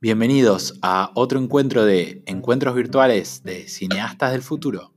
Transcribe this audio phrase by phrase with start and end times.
[0.00, 4.92] Bienvenidos a otro encuentro de encuentros virtuales de cineastas del futuro.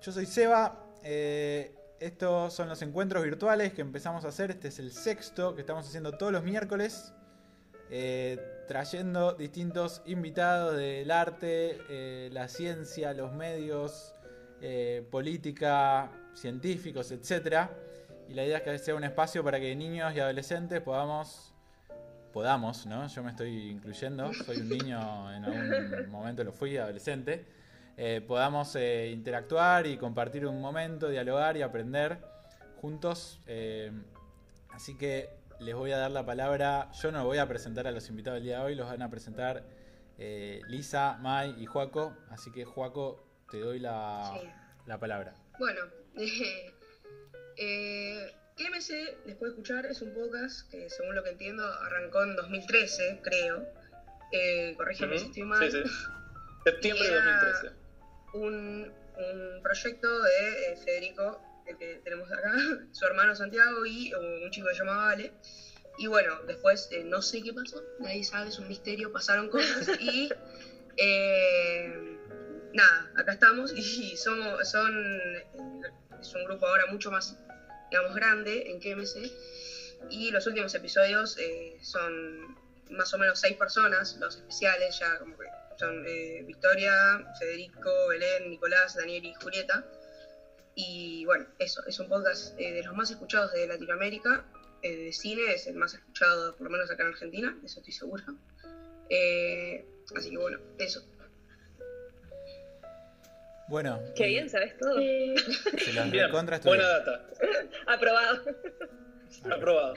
[0.00, 4.78] Yo soy Seba, eh, estos son los encuentros virtuales que empezamos a hacer, este es
[4.78, 7.12] el sexto que estamos haciendo todos los miércoles,
[7.90, 14.14] eh, trayendo distintos invitados del arte, eh, la ciencia, los medios,
[15.10, 17.70] política, científicos, etcétera
[18.28, 21.52] y la idea es que sea un espacio para que niños y adolescentes podamos,
[22.32, 23.06] podamos, ¿no?
[23.06, 27.46] Yo me estoy incluyendo, soy un niño, en algún momento lo fui, adolescente,
[27.96, 32.18] eh, podamos eh, interactuar y compartir un momento, dialogar y aprender
[32.80, 33.40] juntos.
[33.46, 33.92] Eh,
[34.70, 35.30] así que
[35.60, 38.44] les voy a dar la palabra, yo no voy a presentar a los invitados del
[38.44, 39.64] día de hoy, los van a presentar
[40.68, 44.32] Lisa, Mai y Juaco, así que Juaco, te doy la,
[44.86, 45.34] la palabra.
[45.58, 45.80] Bueno,
[46.18, 46.75] Eh,
[48.56, 48.94] Clemency,
[49.26, 53.66] después de escuchar, es un podcast que, según lo que entiendo, arrancó en 2013, creo.
[54.32, 55.70] Eh, corrígeme si estoy mal.
[55.70, 55.90] Sí, sí.
[56.64, 57.76] Septiembre de 2013.
[58.34, 62.54] Un, un proyecto de eh, Federico, el que tenemos acá,
[62.92, 65.32] su hermano Santiago y un chico que se llama Ale.
[65.98, 69.88] Y bueno, después eh, no sé qué pasó, nadie sabe, es un misterio, pasaron cosas
[70.00, 70.28] y
[70.96, 72.15] eh,
[72.76, 74.94] nada, acá estamos y somos, son,
[76.20, 77.36] es un grupo ahora mucho más
[77.90, 79.30] digamos, grande en KMC.
[80.10, 82.56] Y los últimos episodios eh, son
[82.90, 85.46] más o menos seis personas, los especiales ya como que
[85.78, 89.84] son eh, Victoria, Federico, Belén, Nicolás, Daniel y Julieta.
[90.74, 94.44] Y bueno, eso, es un podcast eh, de los más escuchados de Latinoamérica,
[94.82, 98.24] de cine, es el más escuchado por lo menos acá en Argentina, eso estoy segura.
[100.14, 101.04] así que bueno, eso.
[103.68, 104.00] Bueno.
[104.14, 104.96] Qué bien, sabes todo.
[106.64, 107.26] buena data.
[107.86, 108.42] Aprobado.
[109.50, 109.94] Aprobado.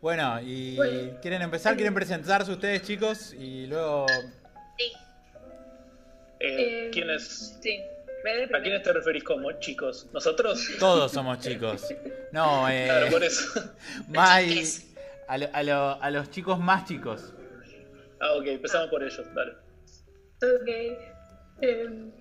[0.00, 0.76] Bueno, y
[1.22, 1.76] ¿quieren empezar?
[1.76, 3.32] ¿Quieren presentarse ustedes, chicos?
[3.34, 4.06] Y luego...
[4.78, 4.92] Sí.
[6.40, 7.58] Eh, eh ¿Quiénes?
[7.62, 7.80] Sí.
[8.54, 10.08] ¿A quiénes te referís como chicos?
[10.12, 10.68] ¿Nosotros?
[10.78, 11.88] Todos somos chicos.
[12.32, 12.84] No, eh...
[12.86, 13.74] Claro, por eso.
[14.08, 14.84] Más
[15.28, 17.32] a, a, los chicos más chicos.
[18.20, 19.52] Ah, ok, empezamos por ellos, dale.
[20.42, 20.68] Ok.
[21.62, 22.12] Eh,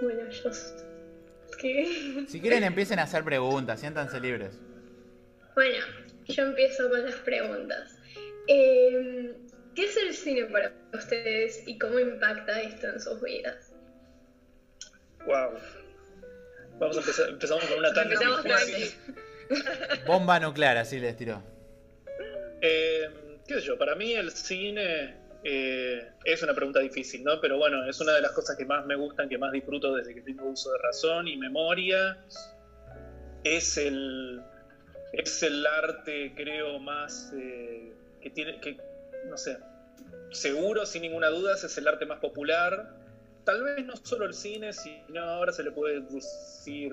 [0.00, 0.50] Bueno, yo...
[2.28, 4.58] Si quieren empiecen a hacer preguntas, siéntanse libres.
[5.54, 5.84] Bueno,
[6.26, 7.96] yo empiezo con las preguntas.
[8.46, 9.34] Em,
[9.74, 13.72] ¿Qué es el cine para ustedes y cómo impacta esto en sus vidas?
[15.26, 15.58] Wow.
[16.78, 18.16] Vamos a empezar, empezamos con una tanda.
[20.06, 21.42] Bomba nuclear, así les tiró.
[22.60, 23.08] Eh,
[23.46, 23.78] ¿Qué sé yo?
[23.78, 27.40] Para mí el cine eh, es una pregunta difícil, ¿no?
[27.40, 30.14] Pero bueno, es una de las cosas que más me gustan, que más disfruto desde
[30.14, 32.18] que tengo uso de razón y memoria.
[33.44, 34.42] Es el,
[35.12, 38.78] es el arte, creo, más eh, que tiene, que,
[39.26, 39.58] no sé,
[40.30, 42.96] seguro, sin ninguna duda, es el arte más popular.
[43.44, 46.92] Tal vez no solo el cine, sino ahora se le puede decir,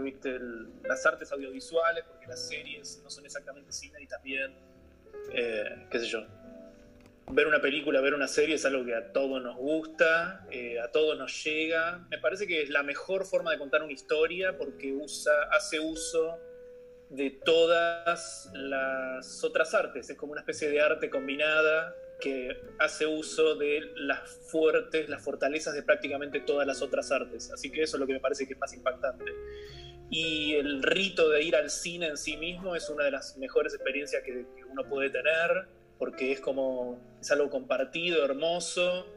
[0.84, 4.54] las artes audiovisuales, porque las series no son exactamente cine y también,
[5.34, 6.26] eh, qué sé yo,
[7.32, 10.92] ver una película, ver una serie es algo que a todos nos gusta, eh, a
[10.92, 12.06] todos nos llega.
[12.10, 16.40] Me parece que es la mejor forma de contar una historia porque usa, hace uso
[17.10, 20.10] de todas las otras artes.
[20.10, 25.74] Es como una especie de arte combinada que hace uso de las fuertes, las fortalezas
[25.74, 27.52] de prácticamente todas las otras artes.
[27.52, 29.26] Así que eso es lo que me parece que es más impactante.
[30.10, 33.74] Y el rito de ir al cine en sí mismo es una de las mejores
[33.74, 35.68] experiencias que uno puede tener
[35.98, 39.08] porque es como, es algo compartido, hermoso.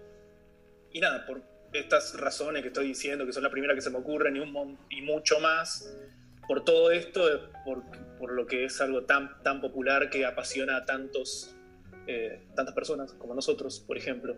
[0.93, 3.99] Y nada, por estas razones que estoy diciendo, que son las primeras que se me
[3.99, 5.97] ocurren y, un, y mucho más,
[6.47, 7.83] por todo esto, por,
[8.19, 11.55] por, lo que es algo tan, tan popular que apasiona a tantos,
[12.07, 14.37] eh, tantas personas como nosotros, por ejemplo.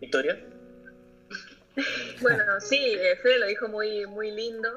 [0.00, 0.38] Victoria.
[2.20, 4.68] Bueno, sí, eh, Fede lo dijo muy, muy lindo.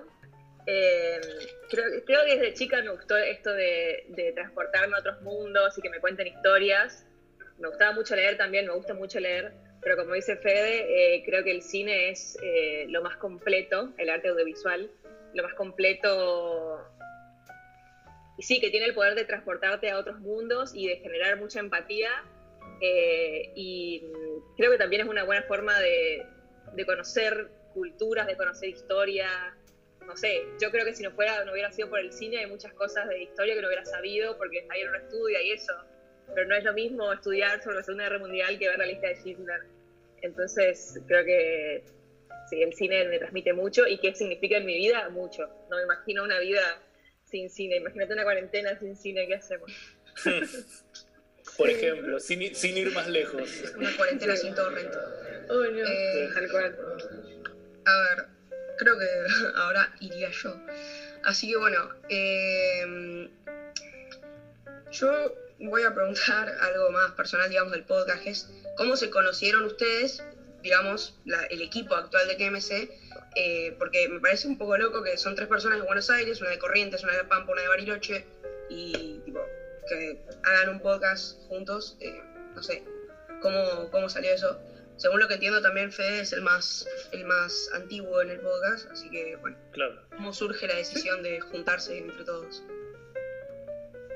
[0.68, 1.22] Eh,
[1.70, 6.00] creo, que desde chica me gustó esto de, transportarme a otros mundos y que me
[6.00, 7.06] cuenten historias.
[7.60, 11.44] Me gustaba mucho leer también, me gusta mucho leer, pero como dice Fede, eh, creo
[11.44, 14.92] que el cine es eh, lo más completo, el arte audiovisual,
[15.34, 16.82] lo más completo
[18.38, 21.60] y sí, que tiene el poder de transportarte a otros mundos y de generar mucha
[21.60, 22.10] empatía.
[22.82, 24.04] y
[24.58, 26.26] creo que también es una buena forma de,
[26.74, 29.56] de conocer culturas, de conocer historia,
[30.08, 32.48] no sé, yo creo que si no fuera, no hubiera sido por el cine, hay
[32.48, 35.74] muchas cosas de historia que no hubiera sabido porque ahí uno estudia y eso.
[36.34, 39.08] Pero no es lo mismo estudiar sobre la Segunda Guerra Mundial que ver la lista
[39.08, 39.62] de Schindler.
[40.22, 41.84] Entonces, creo que
[42.50, 45.48] sí, el cine me transmite mucho y qué significa en mi vida, mucho.
[45.70, 46.82] No me imagino una vida
[47.26, 47.78] sin cine.
[47.78, 49.72] Imagínate una cuarentena sin cine, ¿qué hacemos?
[51.58, 53.50] Por ejemplo, sin, i- sin ir más lejos.
[53.78, 54.94] Una cuarentena sin torrent.
[55.48, 55.84] Oh, no.
[55.86, 56.76] Eh, Tal cual.
[57.86, 58.26] A ver,
[58.78, 59.08] creo que
[59.56, 60.60] ahora iría yo.
[61.24, 63.30] Así que bueno, eh,
[64.92, 70.24] yo voy a preguntar algo más personal, digamos, del podcast, es cómo se conocieron ustedes,
[70.62, 71.16] digamos,
[71.50, 72.90] el equipo actual de KMC,
[73.36, 76.52] eh, porque me parece un poco loco que son tres personas de Buenos Aires, una
[76.52, 78.26] de Corrientes, una de Pampa, una de Bariloche,
[78.70, 79.42] y tipo,
[79.88, 82.22] que hagan un podcast juntos, eh,
[82.56, 82.84] no sé,
[83.42, 84.60] ¿cómo, cómo salió eso?
[84.98, 88.90] Según lo que entiendo también Fede es el más, el más antiguo en el podcast,
[88.92, 90.02] así que bueno, Claro.
[90.16, 92.64] ¿cómo surge la decisión de juntarse entre todos?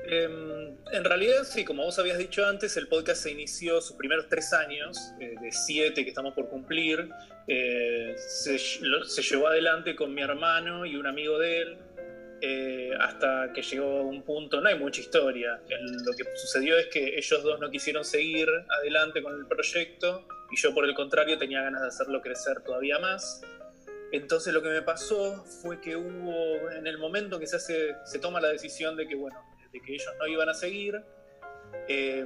[0.06, 4.26] Em, en realidad, sí, como vos habías dicho antes, el podcast se inició sus primeros
[4.28, 7.08] tres años, eh, de siete que estamos por cumplir,
[7.46, 11.78] eh, se, ll- lo- se llevó adelante con mi hermano y un amigo de él,
[12.40, 16.86] eh, hasta que llegó un punto, no hay mucha historia, El- lo que sucedió es
[16.86, 18.48] que ellos dos no quisieron seguir
[18.80, 22.98] adelante con el proyecto y yo por el contrario tenía ganas de hacerlo crecer todavía
[22.98, 23.42] más.
[24.12, 28.18] Entonces lo que me pasó fue que hubo, en el momento que se hace, se
[28.18, 29.40] toma la decisión de que, bueno,
[29.72, 31.00] de que ellos no iban a seguir,
[31.86, 32.24] eh,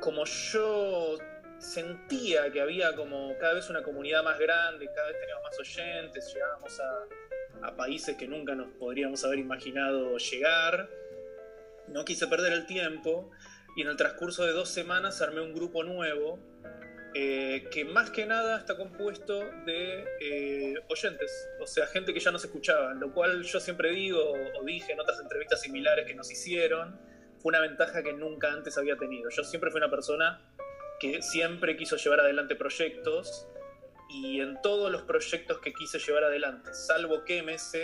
[0.00, 1.18] como yo
[1.58, 6.34] sentía que había como cada vez una comunidad más grande, cada vez teníamos más oyentes,
[6.34, 10.88] llegábamos a, a países que nunca nos podríamos haber imaginado llegar,
[11.88, 13.30] no quise perder el tiempo
[13.76, 16.40] y en el transcurso de dos semanas armé un grupo nuevo
[17.14, 22.30] eh, que más que nada está compuesto de eh, oyentes, o sea, gente que ya
[22.30, 24.20] nos escuchaba, lo cual yo siempre digo
[24.58, 27.00] o dije en otras entrevistas similares que nos hicieron,
[27.40, 29.30] fue una ventaja que nunca antes había tenido.
[29.30, 30.40] Yo siempre fui una persona
[31.00, 33.48] que siempre quiso llevar adelante proyectos
[34.08, 37.76] y en todos los proyectos que quise llevar adelante, salvo que MS,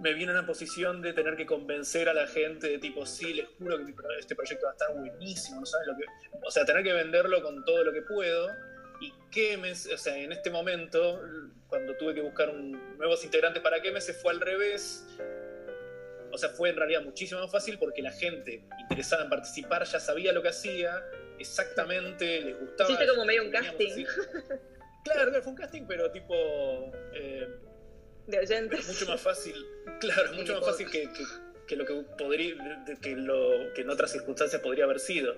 [0.00, 3.34] me vino en una posición de tener que convencer a la gente de tipo, sí,
[3.34, 6.04] les juro que este proyecto va a estar buenísimo, no saben lo que...
[6.42, 8.48] O sea, tener que venderlo con todo lo que puedo.
[9.00, 9.12] Y
[9.58, 11.20] me, o sea, en este momento,
[11.68, 15.06] cuando tuve que buscar un, nuevos integrantes para me se fue al revés.
[16.32, 20.00] O sea, fue en realidad muchísimo más fácil porque la gente interesada en participar ya
[20.00, 21.02] sabía lo que hacía,
[21.38, 22.90] exactamente, les gustaba.
[22.90, 23.90] Hiciste como medio un casting.
[23.90, 24.06] así-
[25.04, 26.34] claro, fue un casting, pero tipo...
[27.14, 27.48] eh,
[28.30, 28.80] de oyentes.
[28.80, 29.54] es mucho más fácil,
[30.00, 32.56] claro, mucho más fácil que, que- que lo que podría,
[33.00, 35.36] que lo que en otras circunstancias podría haber sido.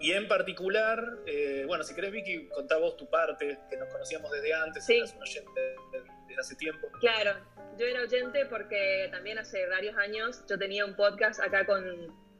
[0.00, 4.32] Y en particular, eh, bueno, si querés Vicky, contá vos tu parte, que nos conocíamos
[4.32, 4.96] desde antes, Sí.
[4.96, 6.88] eras un oyente de- desde hace tiempo.
[6.98, 7.36] Claro,
[7.78, 11.84] yo era oyente porque también hace varios años yo tenía un podcast acá con,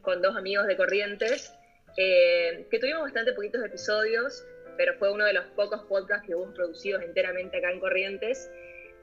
[0.03, 1.53] con dos amigos de Corrientes,
[1.97, 4.45] eh, que tuvimos bastante poquitos episodios,
[4.77, 8.51] pero fue uno de los pocos podcasts que hubo producidos enteramente acá en Corrientes.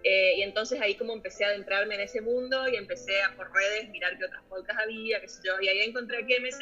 [0.10, 3.54] Eh, y entonces ahí como empecé a adentrarme en ese mundo y empecé a por
[3.54, 6.62] redes mirar qué otros podcasts había, qué sé yo, y ahí encontré a KMS.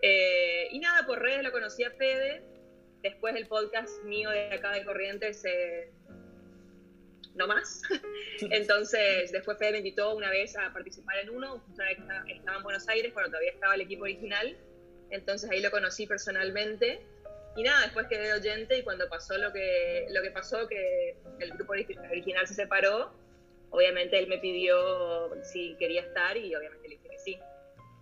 [0.00, 2.42] Eh, y nada, por redes lo conocí a Fede,
[3.02, 5.92] después el podcast mío de acá de Corrientes, eh,
[7.34, 7.82] no más.
[8.40, 11.62] Entonces, después Fede me invitó una vez a participar en uno,
[12.26, 14.56] estaba en Buenos Aires, cuando todavía estaba el equipo original.
[15.10, 17.06] Entonces ahí lo conocí personalmente.
[17.56, 21.50] Y nada, después quedé oyente y cuando pasó lo que, lo que pasó, que el
[21.50, 23.12] grupo ori- original se separó,
[23.70, 27.38] obviamente él me pidió si quería estar y obviamente le dije que sí.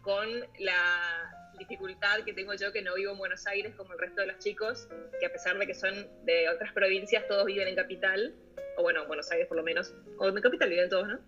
[0.03, 0.29] Con
[0.61, 4.29] la dificultad que tengo yo que no vivo en Buenos Aires como el resto de
[4.29, 4.89] los chicos,
[5.19, 8.33] que a pesar de que son de otras provincias, todos viven en capital,
[8.77, 11.21] o bueno, Buenos Aires por lo menos, o en capital viven todos, ¿no?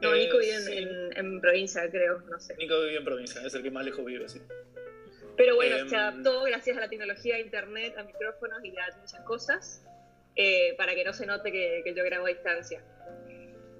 [0.00, 0.72] No, Eh, Nico vive en, sí.
[0.78, 2.54] en- en provincia, creo, no sé.
[2.56, 4.40] Nico vive en provincia, es el que más lejos vive, sí.
[5.36, 8.96] Pero bueno, Em, se adaptó gracias a la tecnología de internet, a micrófonos y a
[8.98, 9.84] muchas cosas,
[10.34, 12.82] eh, para que no se note que, que yo grabo a distancia.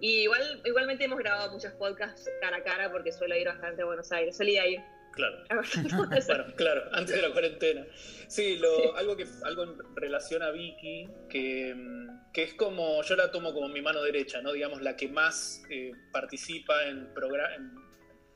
[0.01, 3.87] Y igual, igualmente hemos grabado muchos podcasts cara a cara porque suelo ir bastante a
[3.87, 4.37] Buenos Aires.
[4.37, 4.81] Solía ir.
[5.13, 5.39] Claro.
[5.49, 5.63] a
[6.27, 7.87] Bueno, claro, antes de la cuarentena.
[8.29, 13.17] Sí, lo, Algo, que, algo en relación a Vicky, que, mm, que es como, yo
[13.17, 14.53] la tomo como mi mano derecha, ¿no?
[14.53, 17.71] Digamos, la que más eh, participa en, progra- en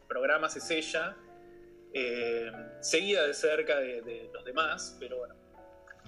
[0.08, 1.14] programas es ella,
[1.94, 5.34] eh, seguida de cerca de, de los demás, pero bueno.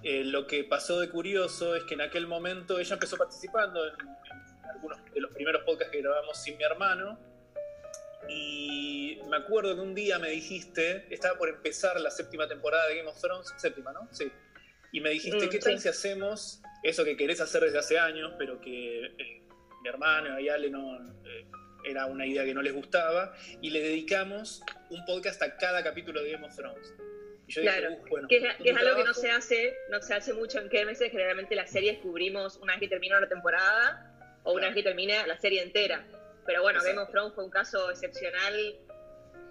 [0.02, 3.94] Eh, lo que pasó de curioso es que en aquel momento ella empezó participando en,
[4.00, 7.18] en algunos de los primeros podcasts que grabamos sin mi hermano,
[8.28, 12.96] y me acuerdo que un día me dijiste, estaba por empezar la séptima temporada de
[12.96, 14.08] Game of Thrones, séptima, ¿no?
[14.12, 14.30] Sí.
[14.92, 18.32] Y me dijiste, Mm, ¿qué tal si hacemos eso que querés hacer desde hace años,
[18.38, 19.42] pero que eh,
[19.82, 20.98] mi hermano y Ale no,
[21.84, 26.22] era una idea que no les gustaba, y le dedicamos un podcast a cada capítulo
[26.22, 26.94] de Game of Thrones?
[27.46, 29.20] Y yo Claro, dije, "Uh, bueno, Que es, que es un algo que no trabajo".
[29.20, 31.10] se hace, no se hace mucho en meses.
[31.10, 34.08] Generalmente las series cubrimos una vez que termina una temporada
[34.44, 36.06] o una vez que termina la serie entera.
[36.46, 36.96] Pero bueno, Exacto.
[36.96, 38.76] Game of Thrones fue un caso excepcional.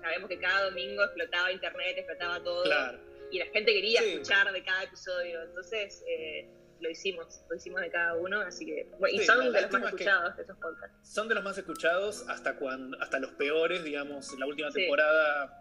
[0.02, 2.64] Sabemos que cada domingo explotaba internet, explotaba todo.
[2.64, 3.00] Claro.
[3.32, 4.10] Y la gente quería Sí.
[4.14, 5.42] escuchar de cada episodio.
[5.44, 6.48] Entonces eh,
[6.82, 8.42] lo hicimos, lo hicimos de cada uno.
[8.42, 8.90] Así que.
[9.00, 11.14] bueno, y Sí, son la de los más es que- escuchados esos podcasts.
[11.14, 14.82] Son de los más escuchados hasta cuando, hasta los peores, digamos, la última Sí.
[14.82, 15.58] temporada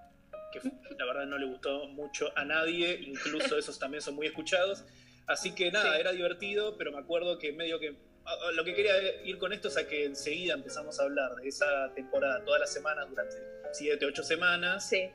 [0.52, 4.26] que fu- la verdad no le gustó mucho a nadie, incluso esos también son muy
[4.26, 4.84] escuchados.
[5.26, 6.00] Así que nada, Sí.
[6.00, 9.52] era divertido, pero me acuerdo que medio que a- a lo que quería ir con
[9.52, 13.36] esto es a que enseguida empezamos a hablar de esa temporada todas las semanas durante
[13.72, 14.88] 7, 8 semanas.
[14.88, 15.08] Sí,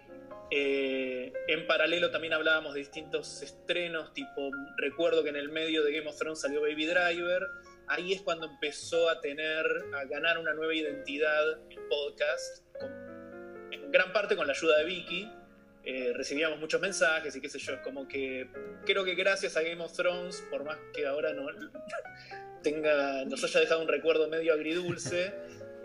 [0.51, 5.91] Eh, en paralelo también hablábamos de distintos estrenos, tipo, recuerdo que en el medio de
[5.91, 7.41] Game of Thrones salió Baby Driver,
[7.87, 13.91] ahí es cuando empezó a tener, a ganar una nueva identidad el podcast, con- en
[13.91, 15.31] gran parte con la ayuda de Vicky.
[15.83, 18.47] Eh, recibíamos muchos mensajes y qué sé yo, es como que
[18.85, 21.47] creo que gracias a Game of Thrones, por más que ahora no
[22.63, 25.33] tenga, nos haya dejado un recuerdo medio agridulce,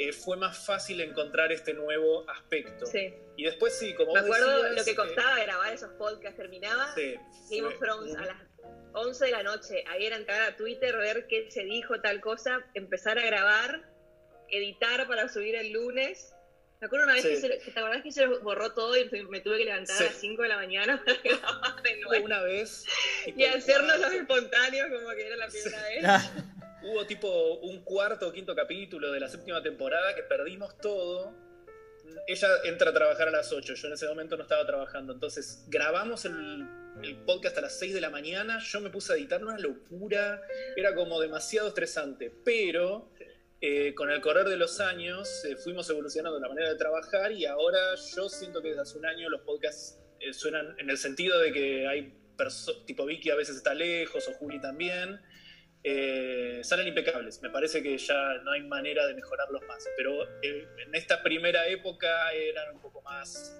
[0.02, 2.86] eh, fue más fácil encontrar este nuevo aspecto.
[2.86, 3.14] sí.
[3.36, 6.36] Y después sí, como Me vos acuerdo decías, lo que eh, costaba grabar esos podcasts.
[6.36, 7.14] Terminaba sí,
[7.50, 8.36] Game of Thrones un- a las
[8.92, 9.82] 11 de la noche.
[9.88, 13.88] Ahí era entrar a Twitter, ver qué se dijo, tal cosa, empezar a grabar,
[14.50, 16.34] editar para subir el lunes.
[16.80, 17.28] Me acuerdo una vez Sí.
[17.30, 20.02] que, se, que te acordás que se borró todo y me tuve que levantar Sí.
[20.04, 22.24] a las 5 de la mañana para grabar de nuevo.
[22.24, 22.84] una vez
[23.24, 26.30] tipo, Y hacernos los espontáneos como que era la primera vez.
[26.82, 31.34] Hubo tipo un cuarto o quinto capítulo de la séptima temporada que perdimos todo.
[32.26, 35.64] Ella entra a trabajar a las 8, yo en ese momento no estaba trabajando, entonces
[35.68, 36.66] grabamos el,
[37.26, 40.42] podcast a las 6 de la mañana, yo me puse a editar una locura,
[40.76, 43.10] era como demasiado estresante, pero
[43.60, 47.46] eh, con el correr de los años eh, fuimos evolucionando la manera de trabajar y
[47.46, 51.38] ahora yo siento que desde hace un año los podcasts eh, suenan en el sentido
[51.38, 52.12] de que hay
[52.86, 55.20] tipo Vicky a veces está lejos o Juli también,
[55.82, 57.40] eh, salen impecables.
[57.42, 59.86] Me parece que ya no hay manera de mejorarlos más.
[59.96, 63.58] Pero eh, en esta primera época eran un poco más,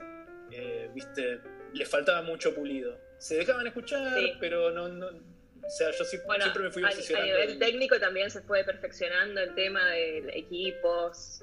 [0.50, 1.40] eh, viste,
[1.72, 2.98] les faltaba mucho pulido.
[3.18, 4.32] Se dejaban escuchar, Sí.
[4.40, 7.26] pero no, no- o sea, yo Bueno, siempre me fui a, a obsesionando.
[7.32, 11.42] nivel en- técnico también se fue perfeccionando el tema de equipos,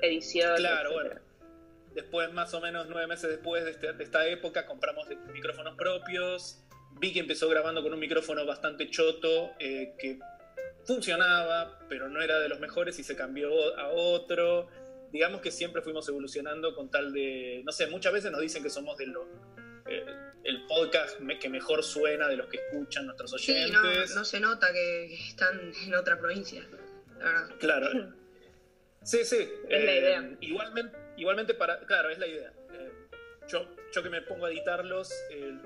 [0.00, 0.56] edición.
[0.56, 1.08] Claro, etcétera.
[1.14, 1.28] bueno.
[1.94, 6.62] Después, más o menos nueve meses después de, este- de esta época, compramos micrófonos propios.
[7.00, 10.18] Vi que empezó grabando con un micrófono bastante choto, eh, que
[10.84, 14.68] funcionaba, pero no era de los mejores y se cambió a otro.
[15.12, 18.70] Digamos que siempre fuimos evolucionando con tal de, no sé, muchas veces nos dicen que
[18.70, 19.26] somos de los,
[19.86, 20.04] eh,
[20.44, 24.10] el podcast me- que mejor suena de los que escuchan nuestros Sí, oyentes.
[24.10, 26.76] no, no se nota que están en otra provincia, la
[27.32, 27.56] verdad.
[27.58, 27.88] Claro.
[29.00, 29.48] Sí, sí.
[29.70, 30.30] Es la eh, idea.
[30.40, 31.78] Igualmente, igualmente para.
[31.86, 32.52] Claro, es la idea.
[32.74, 32.90] Eh,
[33.48, 35.56] yo, yo que me pongo a editarlos, eh,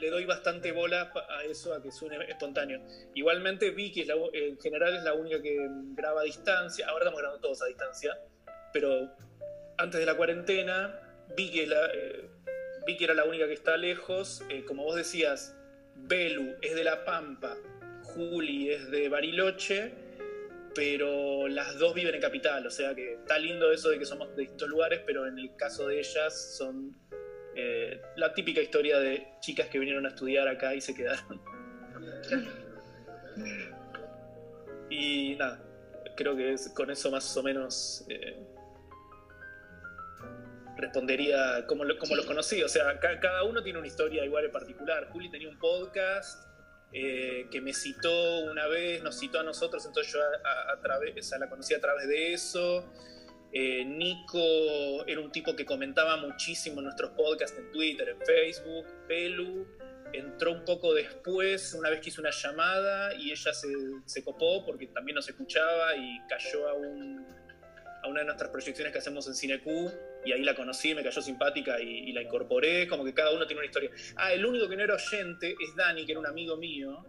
[0.00, 2.80] le doy bastante bola a eso, a que suene espontáneo.
[3.14, 5.56] Igualmente, Vicky es en general es la única que
[5.94, 6.86] graba a distancia.
[6.88, 8.18] Ahora estamos grabando todos a distancia.
[8.72, 9.10] Pero
[9.76, 11.00] antes de la cuarentena,
[11.36, 12.30] Vicky, es la, eh,
[12.86, 14.42] Vicky era la única que está lejos.
[14.48, 15.56] Eh, como vos decías,
[15.94, 17.56] Belu es de La Pampa,
[18.02, 20.08] Juli es de Bariloche
[20.78, 24.28] pero las dos viven en capital, o sea que está lindo eso de que somos
[24.36, 26.96] de distintos lugares, pero en el caso de ellas son
[27.60, 31.40] eh, la típica historia de chicas que vinieron a estudiar acá y se quedaron.
[34.90, 35.60] Y nada,
[36.16, 38.36] creo que es, con eso más o menos eh,
[40.76, 42.14] respondería cómo, lo- cómo Sí.
[42.16, 42.62] los conocí.
[42.62, 45.08] O sea, ca- cada uno tiene una historia igual en particular.
[45.10, 46.44] Juli tenía un podcast
[46.92, 50.26] eh, que me citó una vez, nos citó a nosotros, entonces yo a,
[50.70, 52.90] a- a través, o sea, la conocí a través de eso.
[53.52, 58.86] Eh, Nico era un tipo que comentaba muchísimo en nuestros podcasts en Twitter, en Facebook.
[59.06, 59.66] Pelu
[60.12, 63.68] entró un poco después, una vez que hizo una llamada y ella se,
[64.04, 67.26] se copó porque también nos escuchaba y cayó a, un,
[68.02, 69.90] a una de nuestras proyecciones que hacemos en Cinecu
[70.24, 73.46] y ahí la conocí, me cayó simpática y, y la incorporé, como que cada uno
[73.46, 73.90] tiene una historia.
[74.16, 77.04] Ah, el único que no era oyente es Dani, que era un amigo mío,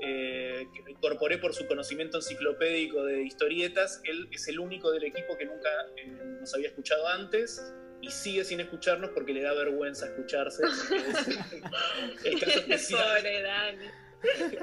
[0.00, 4.00] eh, que lo incorporé por su conocimiento enciclopédico de historietas.
[4.04, 6.06] Él es el único del equipo que nunca eh,
[6.40, 10.64] nos había escuchado antes y sigue sin escucharnos porque le da vergüenza escucharse.
[12.24, 13.16] Es el caso especial.
[13.16, 13.86] Pobre Dani.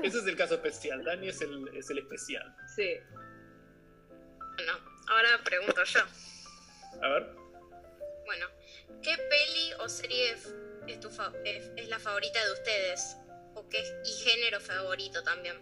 [0.04, 1.04] Ese es el caso especial.
[1.04, 2.56] Dani es el, es el especial.
[2.76, 2.98] Sí.
[4.56, 4.74] Bueno,
[5.08, 6.02] ahora pregunto yo.
[7.02, 7.28] A ver.
[8.26, 8.46] Bueno,
[9.02, 10.54] ¿qué peli o serie es,
[11.00, 11.10] tu
[11.46, 13.18] es la favorita de ustedes?
[13.60, 15.58] ¿O qué y género favorito también?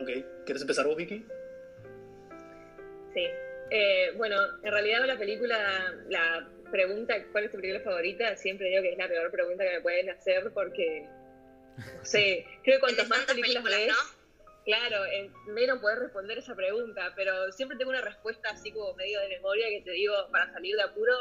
[0.00, 0.44] Ok.
[0.44, 1.26] ¿Quieres empezar vos, Vicky?
[3.12, 3.26] Sí.
[3.70, 8.36] Eh, bueno, en realidad la película, la pregunta, ¿cuál es tu película favorita?
[8.36, 11.08] Siempre digo que es la peor pregunta que me pueden hacer porque,
[11.96, 13.96] no sé, creo que cuantas más películas, películas, ves,
[14.64, 19.20] claro, en menos poder responder esa pregunta, pero siempre tengo una respuesta así como medio
[19.20, 21.12] de memoria que te digo, para salir de apuro,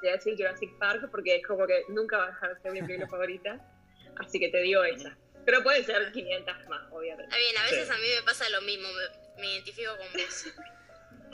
[0.00, 2.60] te voy a decir Jurassic Park porque es como que nunca va a dejar de
[2.62, 3.73] ser mi película favorita,
[4.18, 5.16] así que te digo esa.
[5.44, 7.24] Pero pueden ser 500 más, obviamente.
[7.24, 7.92] Está bien, a veces Sí.
[7.92, 8.88] a mí me pasa lo mismo,
[9.36, 10.46] me, me identifico con vos.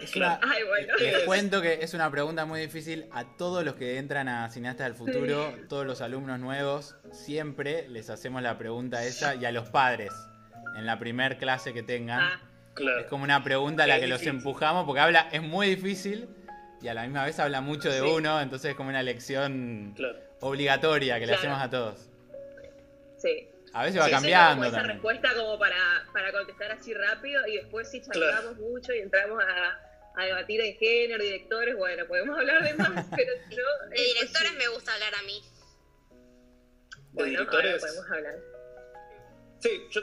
[0.03, 0.39] Es Claro.
[0.43, 0.95] una- Ay, bueno.
[0.99, 4.49] Les Es- cuento que es una pregunta muy difícil a todos los que entran a
[4.51, 9.53] Cineastas del Futuro, todos los alumnos nuevos, siempre les hacemos la pregunta esa y a
[9.53, 10.11] los padres
[10.77, 12.21] en la primer clase que tengan.
[12.21, 12.41] Ah,
[12.73, 13.01] Claro.
[13.01, 16.29] Es como una pregunta a la Es que los empujamos porque habla, es muy difícil
[16.81, 18.07] y a la misma vez habla mucho de Sí.
[18.07, 20.19] uno, entonces es como una lección Claro.
[20.41, 22.10] obligatoria que le hacemos a todos.
[23.21, 23.49] Sí.
[23.73, 24.97] A veces va Sí, cambiando como esa también.
[24.97, 25.77] respuesta como para,
[26.13, 29.79] para contestar así rápido y después si charlamos mucho y entramos a,
[30.21, 33.63] a debatir en género, directores, bueno, podemos hablar de más, pero si no...
[33.91, 35.41] De es directores me gusta hablar a mí.
[36.11, 36.17] De
[37.13, 37.81] Bueno, ahora directores.
[37.81, 38.35] podemos hablar.
[39.61, 40.01] Sí, yo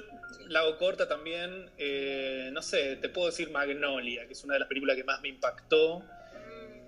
[0.47, 1.69] la hago corta también.
[1.77, 5.19] eh, no sé, te puedo decir Magnolia, que es una de las películas que más
[5.21, 6.03] me impactó.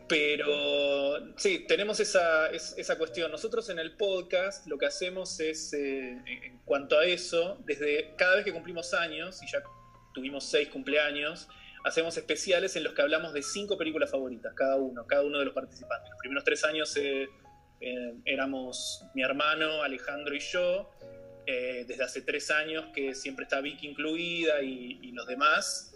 [0.09, 3.31] Pero sí, tenemos esa, es- esa cuestión.
[3.31, 8.35] Nosotros en el podcast lo que hacemos es, eh, en cuanto a eso, desde cada
[8.37, 9.61] vez que cumplimos años, y ya
[10.13, 11.47] tuvimos seis cumpleaños,
[11.85, 15.45] hacemos especiales en los que hablamos de cinco películas favoritas, cada uno, cada uno de
[15.45, 16.09] los participantes.
[16.09, 17.29] Los primeros tres años eh,
[17.79, 20.89] eh, éramos mi hermano, Alejandro y yo.
[21.45, 25.91] Desde hace tres años que siempre está Vicky incluida y los demás.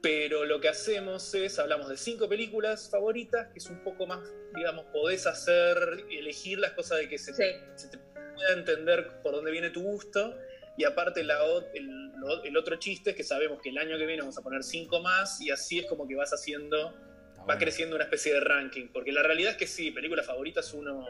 [0.00, 4.20] Pero lo que hacemos es, hablamos de cinco películas favoritas, que es un poco más,
[4.54, 5.76] digamos, podés hacer,
[6.10, 7.44] elegir las cosas de que se, Sí.
[7.74, 10.36] se te pueda entender por dónde viene tu gusto.
[10.76, 11.40] Y aparte la,
[11.74, 12.12] el,
[12.44, 15.00] el otro chiste es que sabemos que el año que viene vamos a poner cinco
[15.00, 16.90] más y así es como que vas haciendo,
[17.30, 17.58] Está va bueno.
[17.58, 18.88] creciendo una especie de ranking.
[18.92, 21.04] Porque la realidad es que sí, películas favoritas uno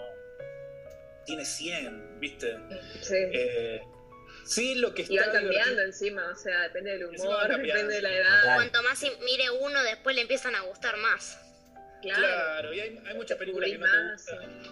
[1.26, 2.56] tiene 100, ¿viste?
[3.02, 3.14] Sí.
[3.16, 3.82] Eh,
[4.48, 7.94] sí, lo que está y va cambiando divertido- encima, o sea, depende del humor, depende
[7.94, 8.54] de la edad.
[8.56, 11.38] Cuanto más mire uno, después le empiezan a gustar más.
[12.02, 12.20] Claro.
[12.20, 14.70] Claro, y hay, hay muchas películas que no, te Más, gustan, Sí.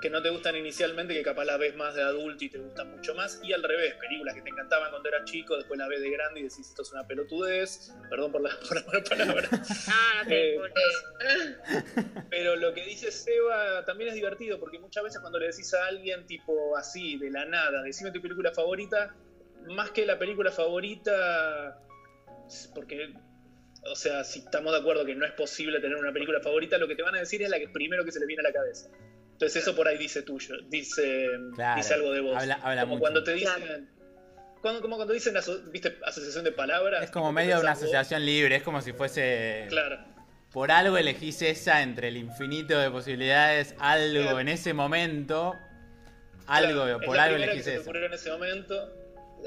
[0.00, 2.90] Que no te gustan inicialmente, que capaz las ves más de adulto y te gustan
[2.90, 3.40] mucho más.
[3.42, 6.40] Y al revés, películas que te encantaban cuando eras chico, después las ves de grande
[6.40, 7.92] y decís esto es una pelotudez.
[8.10, 9.48] Perdón por la, por la palabra.
[10.18, 10.58] No te Eh.
[12.30, 15.86] Pero lo que dice Seba también es divertido, porque muchas veces cuando le decís a
[15.86, 19.14] alguien, tipo así, de la nada, decime tu película favorita,
[19.66, 21.78] más que la película favorita,
[22.74, 23.14] porque,
[23.90, 26.88] o sea, si estamos de acuerdo que no es posible tener una película favorita, lo
[26.88, 28.52] que te van a decir es la que primero que se le viene a la
[28.52, 28.90] cabeza.
[29.38, 32.36] Entonces eso por ahí dice tuyo, dice, Claro, dice algo de vos.
[32.36, 33.00] habla- habla como mucho.
[33.02, 33.62] cuando te dicen...
[33.64, 33.84] Claro.
[34.60, 37.04] Cuando, como cuando dicen, aso- viste, asociación de palabras.
[37.04, 37.82] Es como medio de una vos.
[37.82, 39.66] asociación libre, es como si fuese...
[39.68, 40.04] Claro.
[40.50, 44.40] Por algo elegís esa entre el infinito de posibilidades, algo Claro.
[44.40, 45.54] en ese momento,
[46.48, 48.92] algo, Claro, es por la algo primera elegís que se te en ese momento.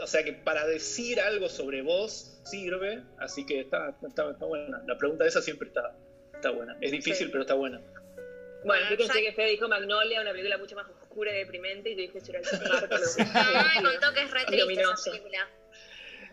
[0.02, 4.82] O sea que para decir algo sobre vos sirve, así que está, está, está buena.
[4.88, 5.94] La pregunta esa siempre está,
[6.34, 6.78] está buena.
[6.80, 7.30] Es difícil, Sí.
[7.30, 7.82] pero está buena.
[8.64, 11.96] Bueno, fíjense ya- que Fede dijo Magnolia, una película mucho más oscura y deprimente, y
[11.96, 12.92] yo dije Jurassic Park.
[12.92, 13.84] me así.
[13.84, 15.50] contó que es re triste esa película.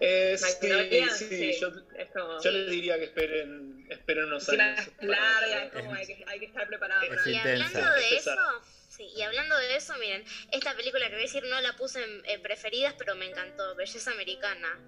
[0.01, 2.41] Eh, sí, Magnolia, sí, sí, Yo, es como...
[2.41, 4.79] yo les diría que esperen, esperen unos años.
[5.01, 7.65] es larga, es como hay que, hay que estar preparado Es para Y intensa.
[7.81, 8.41] hablando de Es eso,
[8.89, 12.03] sí, y hablando de eso, miren, esta película que voy a decir no la puse
[12.05, 14.79] en, en preferidas, pero me encantó, Belleza Americana.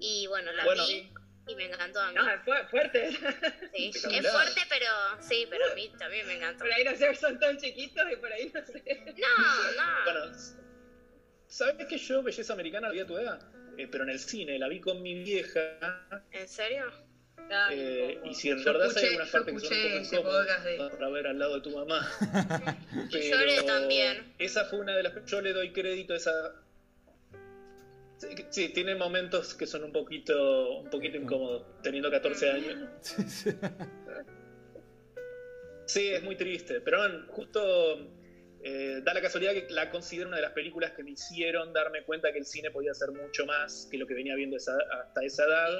[0.00, 0.84] Y bueno, la Bueno.
[0.86, 1.12] vi
[1.50, 2.14] y me encantó a mí.
[2.14, 3.10] No, es fu- fuerte.
[3.74, 4.86] Sí, es fuerte, pero
[5.20, 6.64] sí, pero a mí también me encantó.
[6.64, 8.82] Por ahí no sé, son tan chiquitos y por ahí no sé.
[9.16, 10.04] No, no.
[10.04, 10.38] Bueno,
[11.48, 13.40] ¿sabes que yo, Belleza Americana, la vi a tu edad?
[13.78, 15.60] Eh, pero en el cine, la vi con mi vieja.
[16.32, 16.90] ¿En serio?
[17.52, 20.64] Ah, eh, y si en Yo verdad hay algunas partes que son un poco podcast
[20.64, 22.08] de- incómodas para ver al lado de tu mamá.
[23.10, 24.34] Y lloré también.
[24.38, 26.54] Esa fue una de las yo le doy crédito a esa.
[28.50, 32.88] Sí, tiene momentos que son un poquito, un poquito incómodos, teniendo 14 años.
[35.86, 37.98] Sí, es muy triste, pero bueno, justo
[38.62, 42.02] eh, da la casualidad que la considero una de las películas que me hicieron darme
[42.04, 45.24] cuenta que el cine podía hacer mucho más que lo que venía viendo esa- hasta
[45.24, 45.78] esa edad.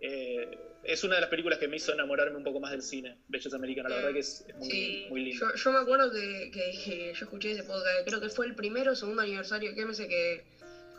[0.00, 3.18] Eh, es una de las películas que me hizo enamorarme un poco más del cine,
[3.28, 5.46] Belleza Americana, la verdad que es, es muy, Sí, muy lindo.
[5.50, 8.54] yo, yo me acuerdo que, que- que yo escuché ese podcast, creo que fue el
[8.54, 10.44] primero o segundo aniversario que me sé que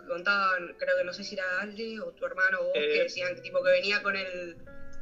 [0.08, 2.90] contaban, creo que no sé si era Ale o tu hermano o vos, Eh.
[2.94, 4.58] que decían que tipo que venía con el,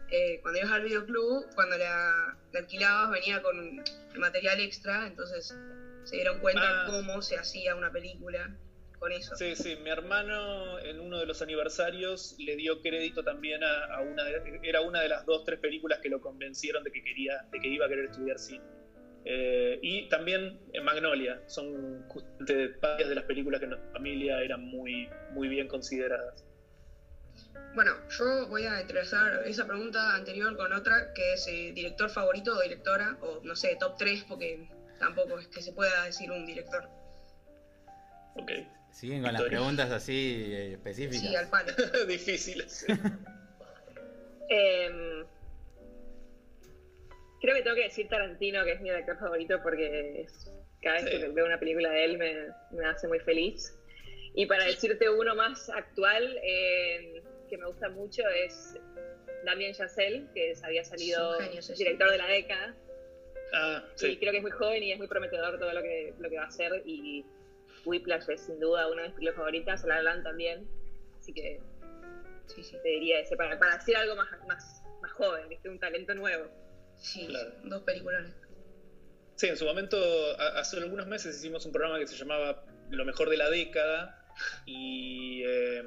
[0.10, 3.84] eh, cuando ibas al videoclub, cuando la, la alquilabas venía con
[4.14, 5.56] el material extra, entonces
[6.04, 6.86] se dieron cuenta Ah.
[6.90, 8.56] cómo se hacía una película
[9.00, 9.36] con eso.
[9.36, 14.02] Sí, sí, mi hermano en uno de los aniversarios le dio crédito también a, a
[14.02, 17.42] una de, era una de las dos, tres películas que lo convencieron de que quería,
[17.52, 18.64] de que iba a querer estudiar cine.
[19.25, 24.41] Eh, y también en Magnolia, son justamente varias de las películas que en nuestra familia
[24.41, 26.43] eran muy, muy bien consideradas.
[27.75, 32.57] Bueno, yo voy a entrelazar esa pregunta anterior con otra, que es eh, director favorito
[32.57, 34.67] o directora, o no sé, top 3, porque
[34.99, 36.89] tampoco es que se pueda decir un director.
[38.36, 38.51] Ok.
[38.91, 41.21] Siguen con las preguntas así eh, específicas.
[41.21, 41.71] Sí, al palo.
[42.07, 42.86] Difíciles.
[44.53, 45.25] Em,
[47.41, 50.51] creo que tengo que decir Tarantino, que es mi director favorito, porque es-
[50.82, 51.19] cada vez Sí.
[51.19, 53.77] que veo una película de él me, me hace muy feliz.
[54.34, 58.80] Y para decirte uno más actual, em, que me gusta mucho, es
[59.45, 61.38] Damien Chazelle, que había salido
[61.77, 62.75] director de la década.
[63.54, 64.17] Ah, Y sí.
[64.17, 66.43] creo que es muy joven y es muy prometedor todo lo que, lo que va
[66.43, 66.82] a hacer.
[66.86, 67.25] Y
[67.84, 70.67] Whiplash es sin duda una de mis películas favoritas, La La Land también.
[71.17, 71.60] Así que
[72.47, 72.77] Sí, sí.
[72.82, 75.67] te diría ese, para, para hacer algo más, más, más joven, ¿viste?
[75.69, 76.49] un talento nuevo.
[77.02, 77.52] Sí, Claro.
[77.64, 78.32] dos películas.
[79.36, 79.98] Sí, en su momento,
[80.40, 84.16] hace algunos meses hicimos un programa que se llamaba Lo mejor de la década
[84.66, 85.84] y eh,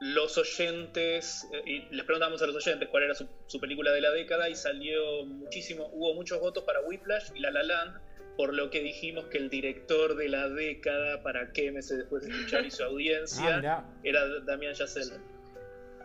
[0.00, 4.00] los oyentes, eh, y les preguntamos a los oyentes cuál era su, su película de
[4.00, 8.00] la década y salió muchísimo, hubo muchos votos para Whiplash y La La Land,
[8.36, 12.30] por lo que dijimos que el director de la década, para qué meses después de
[12.30, 13.84] escuchar y su Ah, audiencia, mirá.
[14.04, 15.06] era Damián Chazelle.
[15.06, 15.20] Sí.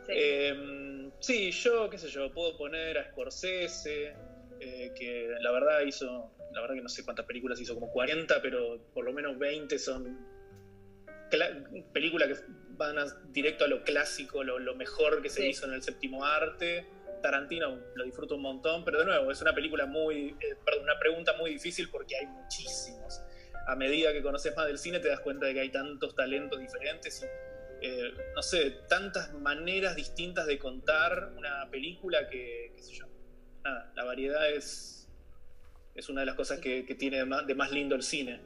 [0.08, 0.14] Sí.
[0.16, 4.16] Eh, sí, yo, qué sé yo, puedo poner a Scorsese,
[4.60, 8.42] eh, que la verdad hizo, la verdad que no sé cuántas películas hizo, como 40,
[8.42, 10.18] pero por lo menos 20 son
[11.94, 12.36] películas que
[12.72, 15.48] van a- directo a lo clásico, lo, lo mejor que se Sí.
[15.50, 16.88] hizo en el séptimo arte.
[17.22, 20.98] Tarantino lo disfruto un montón, pero de nuevo, es una película muy, eh, perdón, una
[20.98, 23.22] pregunta muy difícil porque hay muchísimos.
[23.68, 26.60] A medida que conoces más del cine te das cuenta de que hay tantos talentos
[26.60, 27.26] diferentes y
[27.86, 33.06] eh, no sé, tantas maneras distintas de contar una película que, qué sé yo.
[33.64, 35.08] La variedad es,
[35.96, 38.42] es una de las cosas que, tiene de más, lindo el cine.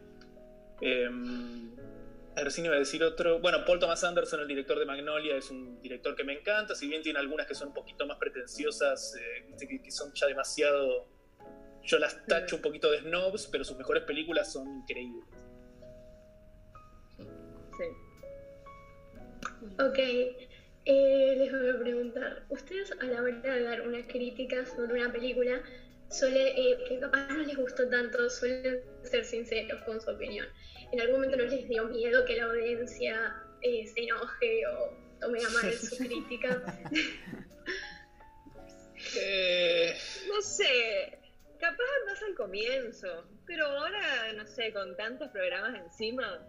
[0.81, 1.09] Eh,
[2.35, 3.39] a ver, cine iba a decir otro.
[3.39, 6.87] Bueno, Paul Thomas Anderson, el director de Magnolia, es un director que me encanta, si
[6.87, 11.07] bien tiene algunas que son un poquito más pretenciosas, eh, que, que son ya demasiado...
[11.83, 15.25] Yo las tacho un poquito de snobs, pero sus mejores películas son increíbles.
[17.19, 18.13] Sí.
[19.79, 19.99] Ok,
[20.85, 25.11] eh, les voy a preguntar, ustedes a la hora de dar una crítica sobre una
[25.11, 25.61] película,
[26.09, 30.47] suele, eh, que capaz no les gustó tanto, suelen ser sinceros con su opinión.
[30.91, 35.39] ¿En algún momento no les dio miedo que la audiencia eh, se enoje o tome
[35.43, 36.61] a mal su crítica?
[39.19, 39.93] Eh,
[40.29, 41.19] No sé,
[41.59, 46.41] capaz más al comienzo, pero ahora, no sé, con tantos programas encima,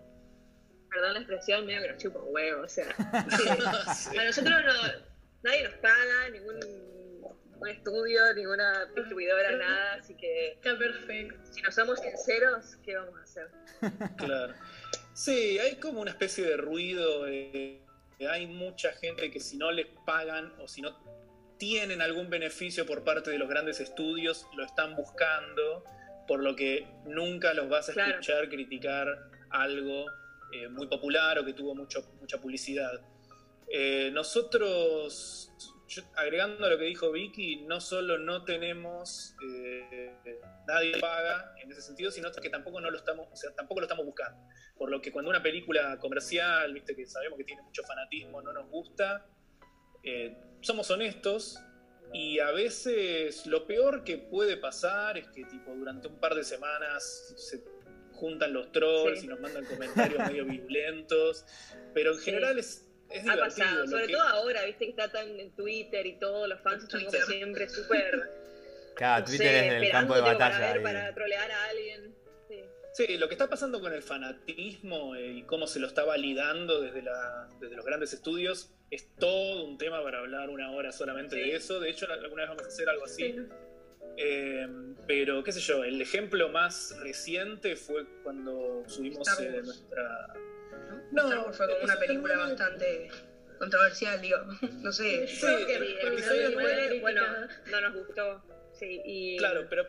[0.94, 2.86] perdón la expresión, medio que nos chupa un huevo, o sea,
[3.96, 4.16] sí.
[4.16, 4.72] a nosotros no,
[5.42, 6.58] nadie nos paga, ningún,
[7.50, 11.34] ningún estudio, ninguna distribuidora, nada, así que Está perfecto.
[11.52, 13.48] si no somos sinceros, ¿qué vamos a hacer?
[14.16, 14.54] Claro.
[15.12, 17.26] Sí, hay como una especie de ruido.
[17.28, 17.80] eh,
[18.30, 20.96] hay mucha gente que si no les pagan o si no
[21.58, 25.84] tienen algún beneficio por parte de los grandes estudios, lo están buscando,
[26.26, 28.10] por lo que nunca los vas a Claro.
[28.12, 29.06] escuchar criticar
[29.50, 30.06] algo
[30.54, 32.92] eh, muy popular o que tuvo mucho, mucha publicidad.
[33.68, 35.50] Eh, nosotros,
[35.88, 41.72] yo- agregando a lo que dijo Vicky, no solo no tenemos, eh, nadie paga en
[41.72, 44.40] ese sentido, sino que tampoco no lo estamos, o sea, tampoco lo estamos buscando.
[44.76, 48.52] Por lo que cuando una película comercial, viste que sabemos que tiene mucho fanatismo, no
[48.52, 49.26] nos gusta,
[50.02, 51.58] eh, somos honestos
[52.12, 56.44] y a veces lo peor que puede pasar es que tipo durante un par de
[56.44, 57.58] semanas se
[58.14, 59.26] juntan los trolls Sí.
[59.26, 61.44] y nos mandan comentarios medio violentos,
[61.92, 62.24] pero en Sí.
[62.26, 65.50] general es, es Ha pasado, lo sobre que- todo ahora, viste que está tan en
[65.54, 67.26] Twitter y todos los fans están como Twitter.
[67.28, 68.30] siempre súper,
[68.96, 70.38] Claro, no Twitter sé, es el campo de batalla.
[70.54, 70.82] para, ver, ahí.
[70.82, 72.14] para trolear a alguien.
[72.48, 72.60] Sí.
[72.94, 76.80] Sí, lo que está pasando con el fanatismo eh, y cómo se lo está validando
[76.80, 81.34] desde, la- desde los grandes estudios es todo un tema para hablar una hora solamente
[81.34, 81.50] Sí.
[81.50, 81.80] de eso.
[81.80, 83.32] De hecho, alguna vez vamos a hacer algo así.
[83.32, 83.36] Sí.
[84.16, 84.66] Eh,
[85.06, 90.34] pero, qué sé yo, el ejemplo más reciente fue cuando subimos eh, nuestra.
[91.12, 91.22] ¿no?
[91.24, 93.08] Star Wars fue como una película bastante
[93.58, 94.38] controversial, digo.
[94.82, 95.26] No sé.
[95.26, 97.62] Sí, el episodio película nueve, bueno, criticada.
[97.70, 98.42] no nos gustó.
[98.72, 99.36] Sí, y...
[99.38, 99.86] Claro, pero.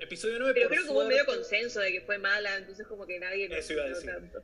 [0.00, 2.86] Episodio 9 Pero por creo que hubo medio suerte- consenso de que fue mala, entonces
[2.86, 4.08] como que nadie nos Eso iba a decir.
[4.10, 4.42] tanto.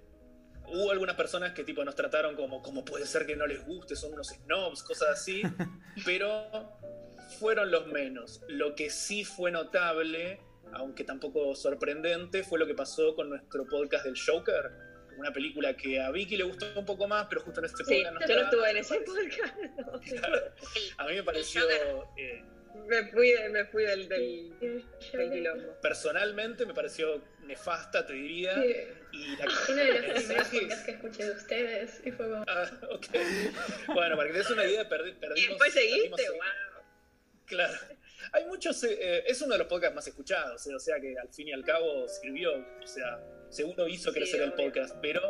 [0.66, 3.94] Hubo algunas personas que tipo nos trataron como, como puede ser que no les guste,
[3.94, 5.42] son unos snobs, cosas así,
[6.04, 6.75] pero
[7.38, 8.40] fueron los menos.
[8.48, 10.40] Lo que sí fue notable,
[10.72, 14.70] aunque tampoco sorprendente, fue lo que pasó con nuestro podcast del Joker,
[15.18, 18.02] una película que a Vicky le gustó un poco más, pero justo en este Sí,
[18.04, 19.56] podcast no yo no estuve en ese podcast.
[19.78, 19.92] no.
[20.98, 21.62] A mí me pareció
[22.18, 22.44] eh,
[22.86, 25.80] Me fui, me fui del, del, del quilombo.
[25.80, 28.54] Personalmente me pareció nefasta, te diría.
[28.62, 28.74] Sí,
[29.12, 32.44] Y la uno de mensaje- podcasts que escuché de ustedes y fue como...
[32.46, 33.06] Ah, ok.
[33.94, 35.48] Bueno, para que te des una idea, perdi- Y perdimos.
[35.48, 36.75] después seguiste, perdimos- wow.
[37.46, 37.74] Claro.
[38.32, 38.82] Hay muchos.
[38.84, 41.48] eh, eh, es uno de los podcasts más escuchados, eh, o sea que al fin
[41.48, 42.52] y al cabo sirvió.
[42.82, 44.66] O sea, seguro hizo Sí, crecer el obvio.
[44.66, 45.20] podcast, pero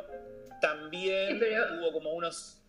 [0.61, 2.63] también Sí, pero- hubo como unos.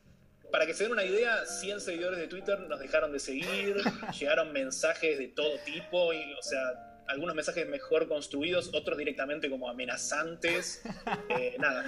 [0.52, 3.76] Para que se den una idea, 100 seguidores de Twitter nos dejaron de seguir,
[4.20, 6.62] llegaron mensajes de todo tipo, y, o sea,
[7.10, 10.82] algunos mensajes mejor construidos, otros directamente como amenazantes.
[11.38, 11.84] Eh, nada,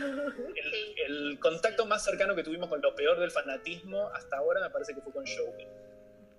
[0.55, 0.95] el, Sí.
[1.05, 4.93] el contacto más cercano que tuvimos con lo peor del fanatismo hasta ahora me parece
[4.93, 5.67] que fue con Joker.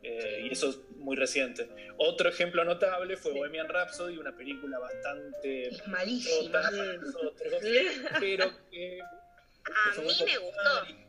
[0.02, 1.68] Eh, y eso es muy reciente.
[1.98, 6.58] Otro ejemplo notable fue Bohemian Rhapsody, una película bastante Es malísima.
[6.62, 7.34] rota para nosotros,
[8.18, 9.00] pero que...
[9.96, 10.86] A mí me gustó.
[10.88, 11.06] y-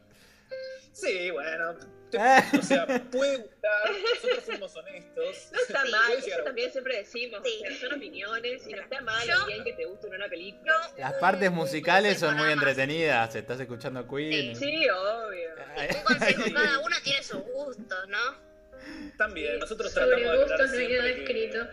[0.92, 1.74] Sí, bueno,
[2.10, 2.44] te- Eh.
[2.60, 5.50] o sea, puede gustar, nosotros fuimos honestos.
[5.54, 7.40] No está Sí, mal, eso también siempre decimos.
[7.46, 7.64] Sí.
[7.80, 10.74] son opiniones y no está mal Yo- bien que te guste una película.
[10.92, 13.34] Yo, Las partes musicales son muy entretenidas.
[13.34, 14.54] Estás escuchando Queen.
[14.54, 15.50] Sí, obvio.
[15.96, 18.51] Un consejo, cada uno tiene sus gustos, ¿no?
[19.18, 21.68] También, nosotros Sobre tratamos de gustos no hay nada siempre que- escrito.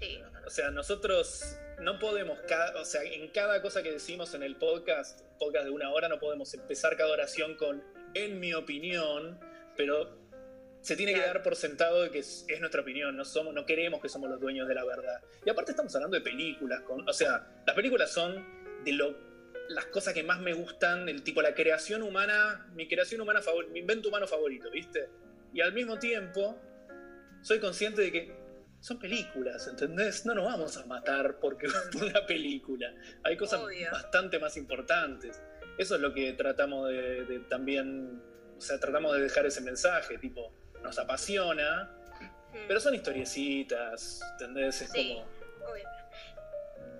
[0.00, 0.22] Sí.
[0.46, 4.56] O sea, nosotros no podemos, ca- o sea, en cada cosa que decimos en el
[4.56, 7.82] podcast, podcast de una hora, no podemos empezar cada oración con,
[8.14, 9.38] en mi opinión,
[9.76, 10.16] pero
[10.80, 13.66] se tiene que dar por sentado de que es, es nuestra opinión, no somos, no
[13.66, 15.20] queremos que somos los dueños de la verdad.
[15.44, 19.16] Y aparte estamos hablando de películas, con, o sea, las películas son de lo,
[19.68, 23.72] las cosas que más me gustan, el tipo la creación humana, mi creación humana favorita,
[23.72, 25.08] mi invento humano favorito, ¿viste?
[25.52, 26.58] Y al mismo tiempo
[27.42, 28.46] soy consciente de que
[28.80, 30.26] son películas, ¿entendés?
[30.26, 32.92] No nos vamos a matar porque por una película.
[33.24, 33.90] Hay cosas Obvio.
[33.90, 35.40] bastante más importantes.
[35.78, 38.20] Eso es lo que tratamos de, de también,
[38.56, 41.92] o sea, tratamos de dejar ese mensaje, tipo, nos apasiona,
[42.52, 44.80] Mm, pero son historiecitas, ¿entendés?
[44.80, 45.14] Es Sí.
[45.14, 45.26] como...
[45.72, 45.84] obvio.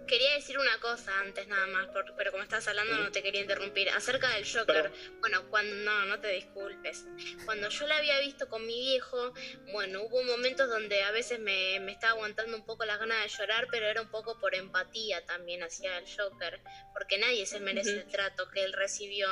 [0.07, 3.41] Quería decir una cosa antes nada más, por- pero como estás hablando no te quería
[3.41, 3.91] interrumpir.
[3.91, 7.05] Acerca del Joker, bueno, cuando no, no te disculpes.
[7.45, 9.33] Cuando yo la había visto con mi viejo,
[9.73, 13.37] bueno, hubo momentos donde a veces me, me estaba aguantando un poco las ganas de
[13.37, 16.61] llorar, pero era un poco por empatía también hacia el Joker,
[16.93, 19.29] porque nadie se merece el trato que él recibió.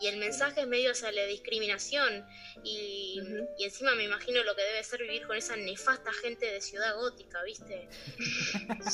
[0.00, 2.26] Y el mensaje es medio hacia la discriminación.
[2.64, 3.20] Y,
[3.58, 6.96] y encima me imagino lo que debe ser vivir con esa nefasta gente de Ciudad
[6.96, 7.88] Gótica, ¿viste?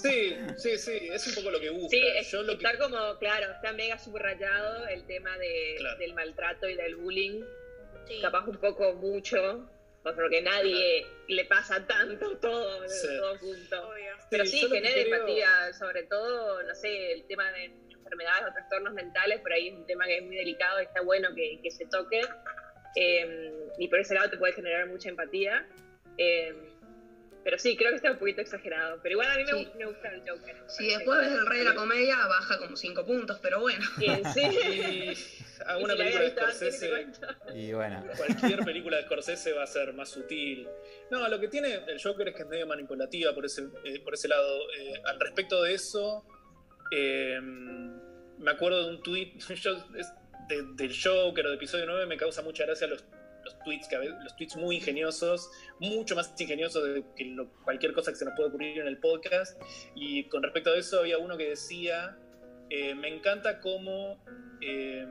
[0.03, 1.89] Sí, sí, sí, es un poco lo que busca.
[1.91, 5.99] Sí, es- Yo lo que- está como, claro, está mega subrayado el tema de, Claro.
[5.99, 7.43] del maltrato y del bullying.
[8.07, 8.21] Sí.
[8.21, 9.69] Capaz un poco mucho,
[10.03, 13.07] pues, porque nadie le pasa tanto todo, Sí.
[13.19, 13.89] todo junto.
[13.89, 14.13] Obvio.
[14.31, 18.53] Pero Sí, sí, genera creo- empatía, sobre todo, no sé, el tema de enfermedades o
[18.53, 21.61] trastornos mentales, por ahí es un tema que es muy delicado y está bueno que,
[21.63, 22.21] que se toque.
[22.97, 25.67] Eh, y por ese lado te puede generar mucha empatía.
[26.19, 26.55] Eh,
[27.45, 28.99] pero sí, creo que está un poquito exagerado.
[29.03, 29.65] Pero igual a mí me, Sí.
[29.67, 30.57] gu- me gusta el Joker.
[30.69, 33.85] Si después ves el rey de la comedia, baja como 5 puntos, pero bueno.
[33.99, 34.41] Sí, sí.
[34.41, 35.09] Y
[35.65, 37.07] a Y si película de Scorsese...
[37.55, 38.05] Y bueno.
[38.17, 40.69] cualquier película de Scorsese va a ser más sutil.
[41.11, 44.15] No, lo que tiene el Joker es que es medio manipulativa por ese, eh, por
[44.15, 44.59] ese lado.
[44.79, 46.25] Eh, al respecto de eso,
[46.91, 49.33] eh, me acuerdo de un tweet
[50.77, 53.05] del Joker o de episodio 9, me causa mucha gracia los,
[53.53, 53.89] los tweets,
[54.23, 56.83] los tweets muy ingeniosos, mucho más ingeniosos
[57.17, 59.61] que lo- cualquier cosa que se nos pueda ocurrir en el podcast.
[59.95, 62.17] Y con respecto a eso, había uno que decía:
[62.71, 64.23] eh, Me encanta cómo.
[64.61, 65.07] eh,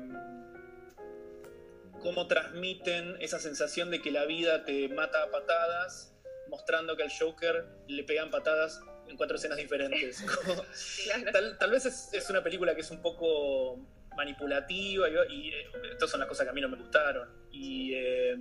[2.02, 6.12] cómo transmiten esa sensación de que la vida te mata a patadas,
[6.50, 10.24] mostrando que al Joker le pegan patadas en cuatro escenas diferentes.
[11.06, 11.32] Claro.
[11.32, 13.80] tal, tal vez es, es una película que es un poco
[14.16, 17.30] manipulativa y, y, eh, estas son las cosas que a mí no me gustaron.
[17.52, 18.36] Y eh,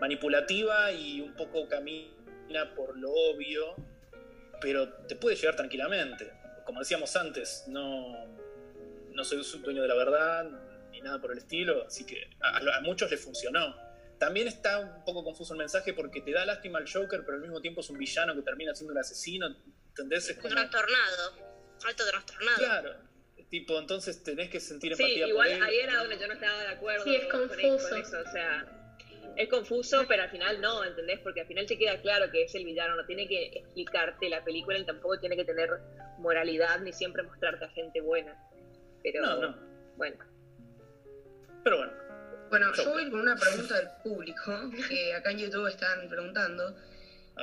[0.00, 3.76] manipulativa y un poco camina por lo obvio,
[4.60, 6.32] pero te puede llegar tranquilamente.
[6.64, 8.26] Como decíamos antes, no,
[9.12, 10.48] no soy un dueño de la verdad
[10.90, 13.76] ni nada por el estilo, así que a, a muchos les funcionó.
[14.18, 17.40] También está un poco confuso el mensaje porque te da lástima al Joker, pero al
[17.40, 19.46] mismo tiempo es un villano que termina siendo un asesino.
[19.90, 20.28] ¿Entendés?
[20.28, 21.32] Es Un como, trastornado.
[21.84, 22.58] Alto trastornado.
[22.58, 23.07] claro.
[23.50, 25.62] Tipo, entonces tenés que sentir Sí, empatía igual por él.
[25.62, 27.96] ahí era donde yo no estaba de acuerdo Sí, es con, con confuso.
[27.96, 28.20] eso.
[28.20, 28.66] O sea,
[29.36, 31.18] es confuso, pero al final no, ¿entendés?
[31.20, 34.44] Porque al final te queda claro que es el villano, no tiene que explicarte la
[34.44, 35.70] película y tampoco tiene que tener
[36.18, 38.36] moralidad ni siempre mostrarte a gente buena.
[39.02, 39.56] Pero No, no.
[39.96, 40.18] bueno.
[41.64, 41.92] Pero bueno,
[42.50, 46.74] Bueno, yo voy con una pregunta del público, que acá en YouTube están preguntando.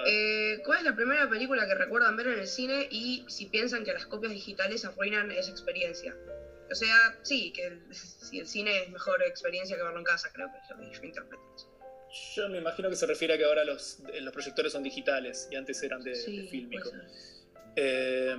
[0.06, 3.84] Eh, ¿Cuál es la primera película que recuerdan ver en el cine y si piensan
[3.84, 6.16] que las copias digitales arruinan esa experiencia?
[6.70, 10.30] O sea, sí, que el, si el cine es mejor experiencia que verlo en casa,
[10.34, 11.44] creo que es lo que yo interpreto.
[12.36, 15.56] Yo me imagino que se refiere a que ahora los, los proyectores son digitales y
[15.56, 16.92] antes eran de, Sí, de fílmico.
[17.76, 18.36] Eh,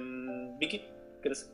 [0.58, 0.82] Vicky,
[1.22, 1.50] ¿querés?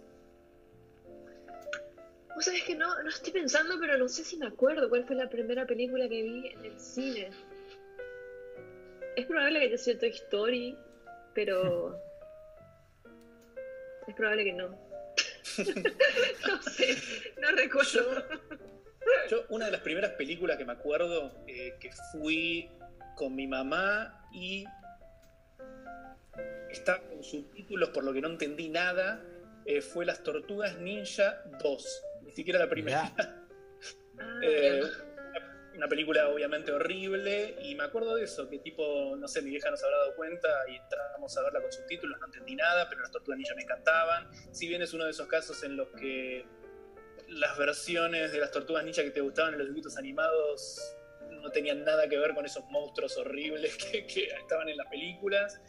[2.34, 5.16] Vos sabés que no, no estoy pensando, pero no sé si me acuerdo cuál fue
[5.16, 7.30] la primera película que vi en el cine.
[9.16, 10.78] Es probable que haya sido Toy Story,
[11.34, 12.00] pero.
[14.08, 14.68] es probable que no.
[16.48, 16.96] no sé,
[17.40, 18.24] no recuerdo.
[19.28, 22.70] Yo, una de las primeras películas que me acuerdo eh, que fui
[23.16, 24.64] con mi mamá y
[26.70, 29.22] está con subtítulos por lo que no entendí nada,
[29.66, 32.02] eh, fue Las Tortugas Ninja 2.
[32.22, 33.12] Ni siquiera la primera.
[33.16, 33.38] Mirá.
[34.18, 34.82] Ah, Eh,
[35.74, 39.70] una película obviamente horrible y me acuerdo de eso, que tipo, no sé, mi vieja
[39.70, 43.10] nos habrá dado cuenta y entramos a verla con subtítulos, no entendí nada, pero las
[43.10, 44.28] tortugas ninja me encantaban.
[44.52, 46.44] Si bien es uno de esos casos en los que
[47.28, 50.96] las versiones de las tortugas ninja que te gustaban en los dibujitos animados
[51.30, 55.60] no tenían nada que ver con esos monstruos horribles que, que estaban en las películas.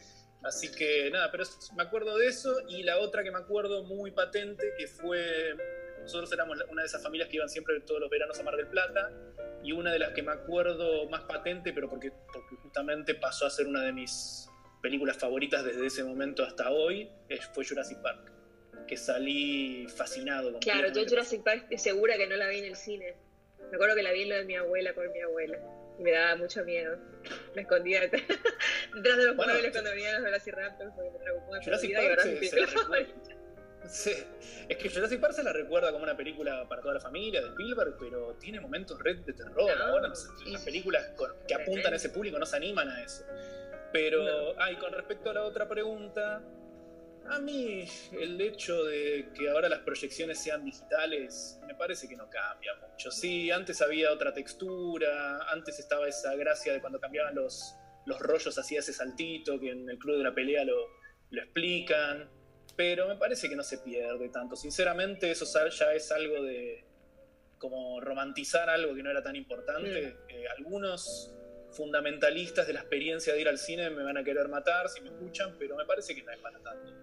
[0.43, 1.45] Así que nada, pero
[1.77, 5.55] me acuerdo de eso y la otra que me acuerdo muy patente que fue
[6.01, 8.67] nosotros éramos una de esas familias que iban siempre todos los veranos a Mar del
[8.67, 9.09] Plata
[9.63, 13.49] y una de las que me acuerdo más patente, pero porque, porque justamente pasó a
[13.49, 14.49] ser una de mis
[14.81, 17.09] películas favoritas desde ese momento hasta hoy,
[17.53, 18.31] fue Jurassic Park,
[18.87, 20.59] que salí fascinado.
[20.59, 21.03] Claro, yo.
[21.07, 23.15] Jurassic Park estoy segura que no la vi en el cine.
[23.69, 25.57] Me acuerdo que la vi en lo de mi abuela con mi abuela.
[25.97, 26.97] Y me daba mucho miedo.
[27.55, 28.21] Me escondía detrás
[29.17, 32.65] de los Bueno, muebles cuando venían los Velociraptors porque me Jurassic Park se- se la
[32.67, 33.13] recuerda.
[33.87, 34.11] Sí,
[34.69, 37.49] es que Jurassic Park se la recuerda como una película para toda la familia de
[37.49, 39.55] Spielberg, pero tiene momentos red de terror.
[39.77, 43.23] No, Ahora las películas con- que apuntan a ese público no se animan a eso.
[43.91, 46.41] Pero, ah, y con respecto a la otra pregunta,
[47.29, 52.29] a mí el hecho de que ahora las proyecciones sean digitales me parece que no
[52.29, 53.11] cambia mucho.
[53.11, 58.57] Sí, antes había otra textura, antes estaba esa gracia de cuando cambiaban los, los rollos
[58.57, 60.75] hacía ese saltito que en el club de la pelea lo,
[61.29, 62.29] lo explican,
[62.75, 64.55] pero me parece que no se pierde tanto.
[64.55, 66.83] Sinceramente eso ya es algo de
[67.57, 70.17] como romantizar algo que no era tan importante.
[70.27, 71.33] Eh, algunos
[71.71, 75.09] fundamentalistas de la experiencia de ir al cine me van a querer matar si me
[75.09, 76.93] escuchan, pero me parece que no es para tanto.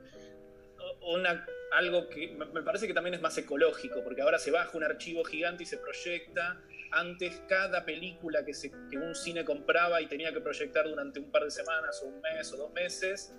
[1.03, 4.77] Una, algo que me me parece que también es más ecológico, porque ahora se baja
[4.77, 6.61] un archivo gigante y se proyecta.
[6.93, 11.31] Antes cada película que, se, que un cine compraba y tenía que proyectar durante un
[11.31, 13.33] par de semanas o un mes o dos meses,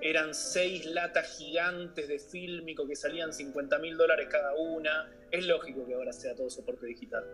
[0.00, 5.10] eran seis latas gigantes de fílmico que salían 50 mil dólares cada una.
[5.30, 7.24] Es lógico que ahora sea todo soporte digital.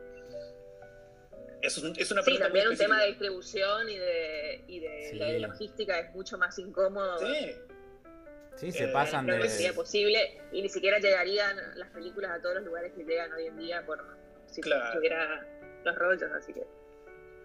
[1.61, 5.19] Es, un- es una Sí, también un tema de distribución y de, y de, Sí.
[5.19, 7.19] de logística es mucho más incómodo.
[7.19, 7.53] Sí,
[8.55, 9.75] Sí, se Eh, pasan que sería de.
[9.75, 13.57] posible y ni siquiera llegarían las películas a todos los lugares que llegan hoy en
[13.57, 13.99] día por
[14.47, 14.93] si Claro.
[14.95, 15.47] tuviera
[15.85, 16.63] los rollos, así que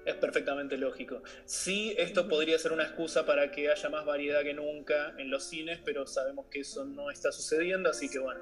[0.08, 1.22] es perfectamente lógico.
[1.46, 5.44] Sí, esto podría ser una excusa para que haya más variedad que nunca en los
[5.44, 8.42] cines, pero sabemos que eso no está sucediendo, así que bueno.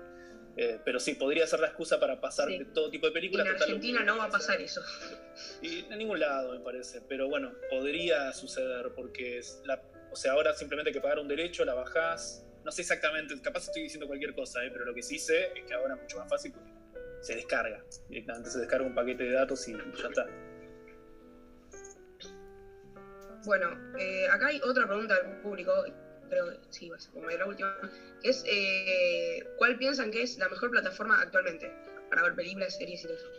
[0.57, 2.59] Eh, pero sí, podría ser la excusa para pasar Sí.
[2.59, 3.47] de todo tipo de Y películas.
[3.47, 4.81] en Argentina no va a pasar eso.
[5.61, 7.01] Y en ningún lado, me parece.
[7.09, 11.27] Pero bueno, podría suceder porque es la, o sea, ahora simplemente hay que pagar un
[11.27, 12.45] derecho, la bajás.
[12.63, 14.69] No sé exactamente, capaz estoy diciendo cualquier cosa, ¿eh?
[14.71, 16.71] pero lo que sí sé es que ahora es mucho más fácil porque
[17.21, 17.83] se descarga.
[18.07, 20.25] Directamente se descarga un paquete de datos y ya está.
[23.45, 25.85] Bueno, eh, acá hay otra pregunta del público,
[26.29, 27.77] creo que sí, va a ser como la última,
[28.21, 31.71] que es eh, ¿cuál piensan que es la mejor plataforma actualmente
[32.09, 33.29] para ver películas, series y todo eso?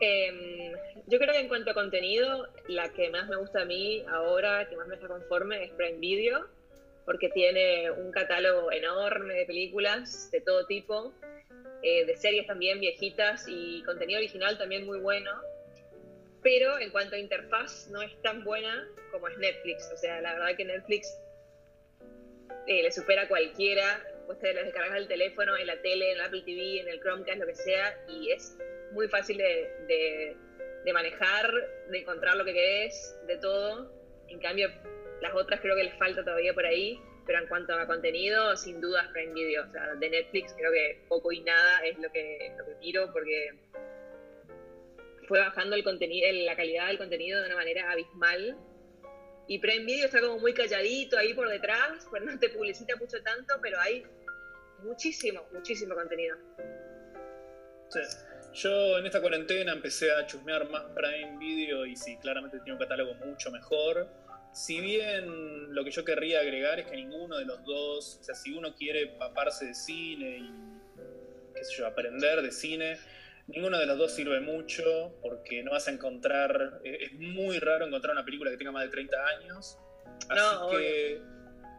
[0.00, 0.72] Em,
[1.06, 4.68] yo creo que en cuanto a contenido, la que más me gusta a mí ahora,
[4.68, 6.48] que más me está conforme, es Prime Video,
[7.04, 11.14] porque tiene un catálogo enorme de películas de todo tipo,
[11.82, 15.30] eh, de series también viejitas y contenido original también muy bueno.
[16.46, 19.90] Pero en cuanto a interfaz, no es tan buena como es Netflix.
[19.92, 21.18] O sea, la verdad que Netflix
[22.68, 24.00] eh, le supera a cualquiera.
[24.40, 27.40] Te lo descargas del teléfono, en la tele, en el Apple TV, en el Chromecast,
[27.40, 28.56] lo que sea, y es
[28.92, 30.36] muy fácil de, de-
[30.84, 31.52] de manejar,
[31.90, 33.90] de encontrar lo que querés, de todo.
[34.28, 34.68] En cambio,
[35.20, 38.80] las otras creo que les falta todavía por ahí, pero en cuanto a contenido, sin
[38.80, 39.64] dudas Prime Video.
[39.64, 43.10] O sea, de Netflix creo que poco y nada es lo que, lo que miro
[43.12, 43.50] porque
[45.26, 48.56] fue bajando el contenido, la calidad del contenido de una manera abismal.
[49.48, 53.22] Y Prime Video está como muy calladito ahí por detrás, pues no te publicita mucho
[53.22, 54.04] tanto, pero hay
[54.82, 56.36] muchísimo, muchísimo contenido.
[57.90, 58.00] Sí.
[58.54, 62.78] Yo en esta cuarentena empecé a chusmear más Prime Video y sí, claramente tiene un
[62.78, 64.08] catálogo mucho mejor.
[64.52, 68.34] Si bien lo que yo querría agregar es que ninguno de los dos, o sea,
[68.34, 70.50] si uno quiere paparse de cine y,
[71.54, 72.96] qué sé yo, aprender de cine,
[73.48, 77.86] Ninguno de los dos sirve mucho porque no vas a encontrar, eh, es muy raro
[77.86, 79.78] encontrar una película que tenga más de 30 años.
[80.28, 81.22] Así No, que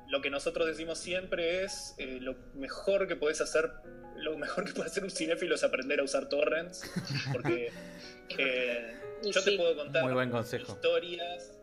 [0.09, 3.69] lo que nosotros decimos siempre es eh, lo mejor que podés hacer,
[4.15, 6.89] lo mejor que puede hacer un cinéfilo es aprender a usar torrents.
[7.33, 7.71] Porque
[8.37, 10.71] eh, yo te puedo contar Muy buen consejo.
[10.71, 11.53] historias.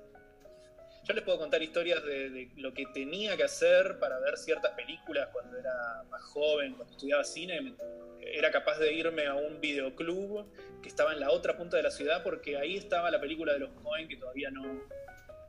[1.06, 4.72] Yo les puedo contar historias de, de lo que tenía que hacer para ver ciertas
[4.72, 7.74] películas cuando era más joven, cuando estudiaba cine.
[8.20, 10.50] Era capaz de irme a un videoclub
[10.82, 13.58] que estaba en la otra punta de la ciudad porque ahí estaba la película de
[13.58, 14.64] los Coen que todavía no,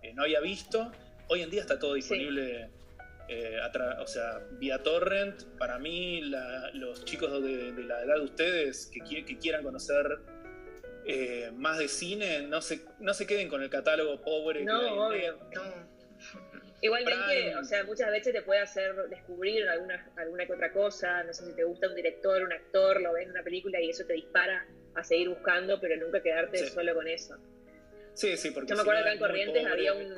[0.04, 0.92] eh, no había visto.
[1.30, 2.70] Hoy en día está todo disponible,
[3.30, 5.42] eh, a tra- o sea, vía torrent.
[5.58, 9.64] Para mí, la- los chicos de, de la edad de ustedes que, qui- que quieran
[9.64, 10.20] conocer
[11.06, 14.60] eh, más de cine, no se, no se queden con el catálogo pobre.
[14.60, 15.38] que No, obvio.
[15.54, 15.96] No.
[16.82, 17.56] Igualmente, Prime.
[17.56, 21.46] o sea, muchas veces te puede hacer descubrir alguna, alguna que otra cosa, no sé
[21.46, 24.14] si te gusta un director, un actor, lo ves en una película y eso te
[24.14, 26.68] dispara a seguir buscando, pero nunca quedarte Sí.
[26.68, 27.38] solo con eso.
[28.14, 29.74] Sí, sí, porque Yo me acuerdo acá en Corrientes pobre.
[29.74, 30.14] había un,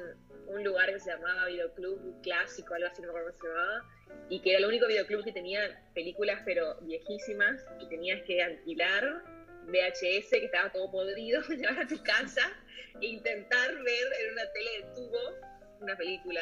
[0.47, 3.85] un lugar que se llamaba Videoclub Clásico, algo así, no me acuerdo cómo se llamaba,
[4.29, 9.23] y que era el único videoclub que tenía películas pero viejísimas y tenías que alquilar
[9.68, 12.51] VHS que estaba todo podrido, llevar a tu casa
[13.01, 15.20] e intentar ver en una tele de tubo
[15.82, 16.41] una película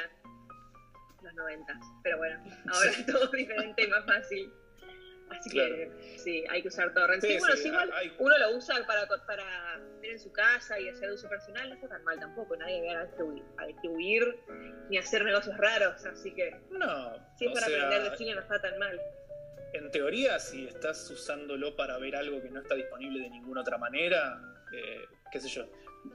[1.21, 1.73] los 90.
[2.03, 4.51] Pero bueno, ahora es todo diferente y más fácil.
[5.31, 5.91] Así que
[6.23, 7.19] sí, hay que usar torrent.
[7.19, 10.31] Sí, Sí, bueno, sí, sí, igual hay- uno lo usa para, para ver en su
[10.31, 12.55] casa y hacer uso personal, no está tan mal tampoco.
[12.55, 14.39] Nadie va a distribuir, a distribuir
[14.89, 16.05] ni a hacer negocios raros.
[16.05, 19.01] Así que No, si es o para sea, aprender de cine, no está tan mal.
[19.75, 23.77] En teoría, si estás usándolo para ver algo que no está disponible de ninguna otra
[23.77, 24.41] manera,
[24.73, 25.65] eh, qué sé yo,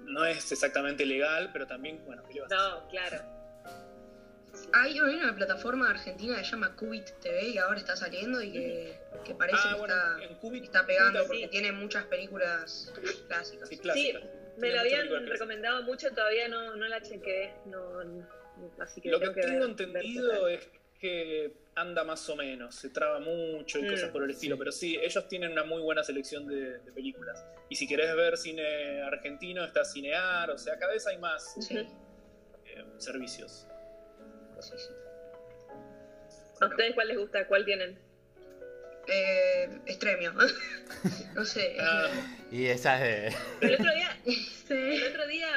[0.07, 2.71] no es exactamente legal, pero también, bueno, ¿qué le vas a hacer?
[2.83, 3.41] No, claro.
[4.73, 8.99] Hay una plataforma argentina que se llama Cubit TV y ahora está saliendo y que,
[9.25, 11.49] que parece Ah, que bueno, está, en Cubit, está pegando porque sí.
[11.49, 12.93] tiene muchas películas
[13.29, 13.69] clásicas.
[13.69, 13.77] Sí.
[13.77, 14.13] Sí,
[14.59, 17.55] me muchas habían recomendado mucho, todavía no, no la chequeé.
[17.67, 18.27] No, no-
[18.81, 20.69] así que Lo que tengo ver- ver entendido qué es
[21.01, 24.59] que anda más o menos, se traba mucho y Mm, cosas por el estilo, sí.
[24.59, 27.43] pero sí, ellos tienen una muy buena selección de, de películas.
[27.71, 31.79] Y si querés ver cine argentino, está Cinear, o sea, cada vez hay más Sí,
[31.79, 33.67] eh, servicios.
[36.61, 37.47] ¿A ustedes cuál les gusta?
[37.49, 37.99] ¿Cuál tienen?
[39.09, 40.33] Eh, Extremio.
[41.35, 41.77] no sé.
[41.81, 42.09] Ah,
[42.51, 43.37] Y esa es de.
[43.61, 44.17] Pero el otro día,
[44.71, 45.49] el otro día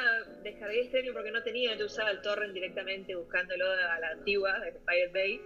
[0.43, 4.71] descargué Estremio porque no tenía, yo usaba el torrent directamente buscándolo a la antigua, de
[4.71, 5.41] Pirate Bay.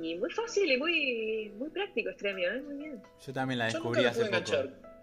[0.00, 2.60] Y muy fácil y muy, muy práctico Estremio, ¿eh?
[2.62, 3.02] Muy bien.
[3.24, 4.52] Yo también la yo descubrí nunca me hace pude poco.
[4.54, 4.94] enganchar.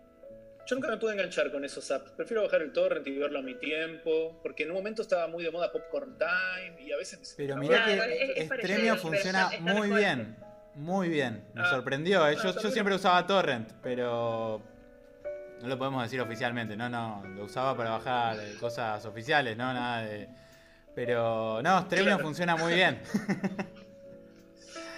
[0.68, 2.12] Yo nunca me pude enganchar con esos apps.
[2.12, 5.44] Prefiero bajar el torrent y verlo a mi tiempo, porque en un momento estaba muy
[5.44, 7.34] de moda Popcorn Time y a veces...
[7.38, 8.00] Pero mirá que es-
[8.38, 10.36] es parecido, Extremio funciona muy bien.
[10.76, 11.44] Muy bien.
[11.54, 11.70] Me Ah.
[11.70, 12.28] sorprendió.
[12.28, 12.38] eh.
[12.42, 14.62] Yo, yo siempre usaba Torrent, pero.
[15.62, 16.76] No lo podemos decir oficialmente.
[16.76, 17.24] No, no.
[17.36, 20.28] Lo usaba para bajar eh, cosas oficiales, no nada de.
[20.96, 22.20] Pero no, Claro.
[22.20, 23.02] funciona muy bien.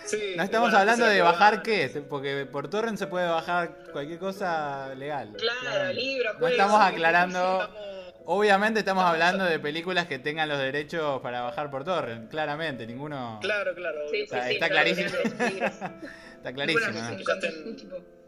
[0.05, 4.19] Sí, No estamos bueno, hablando de bajar qué, porque por Torrent se puede bajar cualquier
[4.19, 5.33] cosa legal.
[5.37, 6.01] Claro, claramente.
[6.01, 7.69] libros, No estamos aclarando.
[8.25, 13.39] Obviamente estamos hablando de películas que tengan los derechos para bajar por Torrent, claramente, ninguno.
[13.41, 13.99] Claro, claro.
[14.09, 14.25] Sí, obvio.
[14.25, 15.09] sí, sea, sí, está clarísimo.
[16.37, 18.03] Está clarísimo.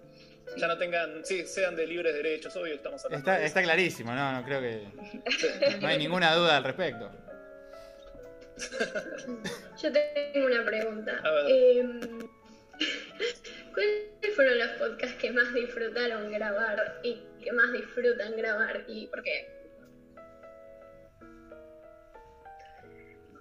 [0.57, 3.63] Ya no tengan, sí, sean de libres derechos, obvio que estamos hablando Está, de está
[3.63, 4.87] clarísimo, no, no creo que.
[5.81, 7.11] No hay ninguna duda al respecto.
[9.81, 11.19] Yo tengo una pregunta.
[11.23, 11.45] A ver.
[11.49, 11.99] Em,
[13.73, 19.21] ¿Cuáles fueron los podcasts que más disfrutaron grabar y que más disfrutan grabar y por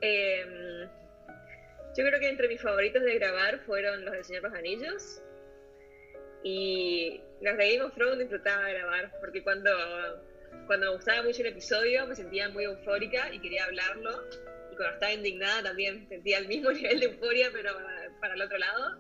[0.07, 0.87] Eh,
[1.97, 5.23] yo creo que entre mis favoritos de grabar fueron los del Señor de los Anillos.
[6.43, 9.71] Y los de Game of Thrones disfrutaba de grabar, porque cuando,
[10.67, 14.11] cuando me gustaba mucho el episodio me sentía muy eufórica y quería hablarlo.
[14.71, 17.71] Y cuando estaba indignada también sentía el mismo nivel de euforia, pero
[18.21, 18.99] para el otro lado.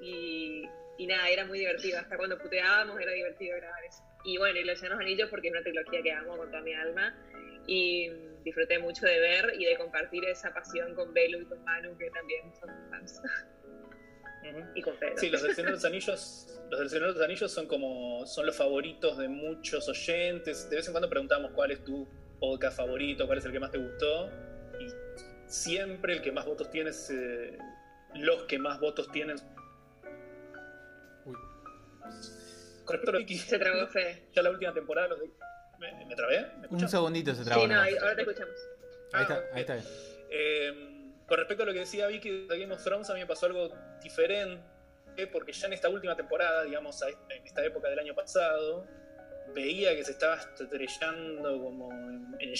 [0.00, 0.62] Y,
[0.98, 1.98] y nada, era muy divertido.
[1.98, 4.04] Hasta cuando puteábamos era divertido grabar eso.
[4.24, 6.74] Y bueno, y los los Anillos porque es una trilogía que amo con toda mi
[6.74, 7.16] alma
[7.66, 8.10] y
[8.46, 12.08] disfruté mucho de ver y de compartir esa pasión con Belu y con Manu, que
[12.10, 13.20] también son fans,
[14.76, 15.18] y con Pedro.
[15.18, 18.24] Sí, los del Señor de los Anillos, los del Señor de los Anillos son como
[18.24, 20.70] son los favoritos de muchos oyentes.
[20.70, 22.06] De vez en cuando preguntamos cuál es tu
[22.38, 24.30] podcast favorito, cuál es el que más te gustó.
[24.78, 24.86] Y
[25.48, 27.58] siempre el que más votos tiene es, eh,
[28.14, 29.36] los que más votos tienen.
[31.24, 31.34] Uy.
[32.84, 34.28] Con respecto a los Vicky, Se tragó Fede.
[34.32, 35.30] ya la última temporada los de...
[35.78, 36.46] ¿Me, me trabé?
[36.58, 37.62] ¿Me Un segundito se trabó.
[37.62, 38.56] Sí, no, ahora te escuchamos.
[39.12, 39.86] Ahí está, Ah, ahí está bien.
[40.30, 43.26] Eh, con respecto a lo que decía Vicky de Game of Thrones, a mí me
[43.26, 43.70] pasó algo
[44.02, 44.62] diferente.
[45.32, 48.86] porque ya en esta última temporada, digamos, en esta época del año pasado,
[49.54, 52.54] veía que se estaba estrellando como en, el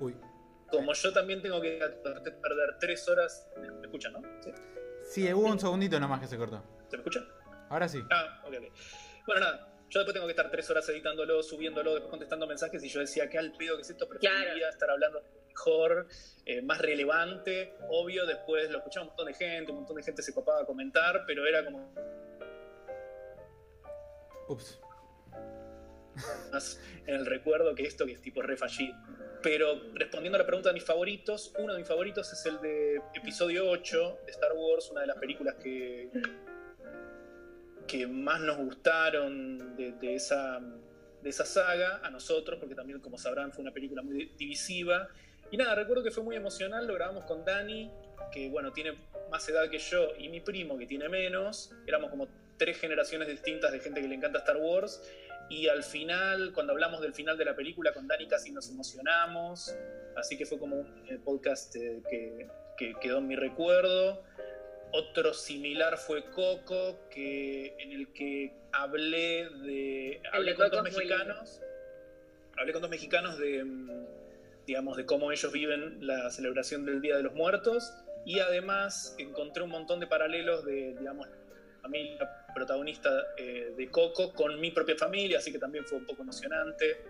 [0.00, 0.16] Uy.
[0.70, 1.78] Como yo también tengo que
[2.42, 3.48] perder tres horas.
[3.56, 4.22] ¿Me escuchan, no?
[4.42, 4.52] Sí,
[5.04, 6.62] sí hubo un segundito nomás que se cortó.
[6.88, 7.20] ¿Se me escucha?
[7.70, 8.02] Ahora sí.
[8.10, 8.72] Ah, ok, ok.
[9.26, 9.73] Bueno, nada.
[9.94, 13.30] Yo después tengo que estar tres horas editándolo, subiéndolo, después contestando mensajes y yo decía,
[13.30, 16.08] qué al pedo que es esto, preferiría estar hablando mejor,
[16.44, 17.76] eh, más relevante.
[17.88, 20.66] Obvio, después lo escuchaba un montón de gente, un montón de gente se copaba a
[20.66, 21.94] comentar, pero era como
[24.48, 24.80] Ups.
[26.50, 28.56] Más en el recuerdo que esto que es tipo re
[29.44, 33.00] Pero respondiendo a la pregunta de mis favoritos, uno de mis favoritos es el de
[33.14, 36.10] episodio 8 de Star Wars, una de las películas que,
[37.86, 40.60] que más nos gustaron de, esa,
[41.22, 45.08] de esa saga, a nosotros, porque también, como sabrán, fue una película muy divisiva.
[45.50, 47.90] Y nada, recuerdo que fue muy emocional, lo grabamos con Dani,
[48.32, 48.98] que bueno, tiene
[49.30, 51.72] más edad que yo, y mi primo, que tiene menos.
[51.86, 55.02] Éramos como tres generaciones distintas de gente que le encanta Star Wars.
[55.48, 59.76] Y al final, cuando hablamos del final de la película con Dani, casi nos emocionamos.
[60.16, 64.22] Así que fue como un eh, podcast eh, que, quedó en mi recuerdo.
[64.96, 70.22] Otro similar fue Coco, que, en el que hablé de.
[70.32, 71.60] Hablé con dos mexicanos.
[72.56, 73.64] Hablé con dos mexicanos de.
[73.64, 74.06] Mm,
[74.68, 77.92] digamos, de cómo ellos viven la celebración del Día de los Muertos.
[78.24, 81.26] Y además encontré un montón de paralelos de, digamos,
[81.82, 86.22] familia protagonista eh, de Coco con mi propia familia, así que también fue un poco
[86.22, 87.02] emocionante.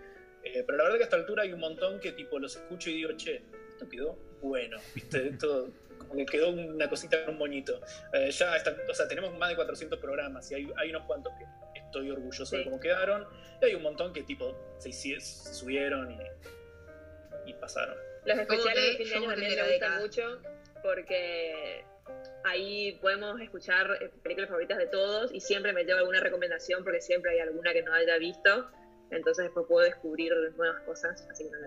[0.43, 2.89] Eh, pero la verdad que a esta altura hay un montón que tipo los escucho
[2.89, 5.27] y digo, che, esto quedó bueno, ¿viste?
[5.27, 5.69] Esto
[6.07, 7.79] como que quedó una cosita con un moñito.
[8.13, 11.33] Eh, ya está, o sea, tenemos más de 400 programas y hay, hay unos cuantos
[11.37, 13.25] que estoy orgulloso de cómo quedaron.
[13.61, 17.97] Y hay un montón que tipo se, subieron y, y pasaron.
[18.25, 20.41] Los especiales de fin de año también me gustan mucho
[20.81, 21.83] porque
[22.43, 27.01] ahí podemos escuchar eh, películas favoritas de todos y siempre me llevo alguna recomendación porque
[27.01, 28.69] siempre hay alguna que no haya visto.
[29.11, 31.59] Entonces después puedo descubrir nuevas cosas, así que no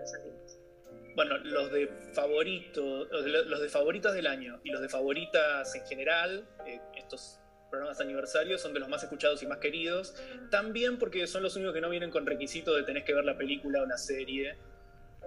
[1.19, 6.47] Bueno, los de favoritos, los de favoritos del año y los de favoritas en general,
[6.65, 10.15] eh, estos programas de aniversario son de los más escuchados y más queridos.
[10.49, 13.37] También porque son los únicos que no vienen con requisito de tenés que ver la
[13.37, 14.55] película o la serie.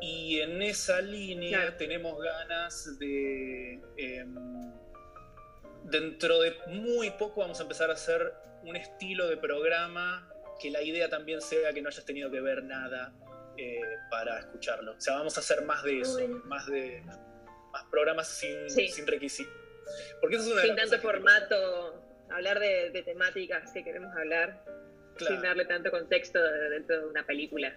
[0.01, 3.79] Y en esa línea tenemos ganas de.
[3.99, 4.73] Em,
[5.85, 8.33] dentro de muy poco vamos a empezar a hacer
[8.63, 10.27] un estilo de programa
[10.59, 13.13] que la idea también sea que no hayas tenido que ver nada
[13.57, 13.81] eh,
[14.11, 14.93] para escucharlo.
[14.93, 17.03] O sea, vamos a hacer más de eso, más de
[17.73, 19.53] más programas sin, sin requisitos.
[20.21, 24.65] Porque eso es sin tanto formato, hablar de, temáticas que queremos hablar,
[25.19, 26.41] sin darle tanto contexto
[26.71, 27.77] dentro de una película.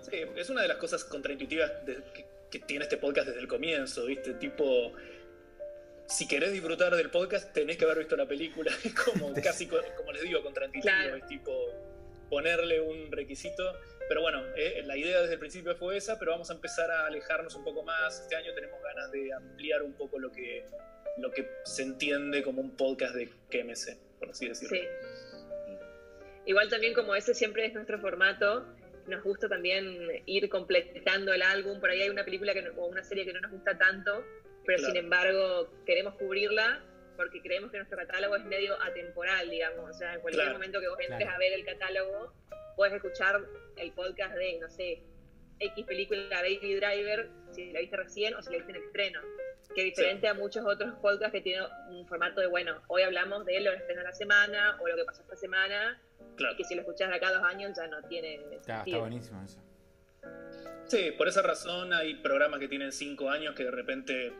[0.00, 1.70] Sí, es una de las cosas contraintuitivas
[2.14, 4.34] que, que tiene este podcast desde el comienzo, ¿viste?
[4.34, 4.94] Tipo,
[6.06, 8.72] si querés disfrutar del podcast, tenés que haber visto la película.
[8.84, 11.16] Es como casi, como les digo, contraintuitivo.
[11.16, 11.52] Es tipo
[12.30, 13.78] ponerle un requisito.
[14.08, 17.06] Pero bueno, eh, la idea desde el principio fue esa, pero vamos a empezar a
[17.06, 18.20] alejarnos un poco más.
[18.20, 20.64] Este año tenemos ganas de ampliar un poco lo que,
[21.18, 24.76] lo que se entiende como un podcast de KMC, por así decirlo.
[24.76, 24.82] Sí.
[26.46, 28.64] Igual también como ese siempre es nuestro formato,
[29.08, 31.80] nos gusta también ir completando el álbum.
[31.80, 34.24] Por ahí hay una película que o una serie que no nos gusta tanto,
[34.64, 36.82] pero sin embargo queremos cubrirla
[37.16, 39.90] porque creemos que nuestro catálogo es medio atemporal, digamos.
[39.90, 42.32] O sea, en cualquier momento que vos entres a ver el catálogo,
[42.76, 43.44] puedes escuchar
[43.76, 45.02] el podcast de, no sé,
[45.58, 49.20] X película Baby Driver, si la viste recién o si la viste en estreno.
[49.74, 53.60] Que diferente a muchos otros podcasts que tienen un formato de, bueno, hoy hablamos de
[53.60, 56.00] lo que estreno la semana o lo que pasó esta semana.
[56.38, 58.40] Y que si lo escuchás de acá dos años ya no tiene.
[58.54, 59.60] está buenísimo eso.
[60.86, 64.32] Sí, por esa razón hay programas que tienen cinco años que de repente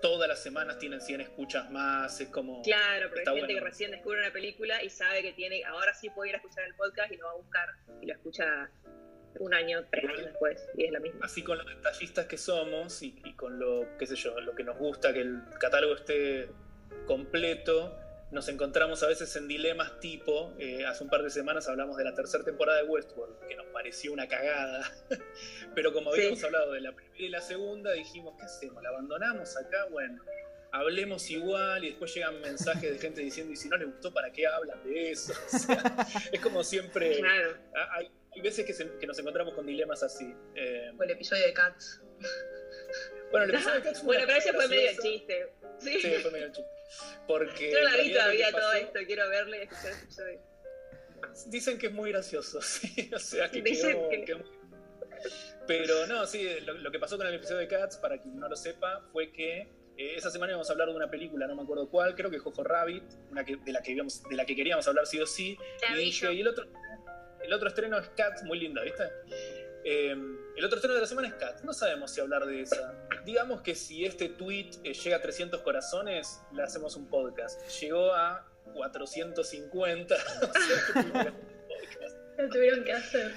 [0.00, 2.62] todas las semanas tienen 100 escuchas más, es como...
[2.62, 6.10] Claro, pero hay gente que recién descubre una película y sabe que tiene, ahora sí
[6.10, 7.68] puede ir a escuchar el podcast y lo va a buscar
[8.00, 8.70] y lo escucha
[9.38, 11.20] un año, tres años después, y es lo mismo.
[11.22, 14.64] Así con los detallistas que somos y, y con lo, qué sé yo, lo que
[14.64, 16.48] nos gusta, que el catálogo esté
[17.06, 17.98] completo,
[18.30, 22.04] nos encontramos a veces en dilemas tipo, eh, hace un par de semanas hablamos de
[22.04, 24.90] la tercera temporada de Westworld, que nos pareció una cagada,
[25.74, 28.82] pero como habíamos hablado de la primera y la segunda, dijimos, ¿qué hacemos?
[28.82, 29.86] ¿La abandonamos acá?
[29.90, 30.22] Bueno,
[30.72, 34.32] hablemos igual y después llegan mensajes de gente diciendo, y si no les gustó, ¿para
[34.32, 35.32] qué hablan de eso?
[36.32, 37.20] es como siempre,
[37.92, 40.34] hay, veces que, nos encontramos con dilemas así.
[40.54, 42.02] Eh, o el episodio de Cats.
[43.30, 45.52] Bueno, el episodio de Cats bueno, pero ese fue medio chiste.
[45.78, 46.75] Sí, fue medio chiste.
[47.26, 50.40] Porque Yo la vi todavía todo esto, quiero verle y escuchar el episodio.
[51.46, 53.10] Dicen que es muy gracioso, sí.
[53.14, 54.08] O sea, que quedó,
[55.66, 58.56] Pero no, sí, lo, que pasó con el episodio de Cats, para quien no lo
[58.56, 59.68] sepa, fue que
[59.98, 62.38] Eh, esa semana íbamos a hablar de una película, no me acuerdo cuál, creo que
[62.38, 65.26] Jojo Rabbit, una que, de, la que íbamos- de la que queríamos hablar sí o
[65.26, 65.56] sí.
[65.90, 66.66] Y dije, y el otro,
[67.42, 69.04] el otro estreno es Cats, muy linda, ¿viste?
[69.88, 70.10] Eh,
[70.56, 72.92] el otro estreno de la semana es Cats, no sabemos si hablar de esa.
[73.24, 77.64] Digamos que si este tweet eh, llega a 300 corazones, le hacemos un podcast.
[77.80, 80.42] Llegó a 450, o sea
[80.86, 82.16] que tuvimos que hacer un podcast.
[82.36, 83.32] Lo tuvieron que hacer.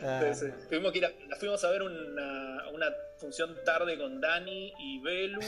[0.00, 0.66] Ah, Sí, sí.
[0.70, 5.02] Tuvimos que ir a, la fuimos a ver una, una función tarde con Dani y
[5.02, 5.40] Belu,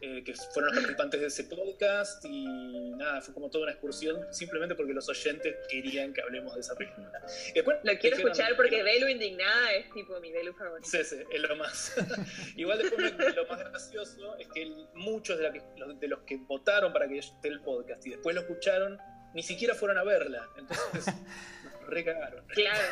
[0.00, 4.20] eh, que fueron los participantes de ese podcast, y nada, fue como toda una excursión,
[4.32, 7.10] simplemente porque los oyentes querían que hablemos de esa película.
[7.54, 10.88] Después Lo quiero escuchar porque Belu indignada es tipo mi Belu favorito.
[10.88, 11.94] Sí, sí, es lo más.
[12.56, 16.08] Igual después me- lo más gracioso es que el- muchos de, la que- los- de
[16.08, 18.98] los que votaron para que esté el podcast y después lo escucharon,
[19.34, 20.46] ni siquiera fueron a verla.
[20.58, 21.06] Entonces,
[21.80, 22.44] nos recagaron.
[22.48, 22.82] Claro.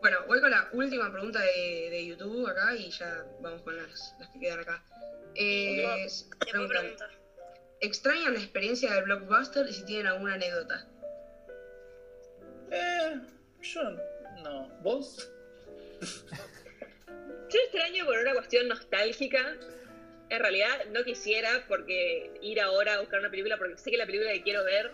[0.00, 4.14] Bueno, voy con la última pregunta de, de YouTube acá y ya vamos con las,
[4.20, 4.82] las que quedan acá.
[5.34, 6.06] Eh,
[6.40, 7.10] Te puedo preguntar.
[7.80, 10.86] ¿Extrañan la experiencia del blockbuster y si tienen alguna anécdota?
[12.70, 13.20] Eh,
[13.60, 13.82] yo
[14.42, 14.68] no.
[14.82, 15.30] ¿Vos?
[17.50, 19.56] Yo extraño por una cuestión nostálgica.
[20.28, 24.04] En realidad no quisiera porque ir ahora a buscar una película porque sé que la
[24.04, 24.92] película que quiero ver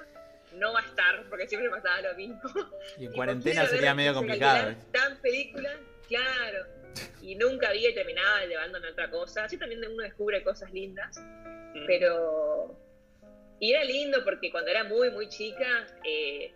[0.54, 2.40] no va a estar porque siempre me pasaba lo mismo.
[2.98, 4.74] y en Y cuarentena sería medio complicado.
[4.92, 5.70] Tan película,
[6.08, 6.66] claro.
[7.22, 9.44] Y nunca había terminado llevándome a otra cosa.
[9.44, 11.18] Así también uno descubre cosas lindas.
[11.74, 11.86] Mm.
[11.86, 12.78] Pero.
[13.60, 16.52] Y era lindo porque cuando era muy, muy chica, eh,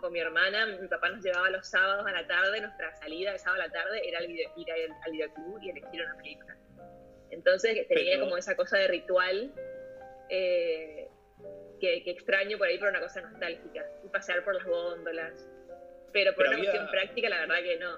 [0.00, 3.38] con mi hermana, mi papá nos llevaba los sábados a la tarde, nuestra salida de
[3.38, 6.56] sábado a la tarde era al video- ir al, al videoclub y elegir una película.
[7.30, 9.52] Entonces tenía Pero- como esa cosa de ritual
[10.30, 11.07] eh,
[11.80, 13.84] que, que extraño por ahí por una cosa nostálgica.
[14.04, 15.48] Y pasear por las góndolas.
[16.12, 17.96] Pero por Pero una había- cuestión práctica, la verdad que no.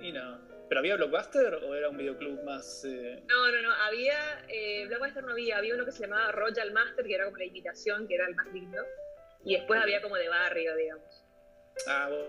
[0.00, 0.50] Y no.
[0.68, 2.84] ¿Pero había Blockbuster o era un videoclub más.?
[2.84, 3.72] eh, No, no, no.
[3.72, 4.44] Había.
[4.48, 5.58] Eh, Blockbuster no había.
[5.58, 8.34] Había uno que se llamaba Royal Master, que era como la imitación, que era el
[8.36, 8.82] más lindo.
[9.44, 11.24] Y después había como de barrio, digamos.
[11.88, 12.28] Ah, vos-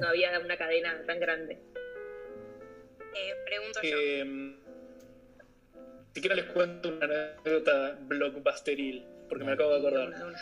[0.00, 1.60] No había una cadena tan grande.
[3.14, 3.96] Eh, pregunto yo.
[6.14, 10.34] Si quiero les cuento una anécdota blockbusteril, porque me acabo de acordar.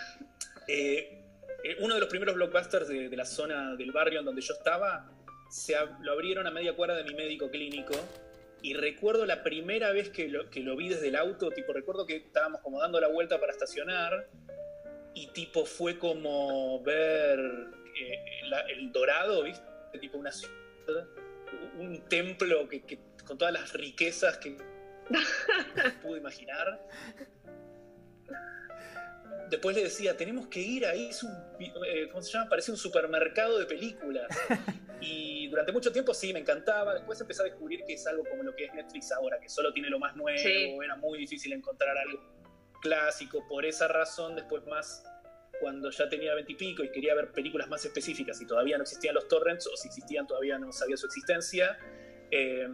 [0.67, 1.23] Eh,
[1.65, 4.55] eh, uno de los primeros blockbusters de, de la zona del barrio en donde yo
[4.55, 5.11] estaba,
[5.51, 7.95] se ab- lo abrieron a media cuadra de mi médico clínico.
[8.61, 12.07] Y recuerdo la primera vez que lo, que lo vi desde el auto, tipo, recuerdo
[12.07, 14.27] que estábamos como dando la vuelta para estacionar.
[15.15, 19.63] Y tipo, fue como ver eh, la- el dorado, ¿viste?
[20.01, 20.53] Tipo una ciudad,
[21.79, 24.57] un templo que, que- con todas las riquezas que
[26.03, 26.81] pude imaginar.
[29.51, 32.51] Después le decía, tenemos que ir ahí, es un, eh, ¿cómo se llama?
[32.51, 34.29] Parecía un supermercado de películas.
[35.01, 36.93] Y durante mucho tiempo sí, me encantaba.
[36.95, 39.73] Después empecé a descubrir que es algo como lo que es Netflix ahora, que solo
[39.73, 40.77] tiene lo más nuevo, Sí.
[40.85, 42.21] era muy difícil encontrar algo
[42.83, 43.47] clásico.
[43.49, 45.05] Por esa razón, después más,
[45.61, 49.29] cuando ya tenía veintipico y, quería ver películas más específicas y todavía no existían los
[49.29, 51.79] torrents, o si existían todavía no sabía su existencia,
[52.31, 52.69] eh,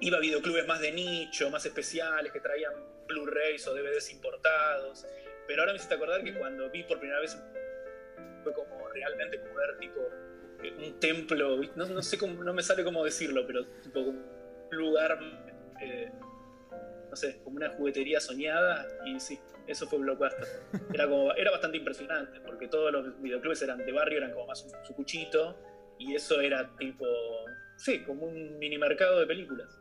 [0.00, 2.72] iba a videoclubes más de nicho, más especiales, que traían
[3.06, 5.06] Blu-rays o DVDs importados.
[5.46, 7.36] Pero ahora me hiciste acordar que cuando vi por primera vez
[8.42, 10.00] fue como realmente como ver tipo
[10.62, 14.24] eh, un templo, no, no sé cómo, no me sale cómo decirlo, pero tipo un
[14.70, 15.18] lugar,
[15.80, 16.10] eh,
[17.10, 20.46] no sé, como una juguetería soñada y sí, eso fue Blockbuster.
[20.92, 24.62] Era, como, era bastante impresionante porque todos los videoclubes eran de barrio, eran como más
[24.64, 25.58] un sucuchito
[25.98, 27.06] y eso era tipo,
[27.76, 29.78] sí, como un mini mercado de películas.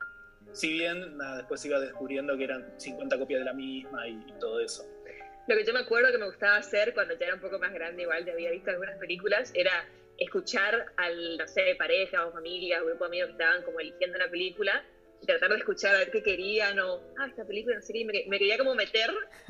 [0.52, 4.34] Si bien, nada, después iba descubriendo que eran 50 copias de la misma y, y
[4.40, 4.86] todo eso.
[5.48, 7.74] Lo que yo me acuerdo que me gustaba hacer cuando ya era un poco más
[7.74, 9.86] grande, igual ya había visto algunas películas, era
[10.18, 14.18] escuchar al, no sé, pareja o familia, o grupo de amigos que estaban como eligiendo
[14.18, 14.86] una película
[15.22, 18.00] y tratar de escuchar a ver qué querían o, ah, esta película, no sé qué,
[18.00, 19.10] y me, me quería como meter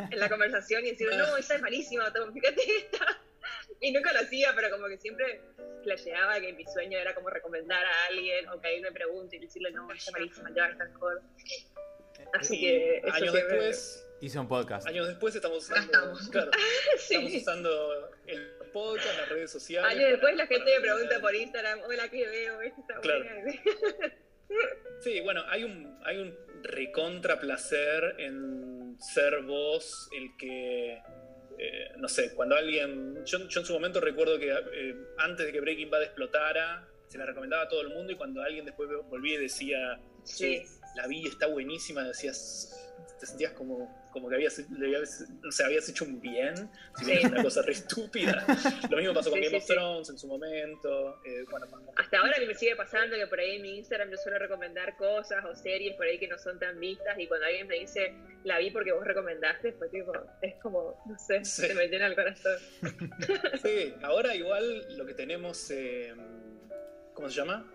[0.10, 3.22] en la conversación y decir, no, esa es malísima, fíjate esta.
[3.82, 5.42] Y nunca lo hacía, pero como que siempre
[5.84, 9.40] flasheaba que mi sueño era como recomendar a alguien o que alguien me pregunte y
[9.40, 11.22] decirle, no, esta es malísima, ya está mejor.
[12.34, 14.88] Así Y que eso años siempre- después, Hice un podcast.
[14.88, 16.30] años después estamos Acá usando, estamos.
[16.30, 16.52] claro,
[16.98, 17.16] Sí.
[17.16, 19.92] estamos usando el podcast, las redes sociales.
[19.92, 22.62] Años después para- la gente me pregunta por Instagram, hola, ¿qué veo?
[22.62, 23.26] Esto está Claro.
[23.26, 23.54] buena.
[25.02, 31.02] Sí, bueno, hay un, hay un recontra placer en ser vos el que,
[31.58, 35.52] eh, no sé, cuando alguien, yo, yo en su momento recuerdo que eh, antes de
[35.52, 38.90] que Breaking Bad explotara, se la recomendaba a todo el mundo y cuando alguien después
[39.10, 40.64] volvía y decía, Sí.
[40.64, 45.68] "Che, la vi, está buenísima, decías, te sentías como, como que habías, habías, o sea,
[45.68, 46.56] habías hecho un bien,
[46.98, 47.28] si bien Sí.
[47.28, 48.46] una cosa re estúpida.
[48.90, 49.66] Lo mismo pasó con Sí, Game of.
[49.66, 51.20] Thrones en su momento.
[51.26, 54.18] eh, bueno, Hasta ahora que me sigue pasando que por ahí en mi Instagram yo
[54.18, 57.68] suelo recomendar cosas o series por ahí que no son tan vistas y cuando alguien
[57.68, 60.12] me dice la vi porque vos recomendaste, pues tipo,
[60.42, 62.58] es como, no sé, se me llena el corazón.
[63.64, 66.14] Sí, ahora igual lo que tenemos, eh,
[67.14, 67.66] ¿cómo se llama?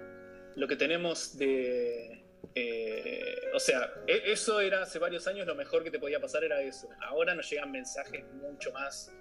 [0.57, 2.23] Lo que tenemos de...
[2.61, 6.45] eh, o sea, e- eso era hace varios años lo mejor que te podía pasar
[6.45, 6.89] era eso.
[7.01, 9.13] Ahora nos llegan mensajes mucho más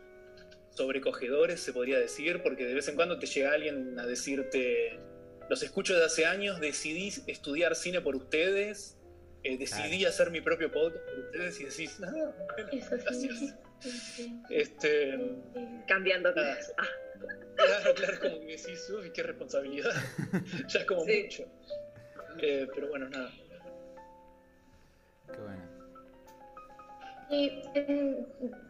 [0.70, 5.00] sobrecogedores, se podría decir, porque de vez en cuando te llega alguien a decirte,
[5.50, 8.98] los escucho desde hace años, decidí estudiar cine por ustedes,
[9.44, 12.34] eh, decidí hacer mi propio podcast por ustedes y decís, "Ah, bueno,
[13.04, 13.56] gracias".
[14.50, 15.18] Este,
[15.88, 16.34] Cambiando.
[16.36, 16.58] Ah.
[16.78, 16.86] Ah,
[17.56, 19.92] Claro, claro, es como que decís, uy, qué responsabilidad.
[20.68, 21.24] ya es como Sí.
[21.24, 21.52] mucho.
[22.42, 23.32] Eh, pero bueno, nada.
[25.34, 25.64] Qué bueno.
[27.30, 28.26] Y en,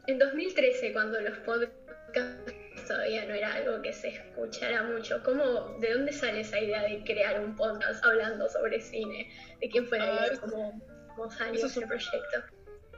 [0.07, 2.53] en 2013, cuando los podcasts
[2.87, 7.03] todavía no era algo que se escuchara mucho, ¿cómo, ¿de dónde sale esa idea de
[7.03, 9.29] crear un podcast hablando sobre cine?
[9.61, 10.39] ¿De quién fue la Ah, idea?
[10.39, 10.81] ¿Cómo,
[11.15, 12.43] cómo salió ese un- proyecto?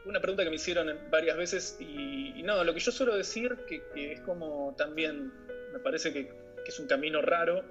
[0.06, 3.58] Una pregunta que me hicieron varias veces y, y no, lo que yo suelo decir
[3.68, 5.32] que, que es como también,
[5.74, 7.66] me parece que, que es un camino raro.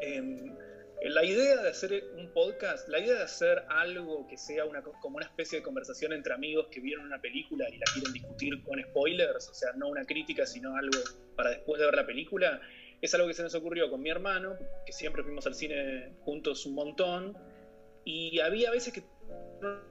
[0.00, 0.55] em,
[1.02, 4.94] la idea de hacer un podcast, la idea de hacer algo que sea una, co-
[5.00, 8.62] como una especie de conversación entre amigos que vieron una película y la quieren discutir
[8.64, 10.98] con spoilers, o sea, no una crítica, sino algo
[11.36, 12.60] para después de ver la película,
[13.02, 16.64] es algo que se nos ocurrió con mi hermano, que siempre fuimos al cine juntos
[16.66, 17.36] un montón,
[18.04, 19.02] y había veces que
[19.60, 19.82] una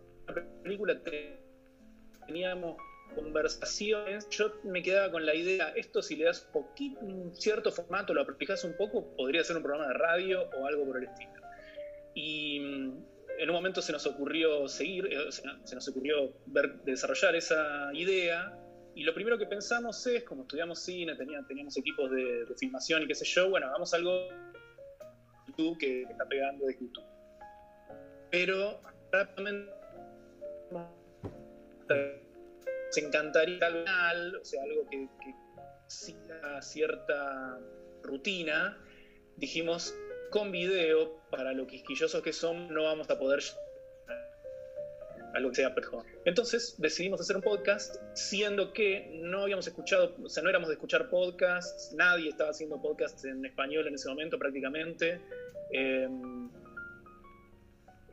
[0.64, 1.40] película te-
[2.26, 2.78] teníamos
[3.16, 8.22] conversaciones, yo me quedaba con la idea, esto si le das un cierto formato, lo
[8.22, 11.32] aplicas un poco, podría ser un programa de radio o algo por el estilo.
[12.14, 13.06] Y mm,
[13.40, 16.34] en un momento se nos ocurrió seguir, eh, se nos ocurrió
[16.84, 18.58] desarrollar esa idea,
[18.94, 23.04] y lo primero que pensamos es, como estudiamos cine, tenía- teníamos equipos de, de filmación
[23.04, 24.30] y qué sé yo, bueno, hagamos algo
[25.48, 27.04] YouTube que está pegando de YouTube.
[28.32, 28.80] Pero
[29.12, 29.72] rápidamente
[33.02, 33.68] encantaría
[34.10, 35.34] algo, o sea, algo que, que
[35.88, 37.60] siga cierta
[38.04, 38.78] rutina.
[39.38, 39.94] Dijimos,
[40.30, 43.42] con video, para lo quisquillosos que son, no vamos a poder
[45.36, 46.06] algo que sea mejor.
[46.24, 50.76] Entonces decidimos hacer un podcast, siendo que no habíamos escuchado, o sea, no éramos de
[50.76, 55.22] escuchar podcasts, nadie estaba haciendo podcasts en español en ese momento prácticamente.
[55.72, 56.08] Eh,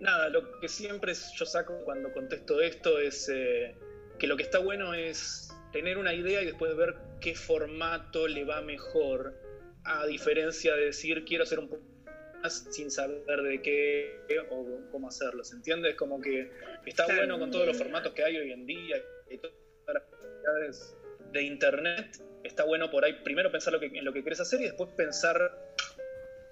[0.00, 3.74] nada, lo que siempre yo saco cuando contesto esto es eh,
[4.22, 8.44] que lo que está bueno es tener una idea y después ver qué formato le
[8.44, 9.34] va mejor,
[9.82, 15.42] a diferencia de decir quiero hacer un podcast sin saber de qué o cómo hacerlo,
[15.42, 15.90] ¿se entiende?
[15.90, 16.52] Es como que
[16.86, 18.96] está bueno con todos los formatos que hay hoy en día
[19.28, 19.56] y todas
[19.92, 20.96] las posibilidades
[21.32, 24.60] de internet, está bueno por ahí primero pensar lo que, en lo que querés hacer
[24.60, 25.50] y después pensar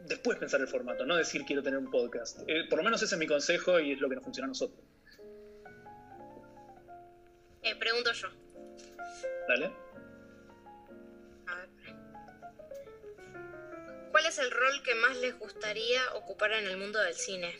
[0.08, 2.40] después pensar el formato, no decir quiero tener un podcast.
[2.48, 4.48] Eh, por lo menos ese es mi consejo y es lo que nos funciona a
[4.48, 4.80] nosotros.
[7.62, 8.28] Eh, pregunto yo.
[9.48, 9.70] ¿Dale?
[11.46, 11.68] A ver.
[14.10, 17.54] ¿Cuál es el rol que más les gustaría ocupar en el mundo del cine?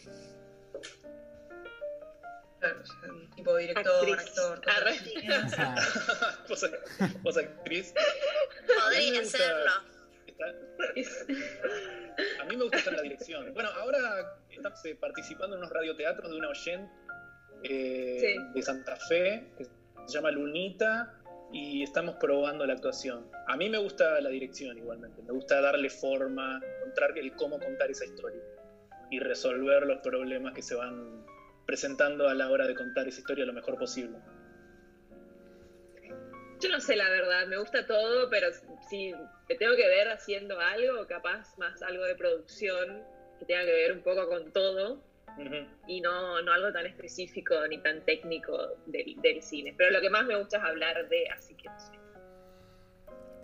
[2.61, 2.83] Claro,
[3.35, 4.29] tipo de director, Actriz.
[4.29, 4.61] actor.
[5.59, 6.71] Ah, ¿Vos,
[7.23, 7.95] vos actriz?
[8.67, 9.71] Podría serlo.
[12.41, 13.55] A mí me gusta estar en la dirección.
[13.55, 16.91] Bueno, ahora estamos eh, participando en unos radioteatros de una oyente
[17.63, 18.37] eh, Sí.
[18.55, 19.67] de Santa Fe, que
[20.07, 21.21] se llama Lunita,
[21.53, 23.27] y estamos probando la actuación.
[23.49, 27.91] A mí me gusta la dirección igualmente, me gusta darle forma, encontrar el cómo contar
[27.91, 28.41] esa historia
[29.11, 31.25] y resolver los problemas que se van
[31.67, 34.19] presentando a la hora de contar esa historia lo mejor posible.
[36.61, 38.49] Yo no sé la verdad, me gusta todo, pero
[38.89, 39.13] si
[39.49, 43.03] me tengo que ver haciendo algo, capaz más algo de producción,
[43.39, 45.03] que tenga que ver un poco con todo,
[45.87, 49.75] Y no, no algo tan específico ni tan técnico del, del cine.
[49.77, 51.93] Pero lo que más me gusta es hablar de, así que no sé.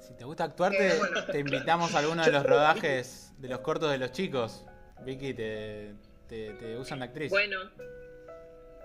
[0.00, 3.48] Si te gusta actuar, Eh, te, bueno, te invitamos a alguno de los rodajes de
[3.48, 4.64] los cortos de los chicos.
[5.02, 5.94] Vicky, te,
[6.28, 7.30] te, te usan de actriz.
[7.30, 7.58] Bueno,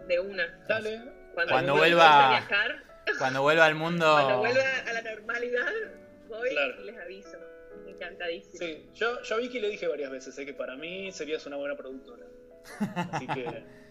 [0.08, 0.47] de una.
[0.68, 1.02] Dale.
[1.34, 2.84] Cuando, vuelva- a viajar,
[3.18, 4.06] Cuando vuelva al mundo.
[4.12, 5.72] cuando vuelva a la normalidad,
[6.28, 6.82] voy Claro.
[6.82, 7.38] y les aviso.
[7.88, 8.58] Encantadísimo.
[8.58, 11.56] Sí, yo, yo a Vicky le dije varias veces eh, que para mí serías una
[11.58, 12.26] buena productora.
[13.12, 13.64] Así que.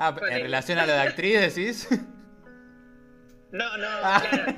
[0.00, 1.88] Ah, en relación a lo de actriz, decís.
[3.50, 4.22] No, no, Ah.
[4.30, 4.54] claro,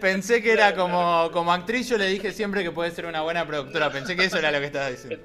[0.00, 3.46] pensé que era como, como actriz, yo le dije siempre que puede ser una buena
[3.46, 3.90] productora.
[3.92, 5.24] Pensé que eso era lo que estabas diciendo.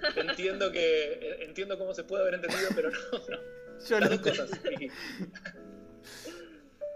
[0.16, 3.38] entiendo que entiendo cómo se puede haber entendido, pero no, no.
[3.86, 4.50] Yo Las no dos cosas.
[4.78, 4.90] sí.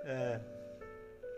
[0.06, 0.38] Eh,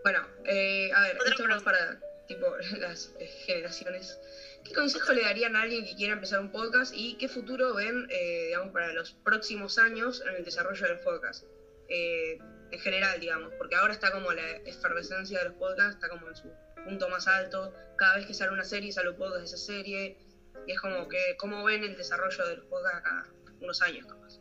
[0.04, 1.98] Bueno, eh, a ver, Otra esto no es para
[2.28, 2.46] tipo
[2.78, 4.20] las eh, generaciones.
[4.64, 8.06] ¿Qué consejo le darían a alguien que quiera empezar un podcast y qué futuro ven,
[8.10, 11.44] eh, digamos, para los próximos años en el desarrollo del podcast?
[11.88, 12.38] Eh,
[12.70, 16.36] en general, digamos, porque ahora está como la efervescencia de los podcasts, está como en
[16.36, 16.50] su
[16.84, 17.74] punto más alto.
[17.96, 20.18] Cada vez que sale una serie, sale un podcast de esa serie.
[20.66, 23.26] Y es como que, ¿cómo ven el desarrollo de los podcasts acá?
[23.60, 24.38] Unos años, capaz.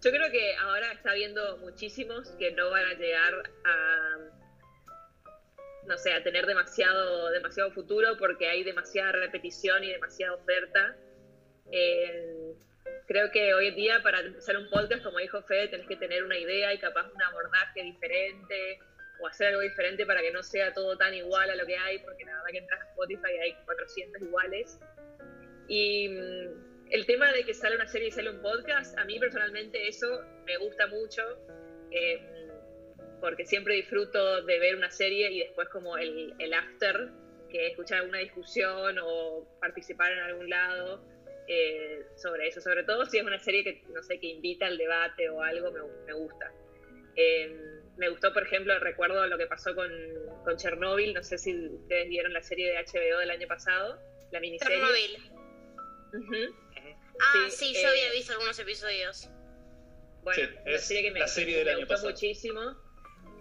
[0.00, 4.18] Yo creo que ahora está habiendo muchísimos que no van a llegar a,
[5.86, 10.96] no sé, tener demasiado, demasiado futuro porque hay demasiada repetición y demasiada oferta.
[11.70, 12.54] Eh,
[13.06, 16.24] creo que hoy en día para empezar un podcast, como dijo Fede, tenés que tener
[16.24, 18.78] una idea y capaz un abordaje diferente
[19.20, 21.98] o hacer algo diferente para que no sea todo tan igual a lo que hay,
[21.98, 24.80] porque la verdad que entras a Spotify y hay 400 iguales.
[25.68, 29.18] Y mm, el tema de que sale una serie y sale un podcast, a mí
[29.18, 31.22] personalmente eso me gusta mucho,
[31.90, 32.33] eh,
[33.20, 37.10] porque siempre disfruto de ver una serie y después como el, el after,
[37.50, 41.04] que escuchar alguna discusión o participar en algún lado
[41.46, 44.76] eh, sobre eso, sobre todo si es una serie que, no sé, que invita al
[44.78, 46.52] debate o algo, me, me gusta.
[47.16, 47.56] Eh,
[47.96, 49.88] me gustó, por ejemplo, recuerdo lo que pasó con,
[50.44, 54.00] con Chernobyl, no sé si ustedes vieron la serie de HBO del año pasado,
[54.32, 54.78] la miniserie.
[54.78, 55.30] Chernobyl.
[57.20, 59.28] Ah, Sí, sí, yo eh, había visto algunos episodios.
[60.22, 62.10] Bueno, Sí, es serie que me, la serie me del año gustó pasado.
[62.10, 62.83] muchísimo.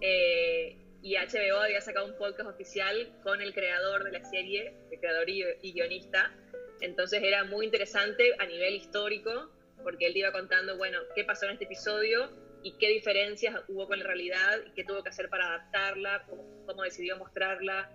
[0.06, 5.00] Eh, y HBO había sacado un podcast oficial con el creador de la serie, el
[5.00, 6.34] creador y, y guionista.
[6.82, 9.50] Entonces era muy interesante a nivel histórico,
[9.82, 12.32] porque él iba contando, bueno, qué pasó en este episodio
[12.64, 16.66] y qué diferencias hubo con la realidad y qué tuvo que hacer para adaptarla, cómo,
[16.66, 17.90] cómo decidió mostrarla.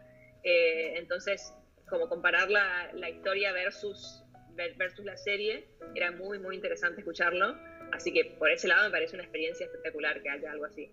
[0.45, 1.53] Eh, entonces,
[1.89, 4.23] como comparar la, la historia versus,
[4.55, 7.55] ver- versus la serie, era muy, muy interesante escucharlo.
[7.93, 10.91] Así que por ese lado me parece una experiencia espectacular que haya algo así.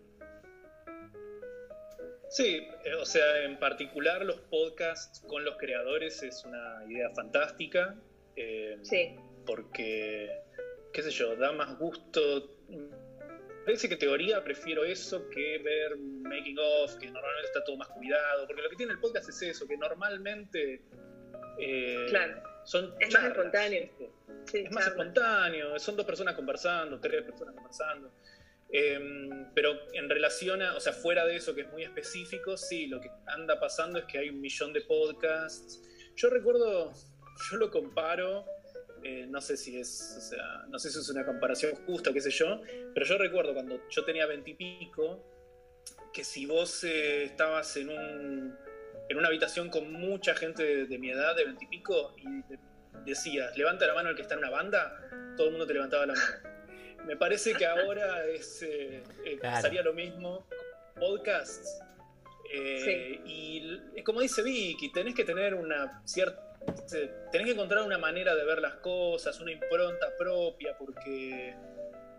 [2.30, 7.96] Sí, eh, o sea, en particular los podcasts con los creadores es una idea fantástica.
[8.36, 10.30] eh, Sí, Porque,
[10.92, 12.52] qué sé yo, da más gusto.
[13.64, 18.46] Parece que teoría prefiero eso que ver making of, que normalmente está todo más cuidado.
[18.48, 20.82] Porque lo que tiene el podcast es eso, que normalmente
[21.60, 22.42] eh, claro.
[22.66, 23.90] son Es más espontáneo.
[24.46, 28.12] Sí, es más espontáneo, son dos personas conversando, tres personas conversando.
[28.78, 29.00] Eh,
[29.54, 33.00] pero en relación a, o sea, fuera de eso que es muy específico, sí, lo
[33.00, 35.82] que anda pasando es que hay un millón de podcasts.
[36.18, 36.92] Yo recuerdo,
[37.50, 38.46] yo lo comparo,
[39.02, 42.20] eh, no sé si es, o sea, no sé si es una comparación justa, qué
[42.20, 42.62] sé yo,
[42.94, 45.24] pero yo recuerdo cuando yo tenía veintipico,
[46.12, 48.58] que si vos eh, estabas en un
[49.08, 52.60] en una habitación con mucha gente de, de mi edad, de veintipico, y de-
[53.06, 55.00] decías, levanta la mano el que está en una banda,
[55.38, 56.55] todo el mundo te levantaba la mano.
[57.06, 59.56] Me parece que ahora es, eh, eh, Claro.
[59.56, 60.48] pasaría lo mismo
[60.94, 61.80] con podcasts.
[62.54, 63.58] Eh, Y
[63.94, 66.42] l- como dice Vicky, tenés que tener una cierta.
[67.32, 71.56] Tenés que encontrar una manera de ver las cosas, una impronta propia, porque.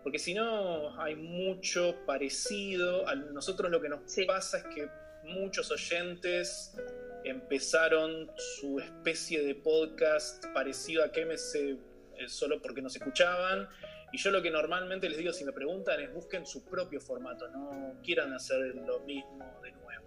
[0.03, 3.07] Porque si no, hay mucho parecido.
[3.07, 4.23] A nosotros lo que nos Sí.
[4.25, 4.87] pasa es que
[5.23, 6.73] muchos oyentes
[7.25, 11.55] empezaron su especie de podcast parecido a KMS
[12.17, 13.67] eh, solo porque nos escuchaban.
[14.11, 17.47] Y yo lo que normalmente les digo si me preguntan es busquen su propio formato,
[17.49, 20.05] no quieran hacer lo mismo de nuevo.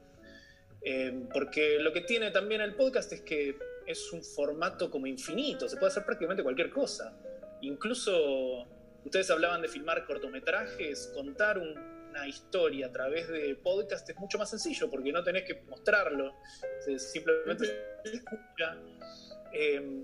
[0.82, 5.68] Eh, porque lo que tiene también el podcast es que es un formato como infinito,
[5.68, 7.14] se puede hacer prácticamente cualquier cosa.
[7.60, 8.66] Incluso
[9.04, 11.78] ustedes hablaban de filmar cortometrajes, contar un-
[12.10, 16.34] una historia a través de podcast es mucho más sencillo porque no tenés que mostrarlo,
[16.98, 17.66] simplemente
[18.04, 18.76] se escucha.
[19.52, 20.02] Eh,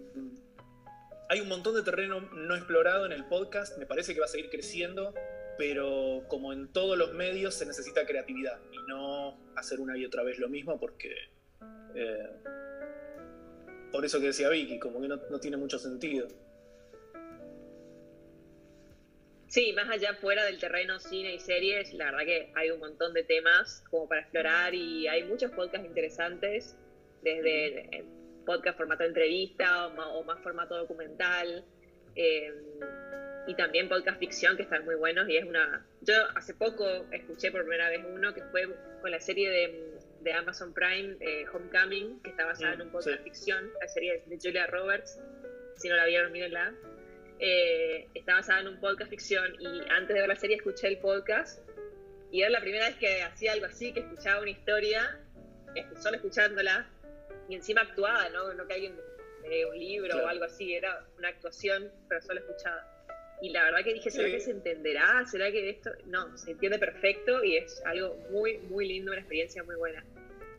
[1.29, 4.29] hay un montón de terreno no explorado en el podcast, me parece que va a
[4.29, 5.15] seguir creciendo,
[5.59, 10.23] pero como en todos los medios se necesita creatividad y no hacer una y otra
[10.23, 11.15] vez lo mismo porque...
[11.95, 12.31] eh,
[13.93, 16.29] por eso que decía Vicky, como que no, no tiene mucho sentido.
[19.49, 23.15] Sí, más allá fuera del terreno cine y series, la verdad que hay un montón
[23.15, 26.77] de temas como para explorar y hay muchos podcasts interesantes,
[27.23, 28.05] desde
[28.47, 31.65] podcast formato entrevista o más, o más formato documental,
[32.15, 32.55] eh,
[33.47, 35.87] y también podcast ficción que están muy buenos y es una...
[36.01, 38.67] Yo hace poco escuché por primera vez uno que fue
[39.01, 42.93] con la serie de, de Amazon Prime, eh, Homecoming, que está basada en un Mm,
[42.93, 43.25] podcast sí.
[43.25, 45.21] ficción, la serie de Julia Roberts,
[45.77, 46.75] si no la vieron, mírenla
[47.39, 50.99] eh, está basada en un podcast ficción y antes de ver la serie escuché el
[50.99, 51.61] podcast
[52.31, 55.21] y era la primera vez que hacía algo así, que escuchaba una historia,
[56.01, 56.89] solo escuchándola
[57.49, 58.53] y encima actuada, ¿no?
[58.55, 58.97] No que alguien
[59.43, 60.27] sé, un libro Claro.
[60.27, 62.93] o algo así, era una actuación, pero solo escuchada.
[63.43, 64.33] Y la verdad que dije, ¿será Sí.
[64.35, 65.25] que se entenderá?
[65.31, 65.91] ¿Será que esto?
[66.07, 70.05] No, se entiende perfecto y es algo muy, muy lindo, una experiencia muy buena.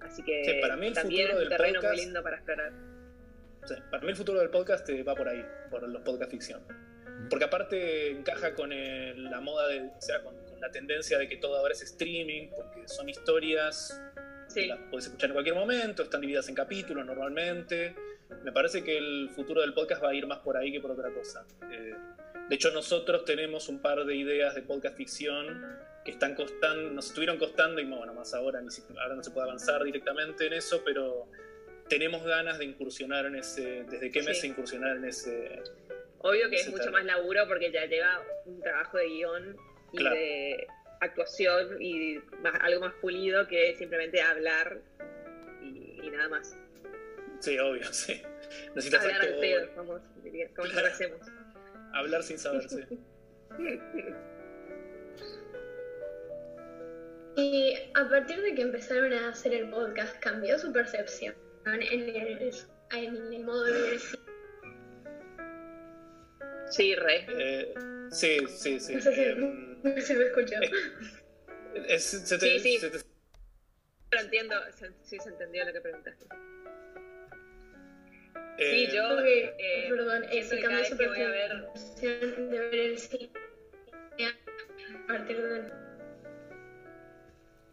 [0.01, 2.23] Así que Sí, para mí el también es futuro un del terreno podcast- muy lindo
[2.23, 2.71] para explorar.
[3.65, 6.61] Sí, para mí el futuro del podcast eh, va por ahí, por los podcast ficción.
[7.29, 11.27] Porque aparte encaja con el- la moda, de, o sea, con, con la tendencia de
[11.27, 13.99] que todo ahora es streaming, porque son historias
[14.47, 17.95] Sí, las puedes escuchar en cualquier momento, están divididas en capítulos normalmente.
[18.43, 20.91] Me parece que el futuro del podcast va a ir más por ahí que por
[20.91, 21.45] otra cosa.
[21.71, 21.93] Eh,
[22.49, 25.65] de hecho, nosotros tenemos un par de ideas de podcast ficción
[26.05, 29.31] que están costando, nos estuvieron costando y bueno, más ahora, ni siquiera- ahora no se
[29.31, 31.27] puede avanzar directamente en eso, pero
[31.89, 34.47] tenemos ganas de incursionar en ese, desde qué mes Sí.
[34.47, 35.61] incursionar en ese...
[36.19, 39.57] obvio que es mucho más laburo porque ya lleva un trabajo de guion
[39.93, 40.15] y Claro.
[40.15, 40.67] de
[41.01, 44.81] actuación y más, algo más pulido que simplemente hablar
[45.61, 46.57] y, y nada más.
[47.39, 48.21] Sí, obvio, sí.
[48.75, 50.87] Necesitas hablar al pedo, como, diría- como Claro.
[50.87, 51.19] hacemos.
[51.93, 52.83] hablar sin saber, sí.
[57.35, 61.35] Y a partir de que empezaron a hacer el podcast, ¿cambió su percepción
[61.67, 64.23] en el, en el modo de ver el cine?
[66.71, 67.25] Sí, re.
[67.29, 67.73] Eh,
[68.11, 68.95] sí, sí, sí.
[68.95, 69.66] No sé si- No
[70.01, 70.55] se me escuchó.
[71.87, 72.77] es- se te- Sí, sí.
[72.79, 72.99] se te-
[74.09, 76.25] Pero entiendo, se- sí se entendió lo que preguntaste.
[78.59, 81.51] eh, Sí, yo, Ok, eh, perdón, su vez que voy a ver
[82.01, 83.29] de ver el cine
[84.19, 85.71] a partir del...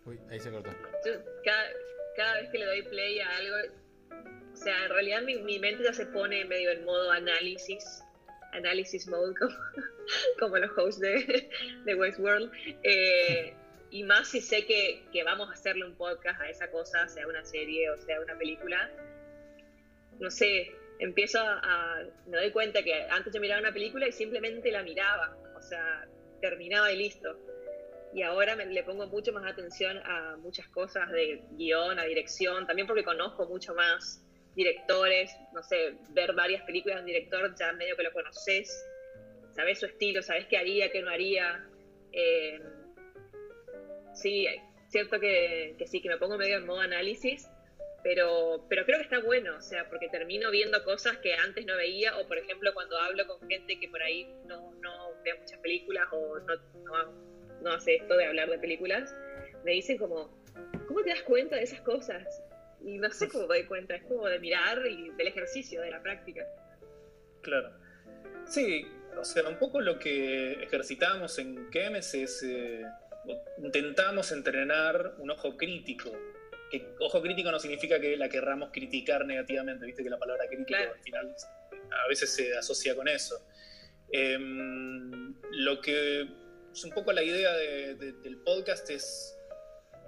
[0.04, 0.70] Uy, ahí se cortó.
[1.06, 1.12] yo
[1.44, 1.68] cada,
[2.16, 3.56] cada vez que le doy play a algo,
[4.52, 8.03] o sea, en realidad mi, mi mente ya se pone medio en modo análisis,
[8.54, 9.54] análisis mode, como,
[10.38, 11.50] como los hosts de,
[11.84, 12.50] de Westworld.
[12.82, 13.54] Eh,
[13.90, 17.28] y más si sé que, que vamos a hacerle un podcast a esa cosa, sea
[17.28, 18.90] una serie o sea una película,
[20.18, 24.70] no sé, empiezo a, me doy cuenta que antes yo miraba una película y simplemente
[24.70, 26.08] la miraba, o sea,
[26.40, 27.38] terminaba y listo.
[28.12, 32.86] Y ahora le pongo mucho más atención a muchas cosas de guion, a dirección, también
[32.86, 34.23] porque conozco mucho más
[34.54, 38.86] directores, no sé, ver varias películas de un director ya medio que lo conoces,
[39.54, 41.66] sabes su estilo, sabes qué haría, qué no haría.
[42.12, 42.60] Eh,
[44.14, 44.46] sí,
[44.88, 47.48] cierto que, que sí, que me pongo medio en modo análisis,
[48.04, 51.76] pero, pero creo que está bueno, o sea, porque termino viendo cosas que antes no
[51.76, 55.58] veía, o por ejemplo cuando hablo con gente que por ahí no, no ve muchas
[55.60, 57.12] películas o no, no,
[57.62, 59.14] no hace esto de hablar de películas,
[59.64, 60.30] me dicen como,
[60.86, 62.43] ¿cómo te das cuenta de esas cosas?
[62.84, 65.90] Y no sé cómo me doy cuenta, es como de mirar y del ejercicio, de
[65.90, 66.44] la práctica.
[67.42, 67.70] Claro.
[68.46, 72.42] Sí, o sea, un poco lo que ejercitamos en Kemes es.
[72.42, 72.82] eh,
[73.62, 76.12] intentamos entrenar un ojo crítico.
[76.70, 80.66] Que ojo crítico no significa que la querramos criticar negativamente, viste que la palabra crítico
[80.68, 80.92] Claro.
[80.92, 81.34] al final
[82.04, 83.36] a veces se asocia con eso.
[84.12, 86.28] Em, lo que
[86.72, 89.36] es un poco la idea de- de- del podcast es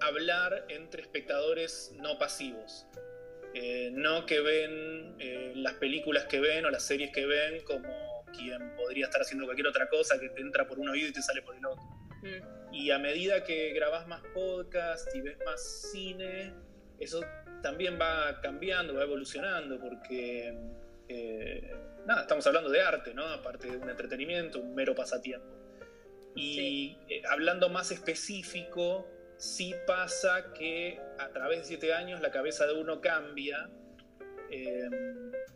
[0.01, 2.87] hablar entre espectadores no pasivos.
[3.55, 8.25] Eh, no que ven eh, las películas que ven o las series que ven como
[8.37, 11.23] quien podría estar haciendo cualquier otra cosa que te entra por un oído y te
[11.23, 11.85] sale por el otro.
[12.23, 16.53] Mm, Y a medida que grabás más podcast y ves más cine,
[16.99, 17.23] eso
[17.63, 20.55] también va cambiando, va evolucionando, porque
[21.09, 21.71] eh,
[22.07, 23.27] nada, estamos hablando de arte, ¿no?
[23.27, 25.47] Aparte de un entretenimiento, un mero pasatiempo.
[26.35, 29.09] Y eh, hablando más específico,
[29.39, 33.69] sí pasa que a través de siete años la cabeza de uno cambia.
[34.49, 34.89] eh,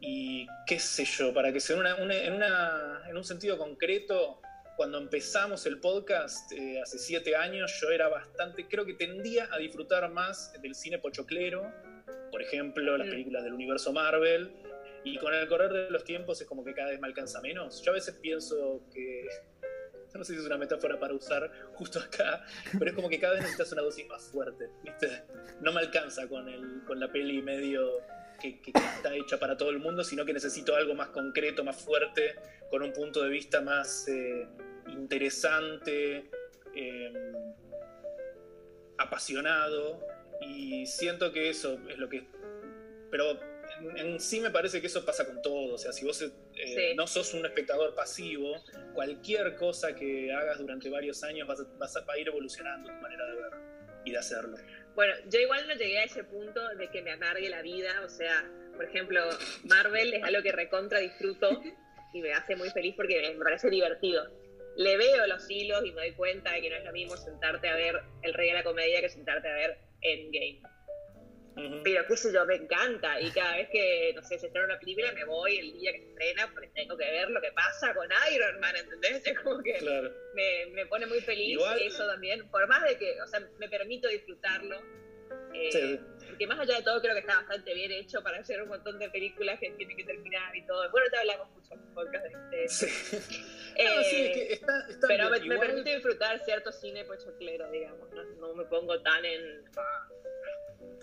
[0.00, 4.40] y qué sé yo, para que sea una, una- en, una- en un sentido concreto,
[4.76, 9.58] cuando empezamos el podcast eh, hace siete años, yo era bastante, creo que tendía a
[9.58, 11.70] disfrutar más del cine pochoclero,
[12.32, 13.10] por ejemplo, las Mm.
[13.10, 14.50] películas del universo Marvel,
[15.04, 17.80] y con el correr de los tiempos es como que cada vez me alcanza menos.
[17.82, 19.28] Yo a veces pienso que,
[20.18, 22.44] no sé si es una metáfora para usar justo acá,
[22.78, 24.70] pero es como que cada vez necesitas una dosis más fuerte.
[25.60, 28.00] No me alcanza con, el, con la peli medio
[28.40, 32.36] que, está hecha para todo el mundo, sino que necesito algo más concreto, más fuerte,
[32.70, 34.48] con un punto de vista más eh,
[34.88, 36.30] interesante,
[36.74, 37.32] eh,
[38.98, 40.00] apasionado,
[40.40, 42.26] y siento que eso es lo que...
[43.10, 43.38] Pero
[43.96, 46.94] en, sí me parece que eso pasa con todo, o sea, si vos eh, Sí.
[46.96, 48.56] no sos un espectador pasivo,
[48.94, 52.88] cualquier cosa que hagas durante varios años vas a, vas a- va a ir evolucionando
[52.90, 53.50] tu manera de ver
[54.04, 54.56] y de hacerlo.
[54.94, 58.08] Bueno, yo igual no llegué a ese punto de que me amargue la vida, o
[58.08, 59.20] sea, por ejemplo,
[59.64, 61.62] Marvel es algo que recontra disfruto
[62.12, 64.26] y me hace muy feliz porque me parece divertido.
[64.76, 67.68] Le veo los hilos y me doy cuenta de que no es lo mismo sentarte
[67.68, 70.62] a ver El Rey de la Comedia que sentarte a ver Endgame.
[71.84, 73.20] Pero qué sé yo, me encanta.
[73.20, 76.00] Y cada vez que, no sé, se estrena una película, me voy el día que
[76.00, 79.26] se estrena porque tengo que ver lo que pasa con Iron Man, ¿entendés?
[79.26, 80.10] Es como que Claro.
[80.34, 82.48] me, me pone muy feliz Igual- eso también.
[82.50, 84.76] Por más de que, o sea, me permito disfrutarlo.
[85.54, 86.00] eh, Sí.
[86.28, 88.98] Porque más allá de todo, creo que está bastante bien hecho para hacer un montón
[88.98, 90.88] de películas que tienen que terminar y todo.
[90.90, 92.68] Bueno, te hablamos mucho en podcast de este.
[92.68, 93.18] Sí.
[93.76, 95.48] Eh, No, sí, es que está, está pero me, bien.
[95.48, 98.10] me Igual- permite disfrutar cierto cine pochoclero, digamos.
[98.10, 99.64] No, no me pongo tan en.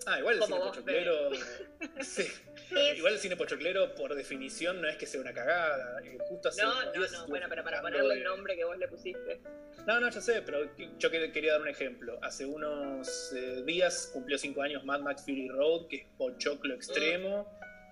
[0.06, 1.30] Ah, igual el cine pochoclero.
[2.02, 2.26] sí.
[2.96, 6.00] Igual el cine pochoclero, por definición, no es que sea una cagada.
[6.04, 7.26] Eh, Justo hace No, no, no.
[7.26, 9.40] Bueno, pero para ponerle el de- nombre que vos le pusiste.
[9.86, 12.18] No, no, ya sé, pero yo que- quería dar un ejemplo.
[12.22, 17.48] Hace unos eh, días cumplió cinco años Mad Max Fury Road, que es pochoclo extremo.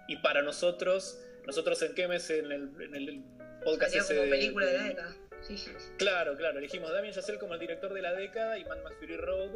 [0.09, 3.23] Y para nosotros, nosotros en Kemes, en el, en el
[3.65, 5.17] podcast Salió como de- película de la década.
[5.47, 5.71] Sí, sí.
[5.99, 9.17] Claro, claro, elegimos Damien Chazelle como el director de la década y Mad Max Fury
[9.17, 9.51] Road.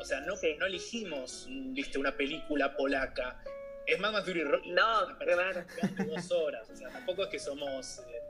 [0.00, 0.54] O sea, no, Sí.
[0.58, 3.42] no elegimos, viste, una película polaca.
[3.86, 4.62] Es Mad Max Fury Road.
[4.64, 5.64] No, claro.
[5.96, 6.68] de dos horas.
[6.70, 7.98] O sea, tampoco es que somos.
[8.00, 8.20] eh,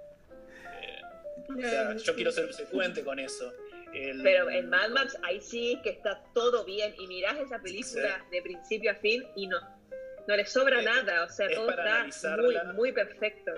[0.82, 1.00] eh,
[1.48, 3.52] o sea, yo quiero ser obsecuente con eso.
[3.94, 6.94] El- Pero en Mad Max ahí sí que está todo bien.
[6.98, 9.59] Y mirás esa película de principio a fin y no,
[10.26, 11.24] no le sobra Es- nada.
[11.24, 12.72] O sea, todo está muy, analizarla.
[12.72, 13.52] muy perfecto.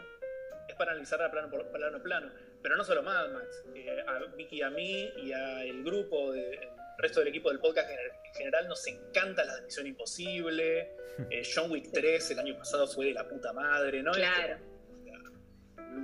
[0.69, 2.31] es para analizarla plano por plano a plano.
[2.63, 3.65] Pero no solo Mad Max.
[3.75, 7.61] Eh, a Vicky y a mí y al grupo, de, el resto del equipo del
[7.61, 10.93] podcast en en general, nos encanta la Misión Imposible.
[11.31, 14.13] Eh, John Wick 3 el año pasado fue de la puta madre, ¿no?
[14.13, 14.57] Claro.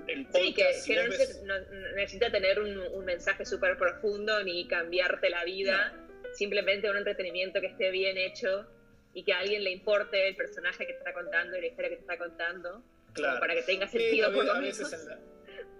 [0.08, 3.44] El Sí, que, si que no, necesita, ves- no- no necesita tener un, un mensaje
[3.44, 5.94] súper profundo ni cambiarte la vida.
[6.32, 8.66] Simplemente un entretenimiento que esté bien hecho
[9.12, 11.90] y que a alguien le importe el personaje que te está contando y la historia
[11.90, 12.82] que te está contando.
[13.12, 13.38] claro.
[13.38, 14.80] para que tenga Sí, sentido a por lo menos.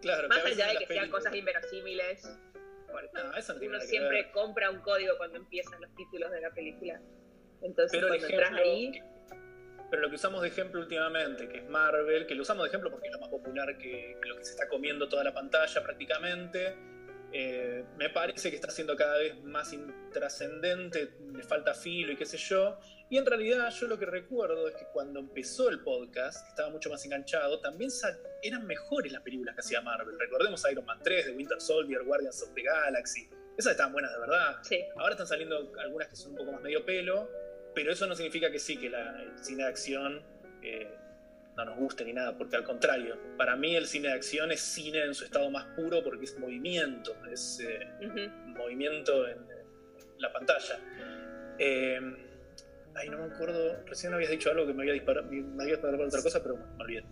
[0.01, 2.23] Claro, Más allá de que sean cosas inverosímiles.
[2.91, 6.41] porque No, eso no tiene uno siempre compra un código cuando empiezan los títulos de
[6.41, 7.01] la película.
[7.63, 9.03] Entonces, Pero cuando entras ahí,
[9.91, 12.91] Pero lo que usamos de ejemplo últimamente, que es Marvel, que lo usamos de ejemplo
[12.91, 15.83] porque es lo más popular que, que lo que se está comiendo toda la pantalla
[15.83, 16.77] prácticamente,
[17.37, 22.25] eh, me parece que está siendo cada vez más intrascendente, le falta filo y qué
[22.25, 22.79] sé yo.
[23.11, 26.71] Y en realidad yo lo que recuerdo es que cuando empezó el podcast, que estaba
[26.71, 27.91] mucho más enganchado, también
[28.41, 30.17] eran mejores las películas que hacía Marvel.
[30.17, 33.29] Recordemos Iron Man 3, The Winter Soldier, Guardians of the Galaxy.
[33.59, 34.59] Esas estaban buenas de verdad.
[34.63, 34.85] sí.
[34.97, 37.29] Ahora están saliendo algunas que son un poco más medio pelo,
[37.75, 40.23] pero eso no significa que sí, que la, el cine de acción
[40.63, 40.89] eh,
[41.57, 44.61] no nos guste ni nada, porque al contrario, para mí el cine de acción es
[44.61, 47.89] cine en su estado más puro porque es movimiento, es eh,
[48.47, 50.81] movimiento en, en la pantalla.
[51.59, 52.01] Eh,
[52.97, 55.99] ay, no me acuerdo, recién habías dicho algo que me había disparado, me había disparado
[55.99, 57.05] para otra cosa, pero me olvidé.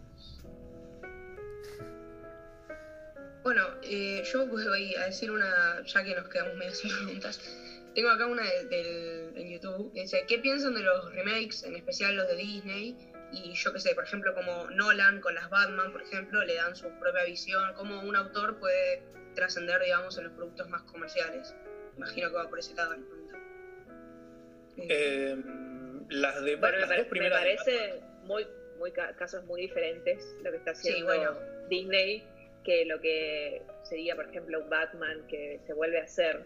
[3.42, 7.40] Bueno, eh, yo pues voy a decir una, ya que nos quedamos medio sin preguntas.
[7.94, 11.74] Tengo acá una de- del, en YouTube que dice, ¿qué piensan de los remakes, en
[11.76, 13.11] especial los de Disney?
[13.32, 16.76] Y yo qué sé, por ejemplo, como Nolan con las Batman, por ejemplo, le dan
[16.76, 19.00] su propia visión, cómo un autor puede
[19.34, 21.54] trascender, digamos, en los productos más comerciales.
[21.96, 23.38] Imagino que va por ese lado la pregunta.
[24.76, 25.36] Eh,
[26.10, 28.46] las de Bueno, me, las pare- dos me primeras parece muy,
[28.78, 31.32] muy ca- casos muy diferentes lo que está haciendo Sí, bueno.
[31.68, 32.26] Disney
[32.64, 36.44] que lo que sería, por ejemplo, un Batman que se vuelve a hacer.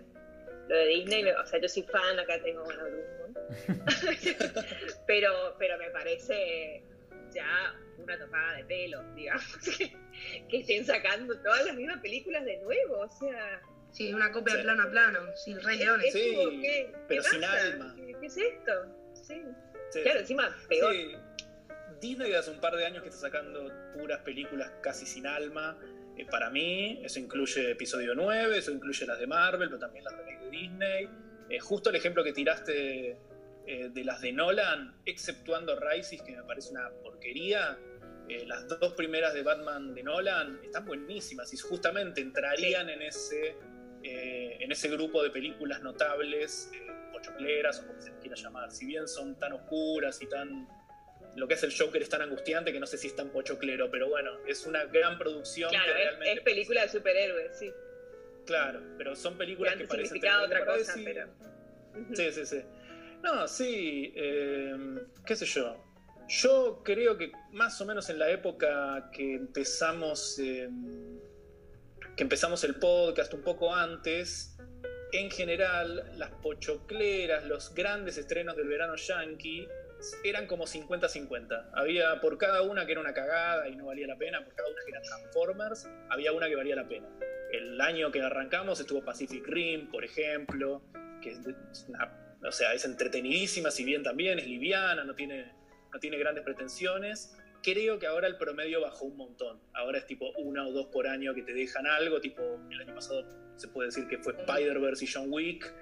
[0.69, 3.39] Lo de Disney, o sea, yo soy fan, acá tengo bueno, Drummond.
[5.07, 6.83] pero, pero me parece
[7.33, 9.45] ya una topada de pelo, digamos,
[9.79, 9.97] que,
[10.49, 13.63] que estén sacando todas las mismas películas de nuevo, o sea,
[13.93, 14.63] sí, una copia Sí.
[14.63, 16.13] plano a plano, sin Rey Leones.
[16.13, 17.63] Sí, como, ¿qué, pero qué sin pasa?
[17.63, 17.95] alma.
[17.97, 18.73] ¿Qué, qué es esto?
[19.15, 19.43] Sí.
[19.91, 20.03] Sí.
[20.03, 20.93] Claro, encima peor.
[20.93, 21.17] Sí.
[22.01, 25.79] Disney hace un par de años que está sacando puras películas casi sin alma.
[26.17, 30.17] Eh, para mí, eso incluye episodio 9, eso incluye las de Marvel, pero también las
[30.17, 31.09] de Disney.
[31.49, 33.19] Eh, justo el ejemplo que tiraste
[33.67, 37.77] eh, de las de Nolan, exceptuando Rises, que me parece una porquería,
[38.29, 43.57] eh, las dos primeras de Batman de Nolan están buenísimas y justamente entrarían en, ese,
[44.03, 46.71] eh, en ese grupo de películas notables,
[47.13, 48.73] pochocleras o como se les quiera llamar.
[48.73, 50.69] Si bien son tan oscuras y tan
[51.37, 53.91] lo que es el Joker es tan angustiante que no sé si es tan pochoclero,
[53.91, 56.33] pero bueno, es una gran producción Claro, que es, realmente...
[56.33, 57.73] es película de superhéroes, sí.
[58.47, 61.29] Claro, pero son películas que parecen otra cosa, pero.
[62.15, 62.63] Sí, sí, sí.
[63.23, 64.77] No, sí, eh,
[65.25, 65.83] qué sé yo.
[66.29, 70.69] Yo creo que más o menos en la época que empezamos, eh,
[72.17, 74.57] que empezamos el podcast un poco antes,
[75.13, 79.69] en general las pochocleras, los grandes estrenos del verano yankee
[80.25, 81.71] eran como 50-50.
[81.73, 84.69] Había por cada una que era una cagada y no valía la pena, por cada
[84.69, 87.09] una que eran Transformers, había una que valía la pena.
[87.53, 90.83] El año que arrancamos estuvo Pacific Rim, por ejemplo,
[91.23, 95.53] que es una o sea, es entretenidísima, si bien también es liviana, no tiene,
[95.93, 97.37] no tiene grandes pretensiones.
[97.63, 99.61] Creo que ahora el promedio bajó un montón.
[99.73, 102.95] Ahora es tipo una o dos por año que te dejan algo, tipo el año
[102.95, 103.27] pasado
[103.57, 105.73] se puede decir que fue Spider-Verse y John Wick,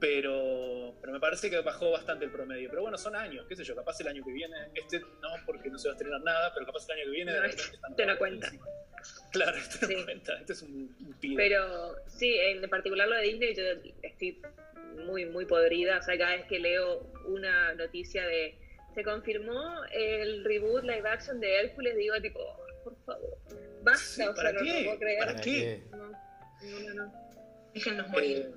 [0.00, 2.68] pero, pero me parece que bajó bastante el promedio.
[2.70, 5.68] Pero bueno, son años, qué sé yo, capaz el año que viene, este no porque
[5.70, 7.32] no se va a estrenar nada, pero capaz el año que viene...
[7.34, 8.52] No, de este repente están te lo cuenta.
[9.32, 9.94] Claro, este Sí.
[9.96, 11.36] no cuenta, este es un, un pibe.
[11.36, 13.62] Pero sí, en particular lo de Disney, yo
[14.02, 14.40] estoy
[15.06, 15.98] muy, muy podrida.
[15.98, 18.56] O sea, cada vez que leo una noticia de
[18.94, 22.40] se confirmó el reboot live action de Hércules, digo, tipo,
[22.82, 23.38] por favor,
[23.82, 24.84] basta, Sí, o sea, ¿para no, no qué?
[24.84, 25.18] puedo creer.
[25.20, 25.82] ¿Para ¿Para qué?
[25.92, 27.12] No, no, no, no.
[27.72, 28.36] Déjenlos morir.
[28.38, 28.54] Eh,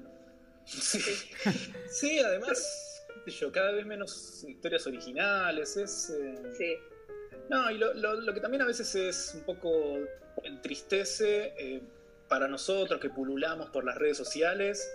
[0.65, 0.99] sí.
[1.90, 6.10] Sí, además, qué sé yo, cada vez menos historias originales, es...
[6.10, 6.76] eh, Sí,
[7.49, 9.99] No, y lo, lo- lo que también a veces es un poco
[10.44, 11.81] entristece eh,
[12.27, 14.90] para nosotros que pululamos por las redes sociales,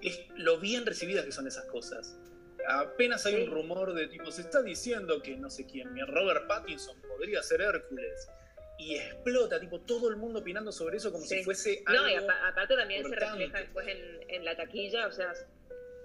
[0.00, 2.16] es lo bien recibidas que son esas cosas.
[2.68, 3.42] Apenas hay Sí.
[3.42, 7.60] un rumor de tipo, se está diciendo que no sé quién, Robert Pattinson podría ser
[7.62, 8.28] Hércules.
[8.80, 11.38] Y explota, tipo, todo el mundo opinando sobre eso como Sí.
[11.38, 12.02] si fuese algo...
[12.02, 15.34] no, y apa- aparte también se refleja después en, en la taquilla, o sea,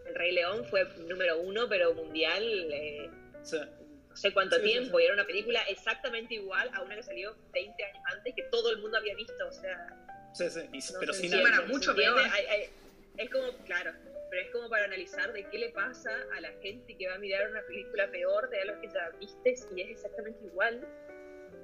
[0.05, 3.09] El Rey León fue número uno, pero mundial, eh,
[3.43, 3.65] sea,
[4.09, 5.03] no sé cuánto Sí, sí, tiempo, sí.
[5.03, 8.69] y era una película exactamente igual a una que salió 20 años antes, que todo
[8.71, 9.87] el mundo había visto, o sea,
[10.33, 11.67] sí, sí, y- no pero se sin entiende, Para algo.
[11.67, 12.19] ¿se mucho peor.
[12.19, 12.69] Hay- hay-
[13.17, 13.93] es como, claro,
[14.29, 17.19] pero es como para analizar de qué le pasa a la gente que va a
[17.19, 20.85] mirar una película peor de algo que ya viste y es exactamente igual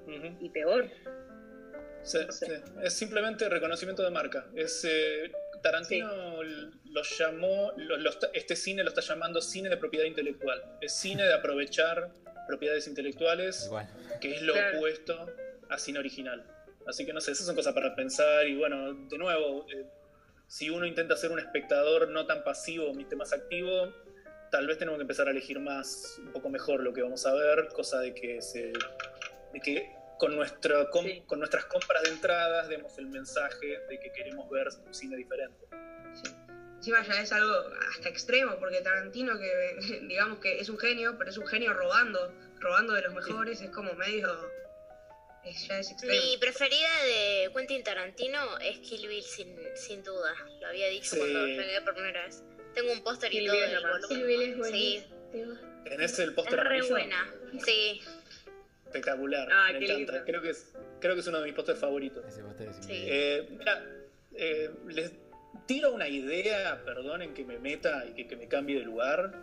[0.07, 0.89] Y peor.
[2.03, 2.45] Sí, No sé.
[2.47, 2.53] sí.
[2.83, 4.45] Es simplemente reconocimiento de marca.
[4.55, 9.77] Es, eh, Tarantino lo llamó, lo- lo está- este cine lo está llamando cine de
[9.77, 10.63] propiedad intelectual.
[10.81, 12.09] Es cine de aprovechar
[12.47, 13.87] propiedades intelectuales, Igual.
[14.19, 14.77] que es lo Claro.
[14.79, 15.27] opuesto
[15.69, 16.43] a cine original.
[16.87, 19.85] Así que no sé, esas son cosas para pensar y bueno, de nuevo, eh,
[20.47, 23.93] si uno intenta ser un espectador no tan pasivo, más activo,
[24.49, 27.33] tal vez tenemos que empezar a elegir más, un poco mejor lo que vamos a
[27.35, 28.73] ver, cosa de que se
[29.53, 31.23] de que con, nuestro, com- Sí.
[31.25, 35.65] con nuestras compras de entradas demos el mensaje de que queremos ver un cine diferente.
[36.77, 37.53] Encima ya es algo
[37.91, 42.33] hasta extremo, porque Tarantino, que digamos que es un genio, pero es un genio robando,
[42.59, 44.49] robando de los mejores, es como medio.
[45.43, 46.13] es- ya es extremo.
[46.23, 50.33] Mi preferida de Quentin Tarantino es Kill Bill, sin, sin duda.
[50.59, 51.19] Lo había dicho Sí.
[51.19, 52.43] cuando llegué por primera vez.
[52.75, 53.91] Tengo un póster y todo Bill es más.
[53.91, 54.07] volumen.
[54.09, 55.83] Kill Bill es Sí, buenísimo.
[55.83, 56.89] ¿Tenés el es póster re amarillo?
[56.89, 57.33] buena.
[57.65, 58.01] Sí,
[58.95, 60.11] Espectacular, Ah, me qué encanta.
[60.13, 60.26] lindo.
[60.26, 62.26] Creo que, es, creo que es uno de mis pósters favoritos.
[62.27, 62.81] Ese póster es Sí.
[62.93, 63.38] increíble.
[63.38, 63.85] Eh, mira,
[64.35, 65.13] eh, les
[65.65, 69.34] tiro una idea, perdonen que me meta y que, que me cambie de lugar.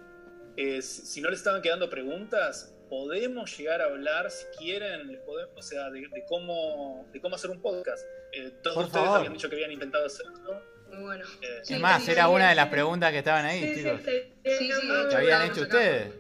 [0.57, 5.21] Eh, si, si no les estaban quedando preguntas, podemos llegar a hablar, si quieren, les
[5.21, 8.05] podemos, o sea, de, de cómo, de cómo hacer un podcast.
[8.33, 9.19] Eh, todos Por ustedes favor.
[9.21, 10.63] habían dicho que habían intentado hacerlo.
[10.91, 11.25] Muy bueno.
[11.43, 12.57] Eh, Sí, es más, sí, era sí, una de sí.
[12.57, 14.01] las preguntas que estaban ahí, Sí, sí, chicos.
[14.05, 14.11] Sí,
[14.59, 16.15] sí, de Que habían hecho ustedes.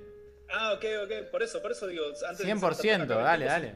[0.50, 3.74] Ah, ok, ok, por eso, por eso digo, antes de 100%, dale, dale.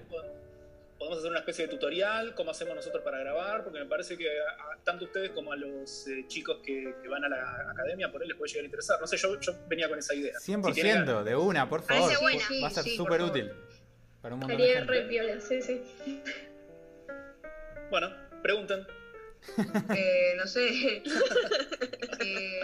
[0.99, 4.29] Podemos hacer una especie de tutorial, cómo hacemos nosotros para grabar, porque me parece que
[4.41, 7.71] a, a- tanto a ustedes como a los eh, chicos que, que van a la
[7.73, 9.01] academia, por él les puede llegar a interesar.
[9.01, 10.35] No sé, yo, yo venía con esa idea.
[10.39, 12.05] 100% de una, por favor.
[12.05, 12.45] Parece buena.
[12.63, 13.53] Va a ser Sí, sí, súper útil.
[14.21, 15.41] Para un montón de re gente.
[15.41, 15.83] sí, sí.
[17.91, 18.87] Bueno, pregunten.
[19.95, 21.03] Eh, no sé.
[22.25, 22.61] Eh,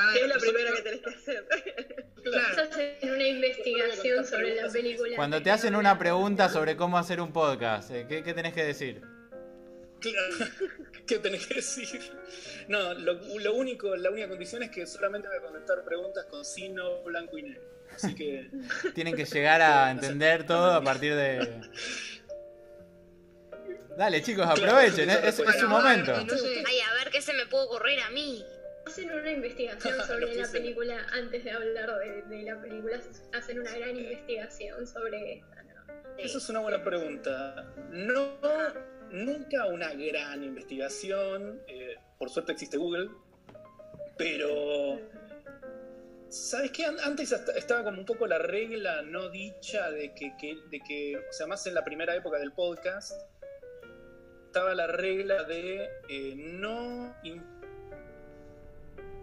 [0.00, 2.06] a ver, es la primera nosotros- que tenés que hacer.
[2.22, 2.62] Claro.
[2.70, 5.16] Hacen una investigación sobre la película.
[5.16, 8.62] Cuando te hacen una pregunta sobre cómo hacer un podcast, eh, ¿qué, qué tenés que
[8.62, 9.00] decir?
[10.00, 10.34] Claro.
[11.06, 12.12] ¿Qué tenés que decir?
[12.68, 16.44] No, lo, lo único, la única condición es que solamente voy a contestar preguntas con
[16.44, 17.62] signo blanco y negro.
[17.94, 18.50] Así que.
[18.94, 21.62] Tienen que llegar a entender todo a partir de...
[23.96, 26.14] Dale chicos, aprovechen, Claro, es, es su momento.
[26.14, 28.44] Ay, a ver qué se me puede ocurrir a mí.
[28.90, 33.00] Hacen una investigación sobre la película antes de hablar de, de la película.
[33.32, 35.84] Hacen una gran investigación sobre esta, ¿no?
[36.18, 37.72] Eso es una buena pregunta.
[37.90, 38.36] No,
[39.10, 41.60] nunca una gran investigación.
[41.68, 43.08] eh, por suerte existe Google.
[44.18, 45.00] Pero.
[46.28, 46.84] ¿Sabes qué?
[46.84, 51.16] An- Antes estaba como un poco la regla no dicha de que, que- de que,
[51.16, 53.12] o sea, más en la primera época del podcast,
[54.46, 57.16] estaba la regla de eh, no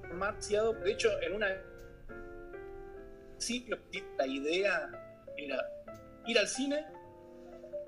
[0.07, 0.73] demasiado.
[0.73, 1.47] De hecho, en una
[3.38, 3.67] sí,
[4.17, 4.89] la idea
[5.38, 5.69] era
[6.25, 6.85] ir al cine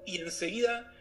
[0.05, 0.93] y enseguida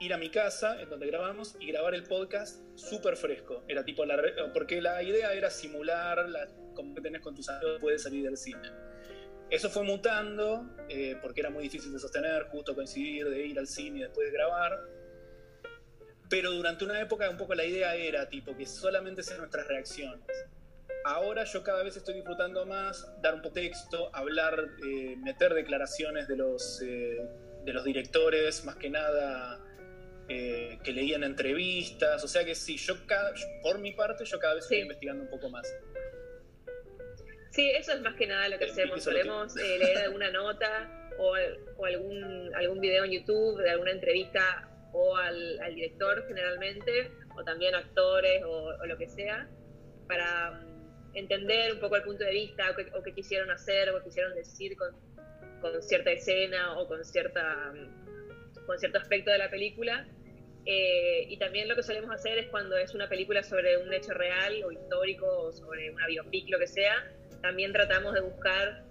[0.00, 3.64] ir a mi casa, en donde grabamos, y grabar el podcast súper fresco.
[3.68, 4.22] Era tipo la
[4.52, 8.36] porque la idea era simular la como que tenés con tus amigos puedes salir del
[8.36, 8.70] cine.
[9.48, 13.66] Eso fue mutando, eh, porque era muy difícil de sostener, justo coincidir, de ir al
[13.66, 14.80] cine y después de grabar.
[16.28, 20.26] Pero durante una época un poco la idea era tipo que solamente sean nuestras reacciones.
[21.06, 26.36] Ahora yo cada vez estoy disfrutando más dar un texto, hablar, eh, meter declaraciones de
[26.36, 27.18] los, eh,
[27.64, 29.60] de los directores, más que nada
[30.28, 32.24] eh, que leían entrevistas.
[32.24, 35.30] O sea que sí, yo cada, por mi parte, yo cada vez estoy investigando un
[35.30, 35.72] poco más.
[37.50, 39.02] Sí, eso es más que nada lo que hacemos.
[39.02, 41.34] Solemos eh, leer alguna nota o,
[41.84, 48.42] algún, algún video en YouTube de alguna entrevista o al, director generalmente, o también actores
[48.44, 49.48] o, lo que sea,
[50.08, 50.60] para
[51.16, 54.76] entender un poco el punto de vista o qué, quisieron hacer o qué quisieron decir
[54.76, 54.94] con,
[55.60, 57.72] con, cierta escena o con, cierta,
[58.66, 60.06] con cierto aspecto de la película.
[60.66, 64.12] Eh, y también lo que solemos hacer es cuando es una película sobre un hecho
[64.12, 67.08] real o histórico o sobre una biopic, lo que sea,
[67.40, 68.84] también tratamos de buscar,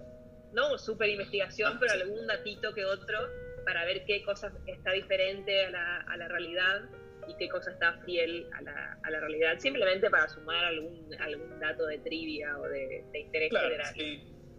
[0.54, 3.20] no super investigación, pero algún datito que otro
[3.66, 6.90] para ver qué cosa está diferente a la, a la realidad
[7.28, 11.60] y qué cosa está fiel a la, a la, realidad, simplemente para sumar algún, algún
[11.60, 13.94] dato de trivia o de, interés general.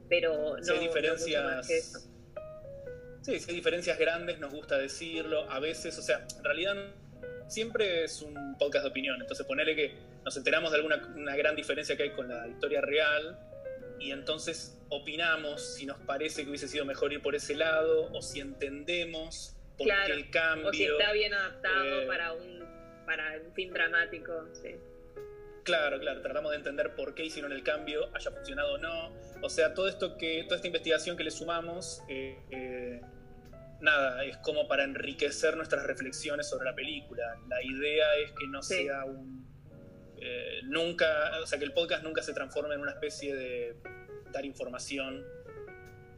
[0.09, 2.09] Pero no, hay diferencias,
[3.23, 5.51] Sí, si hay diferencias grandes, nos gusta decirlo.
[5.51, 6.77] A veces, o sea, en realidad
[7.49, 9.21] siempre es un podcast de opinión.
[9.21, 12.81] Entonces, ponerle que nos enteramos de alguna una gran diferencia que hay con la historia
[12.81, 13.37] real
[13.99, 18.23] y entonces opinamos si nos parece que hubiese sido mejor ir por ese lado o
[18.23, 20.69] si entendemos por qué el cambio.
[20.69, 22.65] O si está bien adaptado eh, para, un,
[23.05, 24.49] para un fin dramático.
[24.53, 24.77] Sí.
[25.65, 29.13] Claro, claro, tratamos de entender por qué hicieron el cambio, haya funcionado o no.
[29.43, 33.01] O sea, todo esto que, toda esta investigación que le sumamos, eh, eh,
[33.81, 37.37] nada, es como para enriquecer nuestras reflexiones sobre la película.
[37.49, 39.47] La idea es que no sea un
[40.19, 43.77] eh, nunca, o sea, que el podcast nunca se transforme en una especie de
[44.33, 45.25] dar información.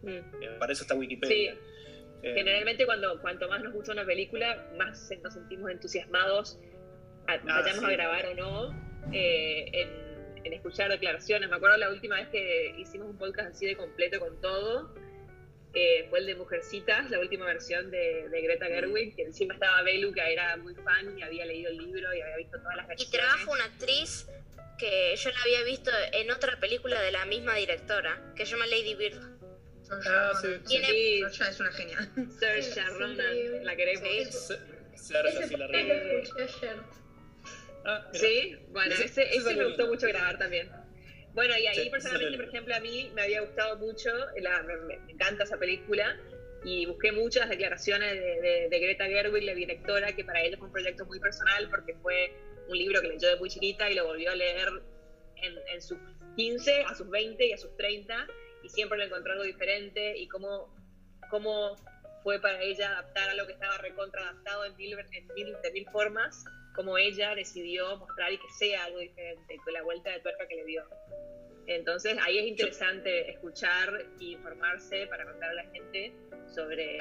[0.03, 0.09] Mm.
[0.09, 1.53] Eh, para eso está Wikipedia.
[1.53, 1.59] Eh,
[2.23, 6.59] Generalmente cuando cuanto más nos gusta una película, más nos sentimos entusiasmados,
[7.27, 11.49] a, ah, vayamos a grabar o no, en, escuchar declaraciones.
[11.49, 14.95] Me acuerdo la última vez que hicimos un podcast así de completo con todo
[16.09, 18.69] fue el de Mujercitas, la última versión de, Greta mm.
[18.69, 22.21] Gerwig, que encima estaba Belu, que era muy fan y había leído el libro y
[22.21, 23.15] había visto todas las versiones.
[23.15, 24.27] Y trabaja una actriz
[24.79, 28.67] que yo la había visto en otra película de la misma directora, que se llama
[28.67, 29.38] Lady Bird.
[29.91, 31.23] Ah, sí, sí.
[31.23, 32.11] es una genial.
[32.39, 34.09] Saoirse Ronan, la queremos.
[34.09, 34.55] Sí.
[34.95, 35.69] Saoirse sí la
[37.85, 40.71] Ah, sí, bueno, ese, ese me gustó mucho grabar también.
[41.33, 44.11] Bueno, y ahí personalmente, por ejemplo, a mí me había gustado mucho,
[44.87, 46.19] me, encanta esa película,
[46.65, 51.07] y busqué muchas declaraciones de, Greta Gerwig, la directora, que para ella fue un proyecto
[51.07, 52.33] muy personal porque fue
[52.69, 54.69] un libro que leyó de muy chiquita y lo volvió a leer
[55.37, 55.97] en, sus
[56.37, 58.27] 15, a sus 20 y a sus 30,
[58.63, 60.75] y siempre le encontró algo diferente y cómo,
[61.31, 61.77] cómo
[62.23, 65.71] fue para ella adaptar a lo que estaba recontra adaptado en mil, en mil, de
[65.73, 66.45] mil formas,
[66.75, 70.57] como ella decidió mostrar y que sea algo diferente, con la vuelta de tuerca que
[70.57, 70.85] le dio.
[71.67, 76.13] Entonces ahí es interesante escuchar e informarse para contar a la gente
[76.55, 76.99] sobre,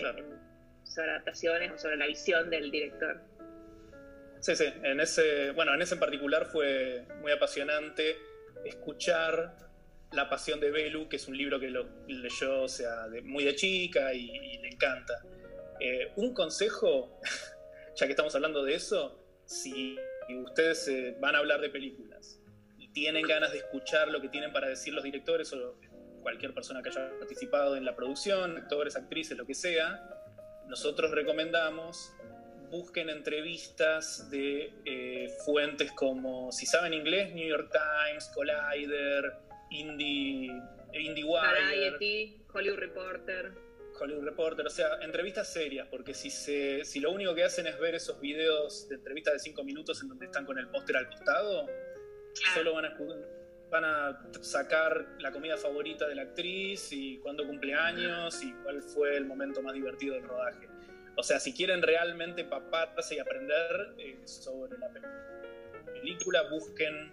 [0.84, 3.22] sobre adaptaciones o sobre la visión del director.
[4.40, 8.18] Sí, sí, en ese, bueno, en ese en particular fue muy apasionante
[8.66, 9.67] escuchar
[10.12, 14.14] La pasión de Belu, que es un libro que lo leyó sea, muy de chica
[14.14, 15.22] y, le encanta.
[15.80, 17.20] Eh, un consejo,
[17.96, 19.98] ya que estamos hablando de eso, si
[20.46, 22.42] ustedes eh, van a hablar de películas
[22.98, 25.76] tienen ganas de escuchar lo que tienen para decir los directores o
[26.24, 30.04] cualquier persona que haya participado en la producción, actores, actrices, lo que sea,
[30.68, 32.12] nosotros recomendamos
[32.72, 39.32] busquen entrevistas de eh, fuentes como, si saben inglés, New York Times, Collider,
[39.72, 40.52] Indie,
[40.94, 43.52] IndieWire, Variety, Hollywood Reporter.
[44.00, 47.80] Hollywood Reporter, o sea, entrevistas serias, porque si, se, si lo único que hacen es
[47.80, 51.08] ver esos videos de entrevistas de 5 minutos en donde están con el póster al
[51.10, 51.68] costado,
[52.54, 52.98] Solo van a,
[53.70, 58.82] van a sacar la comida favorita de la actriz y cuándo cumple años y cuál
[58.82, 60.68] fue el momento más divertido del rodaje.
[61.16, 64.90] O sea, si quieren realmente paparse y aprender eh, sobre la
[65.92, 67.12] película, busquen,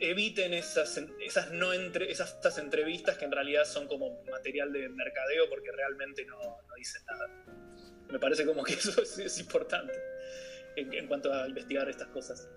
[0.00, 5.48] eviten esas, esas, no entre, esas, entrevistas que en realidad son como material de mercadeo
[5.48, 7.28] porque realmente no, no dicen nada.
[8.08, 9.94] Me parece como que eso es, importante
[10.76, 12.48] en cuanto a investigar estas cosas.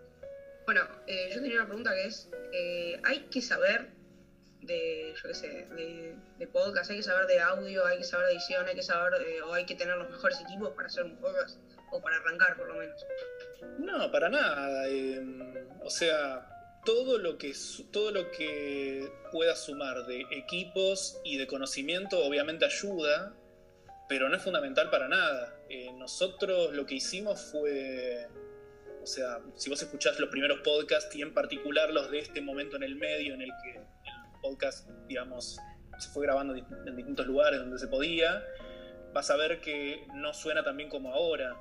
[0.66, 3.90] Bueno, eh, yo tenía una pregunta que es, eh, ¿hay que saber
[4.62, 5.68] de, yo qué sé,
[6.38, 9.20] de, podcast, hay que saber de audio, hay que saber de edición, hay que saber,
[9.22, 11.60] eh, o hay que tener los mejores equipos para hacer un podcast,
[11.92, 13.04] o para arrancar por lo menos?
[13.80, 14.88] No, para nada.
[14.88, 15.42] Em,
[15.82, 17.54] o sea, todo lo que
[17.92, 23.36] todo lo que pueda sumar de equipos y de conocimiento obviamente ayuda,
[24.08, 25.56] pero no es fundamental para nada.
[25.98, 28.28] nosotros lo que hicimos fue
[29.10, 32.84] sea, si vos escuchás los primeros podcasts y en particular los de este momento en
[32.84, 35.60] el medio en el que el podcast, digamos,
[35.98, 38.44] se fue grabando en distintos lugares donde se podía,
[39.14, 41.58] vas a ver que no suena tan bien como ahora.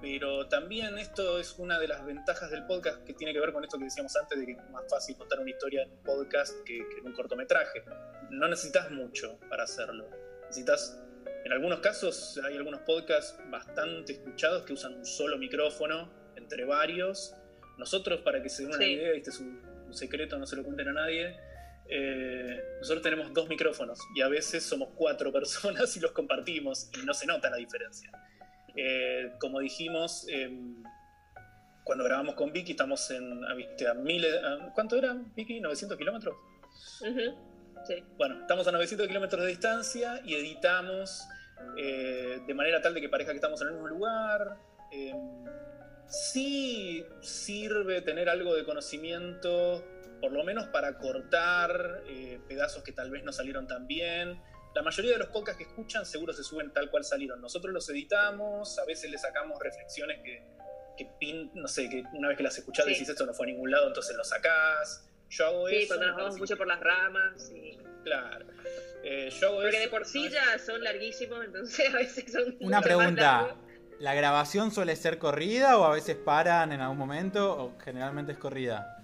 [0.00, 3.62] Pero también esto es una de las ventajas del podcast que tiene que ver con
[3.62, 6.54] esto que decíamos antes de que es más fácil contar una historia en un podcast
[6.64, 7.84] que, en un cortometraje.
[8.30, 10.08] No necesitas mucho para hacerlo.
[10.42, 10.98] Necesitas,
[11.44, 17.34] en algunos casos hay algunos podcasts bastante escuchados que usan un solo micrófono entre varios.
[17.76, 20.86] Nosotros, para que se den una idea, este es un, secreto, no se lo cuenten
[20.86, 21.36] a nadie,
[21.88, 27.04] eh, nosotros tenemos dos micrófonos y a veces somos cuatro personas y los compartimos y
[27.04, 28.10] no se nota la diferencia.
[28.76, 30.82] Eh, como dijimos, em,
[31.84, 34.34] cuando grabamos con Vicky, estamos en, a, miles,
[34.74, 35.60] ¿cuánto era Vicky?
[35.60, 36.34] ¿900 kilómetros?
[37.86, 38.04] sí.
[38.16, 41.26] Bueno, estamos a 900 kilómetros de distancia y editamos
[41.76, 44.56] eh, de manera tal de que parezca que estamos en el mismo lugar.
[44.92, 45.44] Em,
[46.06, 49.84] sí sirve tener algo de conocimiento
[50.20, 54.40] por lo menos para cortar eh, pedazos que tal vez no salieron tan bien.
[54.74, 57.40] La mayoría de los podcasts que escuchan seguro se suben tal cual salieron.
[57.40, 62.36] Nosotros los editamos, a veces le sacamos reflexiones que, pin, no sé, que una vez
[62.36, 65.06] que las escuchás decís esto no fue a ningún lado, entonces lo sacás.
[65.30, 67.50] Yo hago sí, cuando nos vamos mucho por las ramas.
[68.04, 68.46] Claro.
[69.02, 72.56] Eh, yo Porque de por sí ya son larguísimos, entonces a veces son.
[72.60, 73.56] Una pregunta.
[73.98, 78.38] ¿La grabación suele ser corrida o a veces paran en algún momento o generalmente es
[78.38, 78.96] corrida?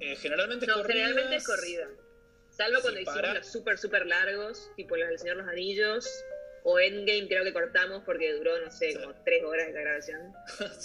[0.00, 1.86] Eh, generalmente, no, generalmente es corrida.
[2.60, 6.06] Salvo cuando hicimos los súper, súper largos, tipo los del Señor los Anillos,
[6.62, 10.34] o Endgame creo que cortamos porque duró, no sé, como tres horas de la grabación.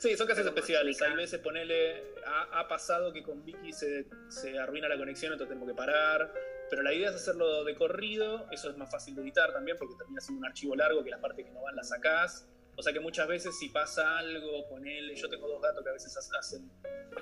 [0.00, 0.16] sí.
[0.16, 1.00] son casos especiales.
[1.02, 5.68] A veces ponele, ha, pasado que con Vicky se, se, arruina la conexión, entonces tenemos
[5.68, 6.32] que parar.
[6.68, 9.94] Pero la idea es hacerlo de corrido, eso es más fácil de editar también porque
[9.96, 12.48] termina siendo un archivo largo que las partes que no van las sacás.
[12.76, 15.92] O sea que muchas veces si pasa algo, ponele, yo tengo dos gatos que a
[15.92, 16.70] veces hacen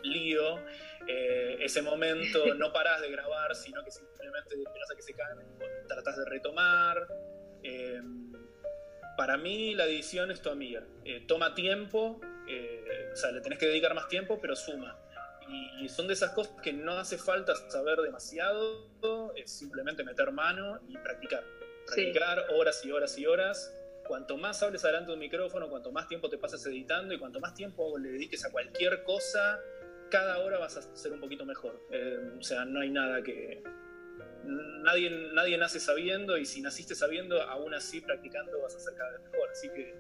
[0.03, 0.59] lío,
[1.07, 5.39] eh, ese momento no parás de grabar, sino que simplemente esperas a que se caen,
[5.89, 7.07] tratás de retomar.
[7.63, 8.01] Eh,
[9.17, 10.85] para mí la edición es tu amiga.
[11.05, 12.21] Eh, toma tiempo,
[13.13, 14.99] o sea, le tenés que dedicar más tiempo, pero suma.
[15.81, 20.81] Y, son de esas cosas que no hace falta saber demasiado, es simplemente meter mano
[20.89, 21.45] y practicar.
[21.87, 23.75] Practicar horas y horas y horas
[24.07, 27.41] cuanto más hables adelante de un micrófono, cuanto más tiempo te pases editando y cuanto
[27.41, 29.61] más tiempo le dediques a cualquier cosa,
[30.11, 31.81] cada hora vas a ser un poquito mejor.
[31.91, 33.63] Eh, o sea, no hay nada que...
[34.45, 39.13] Nadie, nadie nace sabiendo y si naciste sabiendo, aún así practicando vas a ser cada
[39.13, 39.51] vez mejor.
[39.51, 39.95] Así que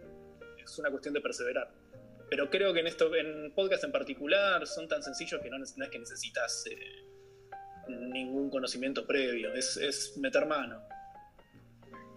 [0.63, 1.71] es una cuestión de perseverar.
[2.29, 5.75] Pero creo que en esto, en podcast en particular, son tan sencillos que no, es
[5.91, 7.05] que necesitas eh,
[7.89, 10.83] ningún conocimiento previo, es, es meter mano.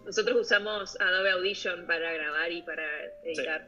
[0.05, 2.83] Nosotros usamos Adobe Audition para grabar y para
[3.23, 3.67] editar.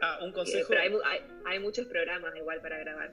[0.00, 0.68] Ah, un consejo.
[0.68, 1.02] Pero
[1.46, 3.12] hay, muchos programas igual para grabar.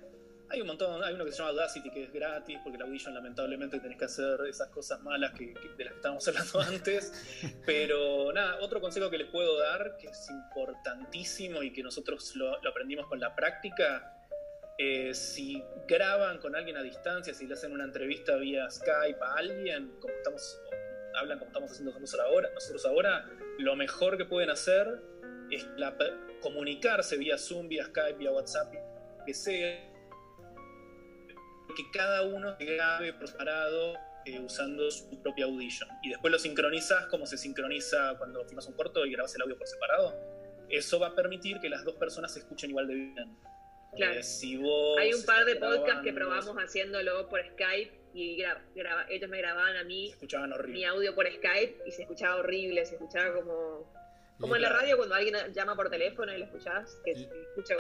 [0.50, 3.14] Hay un montón, hay uno que se llama Audacity que es gratis, porque el Audition
[3.14, 7.54] lamentablemente tenés que hacer esas cosas malas que, de las que estábamos hablando antes.
[7.66, 12.56] Pero nada, otro consejo que les puedo dar, que es importantísimo y que nosotros lo,
[12.68, 14.18] aprendimos con la práctica,
[14.78, 19.34] eh, si graban con alguien a distancia, si le hacen una entrevista vía Skype a
[19.36, 20.60] alguien, como estamos
[21.16, 25.02] hablan como estamos haciendo nosotros ahora, nosotros ahora, lo mejor que pueden hacer
[25.50, 25.68] es
[26.42, 28.74] comunicarse vía Zoom, vía Skype, vía WhatsApp,
[29.26, 29.92] que sea,
[31.76, 35.90] que cada uno se grabe preparado eh, usando su propia Audition.
[36.04, 39.58] Y después lo sincronizas como se sincroniza cuando filmas un corto y grabas el audio
[39.58, 40.16] por separado.
[40.70, 43.38] Eso va a permitir que las dos personas se escuchen igual de bien.
[43.96, 44.14] Claro.
[44.14, 44.56] Eh, si
[45.00, 48.44] Hay un par de podcasts que probamos haciéndolo por Skype y
[49.10, 50.14] ellos me grababan a mí
[50.68, 53.92] mi audio por Skype y se escuchaba horrible, se escuchaba como
[54.42, 57.78] como en la radio cuando alguien llama por teléfono y lo escuchás, que se escucha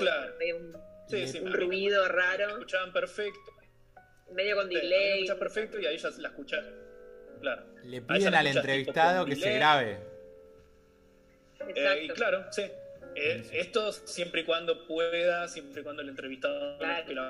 [1.39, 2.49] un, ruido raro.
[2.49, 3.51] Escuchaban perfecto.
[4.31, 5.23] Medio con delay.
[5.23, 6.63] Escuchas perfecto y ahí ya la escuchas.
[7.41, 7.65] Claro.
[7.83, 9.97] Le piden al entrevistado que se grabe.
[11.75, 12.63] Eh, y claro, sí.
[13.15, 17.23] Eh, esto siempre y cuando pueda, siempre y cuando el entrevistado que lo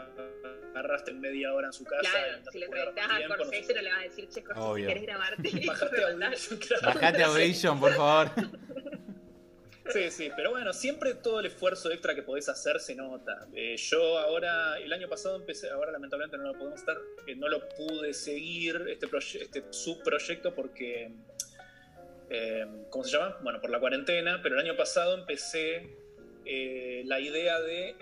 [0.75, 2.01] agarraste en media hora en su casa.
[2.01, 5.51] Claro, si le entrevistas a Corsese no le vas a decir, che, Corsese, ¿querés grabarte?
[5.67, 6.85] Bajate Audition, claro.
[6.85, 8.31] Bajate Audition, por favor.
[9.91, 13.47] Sí, sí, pero bueno, siempre todo el esfuerzo extra que podés hacer se nota.
[13.53, 17.49] Eh, yo ahora, el año pasado empecé, ahora lamentablemente no lo podemos estar, eh, no
[17.49, 19.07] lo pude seguir este,
[19.41, 21.11] este subproyecto porque
[22.33, 23.37] eh, ¿cómo se llama?
[23.41, 25.97] Bueno, por la cuarentena, pero el año pasado empecé
[26.53, 27.95] eh, la idea de,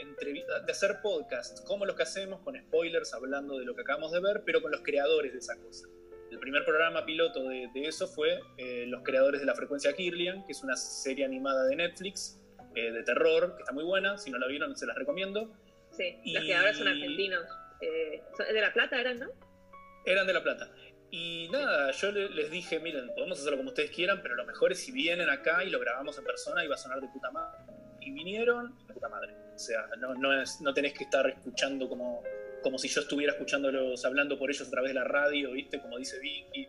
[0.65, 4.19] de hacer podcast, como los que hacemos, con spoilers, hablando de lo que acabamos de
[4.21, 5.87] ver, pero con los creadores de esa cosa.
[6.31, 10.51] El primer programa piloto de, eso fue eh, los creadores de La Frecuencia Kirlian, que
[10.53, 12.39] es una serie animada de Netflix,
[12.75, 14.17] eh, de terror, que está muy buena.
[14.17, 15.51] Si no la vieron, se las recomiendo.
[15.91, 17.45] Sí, Y- los que ahora son argentinos.
[17.81, 19.27] De La Plata eran, ¿no?
[20.05, 20.69] Eran de La Plata.
[21.11, 24.71] Y nada, yo le- les dije, miren, podemos hacerlo como ustedes quieran, pero lo mejor
[24.71, 27.31] es si vienen acá y lo grabamos en persona y va a sonar de puta
[27.31, 27.57] madre.
[28.09, 29.33] Y vinieron, de puta madre.
[29.53, 32.23] O sea, no, no, es, no tenés que estar escuchando como,
[32.63, 35.79] como si yo estuviera escuchándolos, hablando por ellos a través de la radio, ¿viste?
[35.81, 36.67] Como dice Vicky.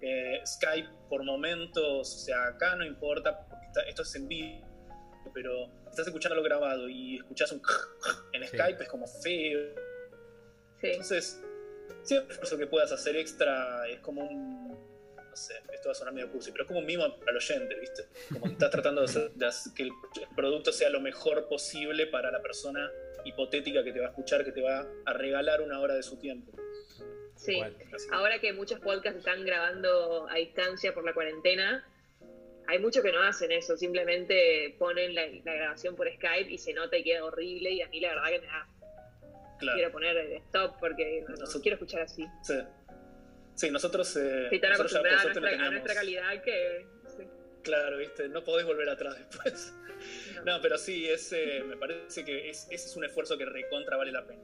[0.00, 4.66] Eh, Skype por momentos, o sea, acá no importa, porque está- esto es en vivo,
[5.32, 7.62] pero estás escuchando lo grabado y escuchás un
[8.32, 8.48] en Sí.
[8.48, 9.60] Skype es como feo.
[10.80, 10.86] Sí.
[10.88, 11.40] Entonces,
[12.02, 14.91] siempre esfuerzo que puedas hacer extra es como un.
[15.32, 17.74] No sé, esto va a sonar medio cursi, pero es como un mimo al oyente,
[17.80, 18.02] ¿viste?
[18.34, 19.90] Como que estás tratando de hacer, de hacer que el
[20.36, 22.90] producto sea lo mejor posible para la persona
[23.24, 26.18] hipotética que te va a escuchar, que te va a regalar una hora de su
[26.18, 26.52] tiempo.
[27.34, 27.58] Sí.
[28.12, 31.82] Ahora que muchos podcasts están grabando a distancia por la cuarentena,
[32.68, 36.74] hay muchos que no hacen eso, simplemente ponen la, la grabación por Skype y se
[36.74, 38.68] nota y queda horrible y a mí la verdad que me da,
[39.58, 39.76] Claro.
[39.76, 40.16] quiero poner
[40.48, 42.26] stop porque no, no Nosotros- quiero escuchar así.
[42.42, 42.54] Sí.
[43.66, 45.70] Sí, nosotros, eh, tan nosotros ya por a suerte no nuestra, a teníamos.
[45.72, 46.86] nuestra calidad que...
[47.16, 47.22] sí,
[47.62, 48.28] Claro, ¿viste?
[48.28, 49.72] No podés volver atrás después.
[50.34, 50.44] no.
[50.56, 53.96] No, pero sí, es, eh, me parece que es, ese es un esfuerzo que recontra
[53.96, 54.42] vale la pena.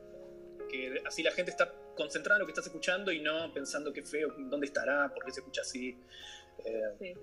[0.71, 4.03] Que así la gente está concentrada en lo que estás escuchando y no pensando qué
[4.03, 5.97] feo, dónde estará, por qué se escucha así.
[6.65, 7.15] Eh, Sí.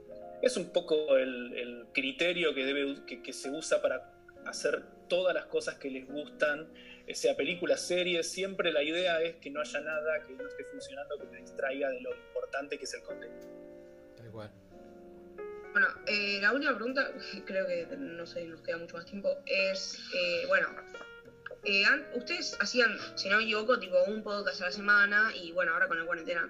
[0.41, 4.11] es un poco el, el criterio que, debe, que, que se usa para
[4.45, 6.67] hacer todas las cosas que les gustan,
[7.13, 11.19] sea películas, series, siempre la idea es que no haya nada que no esté funcionando
[11.19, 13.47] que te distraiga de lo importante que es el contenido.
[14.17, 14.51] Tal cual.
[15.75, 17.11] Bueno, eh, la última pregunta,
[17.45, 20.69] creo que no sé, nos queda mucho más tiempo, es, eh, bueno,
[21.65, 21.83] eh,
[22.13, 25.87] ustedes hacían, si no me equivoco, tipo un podcast a la semana y bueno, ahora
[25.87, 26.49] con la cuarentena,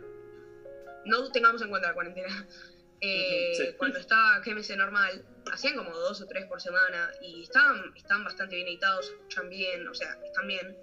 [1.05, 2.27] no tengamos en cuenta la cuarentena,
[3.01, 3.73] eh, sí.
[3.77, 8.55] cuando estaba GMC normal, hacían como dos o tres por semana y estaban, están bastante
[8.55, 10.77] bien editados, escuchan bien, o sea, están bien.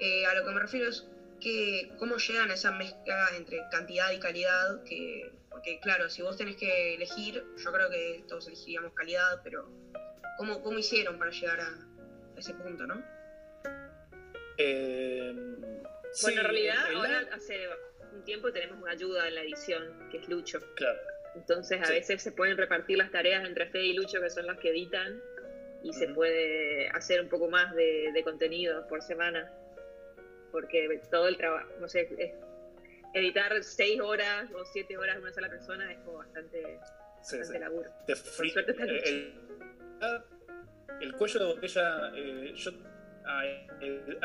[0.00, 1.06] Eh, a lo que me refiero es
[1.40, 6.36] que cómo llegan a esa mezcla entre cantidad y calidad, que, porque claro, si vos
[6.36, 9.68] tenés que elegir, yo creo que todos elegiríamos calidad, pero
[10.38, 11.78] ¿cómo, cómo hicieron para llegar a,
[12.36, 13.04] ese punto, no?
[14.56, 15.34] Eh,
[16.12, 17.68] sí, Bueno, en realidad el- ahora hace
[18.12, 20.60] un tiempo tenemos una ayuda en la edición, que es Lucho.
[20.76, 20.98] Claro.
[21.34, 21.92] Entonces a Sí.
[21.94, 25.20] veces se pueden repartir las tareas entre Fede y Lucho, que son los que editan,
[25.82, 29.50] y se puede hacer un poco más de, de contenido por semana.
[30.52, 32.32] Porque todo el trabajo, no sé, es-
[33.14, 36.62] editar seis horas o siete horas de una sola persona es como bastante,
[37.22, 37.58] Sí, bastante sí.
[37.58, 37.90] laburo.
[38.06, 40.22] Fri- suerte está eh, el,
[41.00, 42.70] el cuello de botella, eh, yo
[43.24, 43.40] a,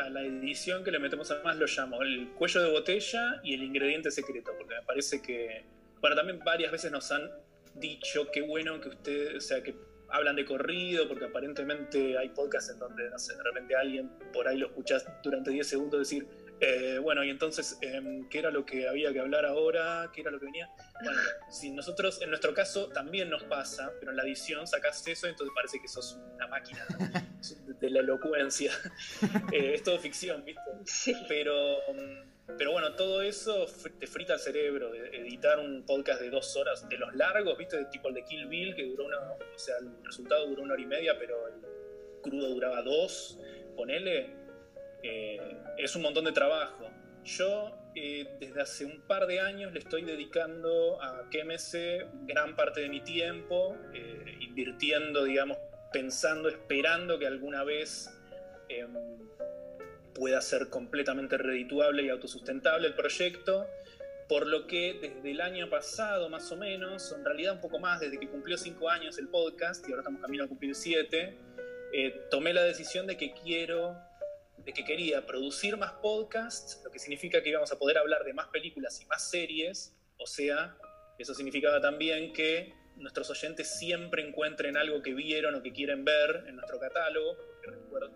[0.02, 3.64] a la edición que le metemos además lo llamo el cuello de botella y el
[3.64, 5.66] ingrediente secreto, porque me parece que,
[6.02, 7.30] bueno, también varias veces nos han
[7.76, 9.76] dicho qué bueno que ustedes, o sea, que
[10.10, 14.48] hablan de corrido, porque aparentemente hay podcasts en donde, no sé, de repente alguien por
[14.48, 16.28] ahí lo escuchas durante 10 segundos decir,
[16.60, 20.10] eh, bueno, y entonces, em, ¿qué era lo que había que hablar ahora?
[20.14, 20.70] ¿Qué era lo que venía?
[21.04, 21.20] Bueno,
[21.52, 25.54] si nosotros, en nuestro caso, también nos pasa, pero en la edición sacás eso, entonces
[25.54, 26.86] parece que sos una máquina
[27.80, 28.72] de la elocuencia.
[29.52, 30.62] Eh, es todo ficción, ¿viste?
[30.86, 31.16] Sí.
[31.28, 33.66] Pero, mm, pero bueno, todo eso
[34.00, 34.92] te frita el cerebro.
[34.92, 37.84] de editar un podcast de dos horas, de los largos, ¿viste?
[37.92, 39.20] Tipo el de Kill Bill, que duró una.
[39.20, 41.56] O sea, el resultado duró una hora y media, pero el
[42.22, 43.40] crudo duraba dos.
[43.76, 44.36] Ponele.
[45.04, 46.90] eh, es un montón de trabajo.
[47.24, 51.78] Yo, eh, desde hace un par de años, le estoy dedicando a KMS
[52.26, 55.58] gran parte de mi tiempo, eh, invirtiendo, digamos,
[55.92, 58.10] pensando, esperando que alguna vez.
[60.18, 63.68] Pueda ser completamente redituable y autosustentable el proyecto,
[64.28, 68.00] por lo que desde el año pasado más o menos, en realidad un poco más,
[68.00, 71.38] desde que cumplió cinco años el podcast y ahora estamos camino a cumplir siete,
[71.94, 73.96] eh, tomé la decisión de que quiero,
[74.58, 78.34] de que quería producir más podcasts, lo que significa que íbamos a poder hablar de
[78.34, 80.76] más películas y más series, o sea,
[81.20, 86.46] eso significaba también que nuestros oyentes siempre encuentren algo que vieron o que quieren ver
[86.48, 88.12] en nuestro catálogo, porque recuerdo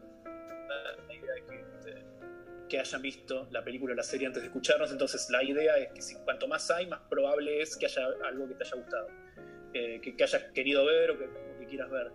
[1.08, 1.71] la idea de que,
[2.72, 4.90] que hayan visto la película o la serie antes de escucharnos.
[4.94, 8.48] Entonces, la idea es que si, cuanto más hay, más probable es que haya algo
[8.48, 9.08] que te haya gustado,
[9.74, 12.12] eh, que, que hayas querido ver o que, o que quieras ver.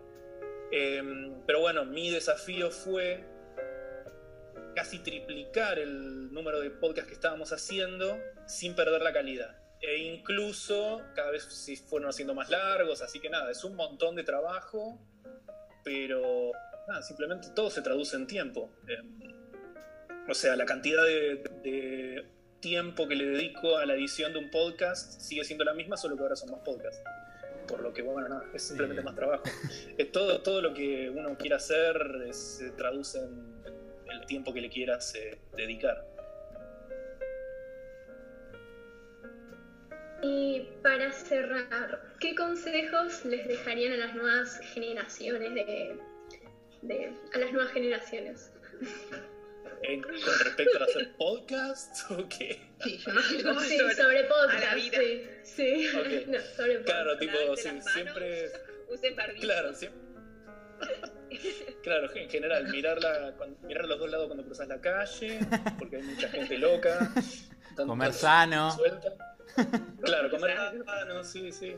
[0.73, 1.03] Eh,
[1.47, 3.23] pero bueno, mi desafío fue
[4.75, 9.59] casi triplicar el número de podcasts que estábamos haciendo sin perder la calidad.
[9.83, 14.17] E incluso cada vez se fueron haciendo más largos, así que nada, es un montón
[14.17, 14.99] de trabajo,
[15.85, 16.53] pero
[16.89, 18.71] nada, simplemente todo se traduce en tiempo.
[18.89, 19.03] Eh,
[20.29, 22.25] o sea, la cantidad de, de
[22.61, 26.17] tiempo que le dedico a la edición de un podcast sigue siendo la misma, solo
[26.17, 27.01] que ahora son más podcasts.
[27.69, 29.05] por lo que, bueno, no, es simplemente Sí.
[29.07, 29.43] más trabajo.
[29.99, 31.97] Es todo, todo lo que uno quiera hacer
[32.27, 36.07] eh, se traduce en el tiempo que le quieras eh, dedicar.
[40.23, 45.97] Y para cerrar, ¿qué consejos les dejarían a las nuevas generaciones de,
[46.83, 48.53] de- a las nuevas generaciones?
[49.87, 52.61] ¿Con respecto a hacer podcast o qué?
[52.83, 54.55] Sí, yo no sé cómo Sí, sobre- sobre podcast.
[54.55, 54.99] a la vida.
[55.43, 56.25] Sí, sí.
[56.27, 56.83] No, sobre.
[56.83, 58.51] Claro, tipo, sí, siempre...
[58.89, 59.41] Usen barbijo.
[59.43, 60.01] Claro, siempre...
[61.83, 65.39] Claro, en general, mirar, la, mirar a los dos lados cuando cruzas la calle,
[65.79, 67.13] porque hay mucha gente loca.
[67.77, 68.71] tanto- Comer sano.
[68.73, 69.13] suelta.
[70.03, 71.77] Claro, comer sano, sí, sí.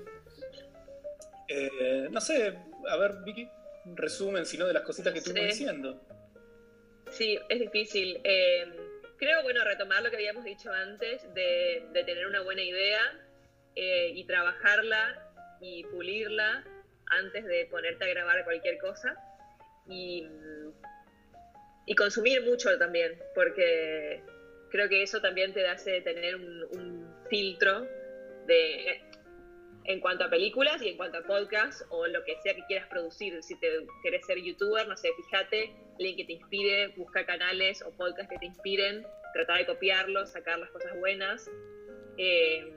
[1.48, 2.58] Eh, no sé,
[2.88, 3.48] a ver, Vicky,
[3.94, 5.60] resumen, si no, de las cositas que estuvimos Sí.
[5.64, 6.00] diciendo.
[7.10, 8.20] Sí, es difícil.
[8.24, 8.66] Eh,
[9.18, 13.00] creo, bueno, retomar lo que habíamos dicho antes, de, tener una buena idea
[13.74, 15.18] eh, y trabajarla
[15.60, 16.64] y pulirla
[17.06, 19.16] antes de ponerte a grabar cualquier cosa.
[19.88, 20.26] Y,
[21.96, 24.22] consumir mucho también, porque
[24.70, 27.88] creo que eso también te hace tener un filtro
[28.46, 29.07] de
[29.88, 32.86] en cuanto a películas y en cuanto a podcast o lo que sea que quieras
[32.88, 33.42] producir.
[33.42, 37.90] Si te querés ser youtuber, no sé, fíjate, alguien que te inspire, busca canales o
[37.96, 41.50] podcasts que te inspiren, trata de copiarlos, sacar las cosas buenas.
[42.18, 42.70] Eh,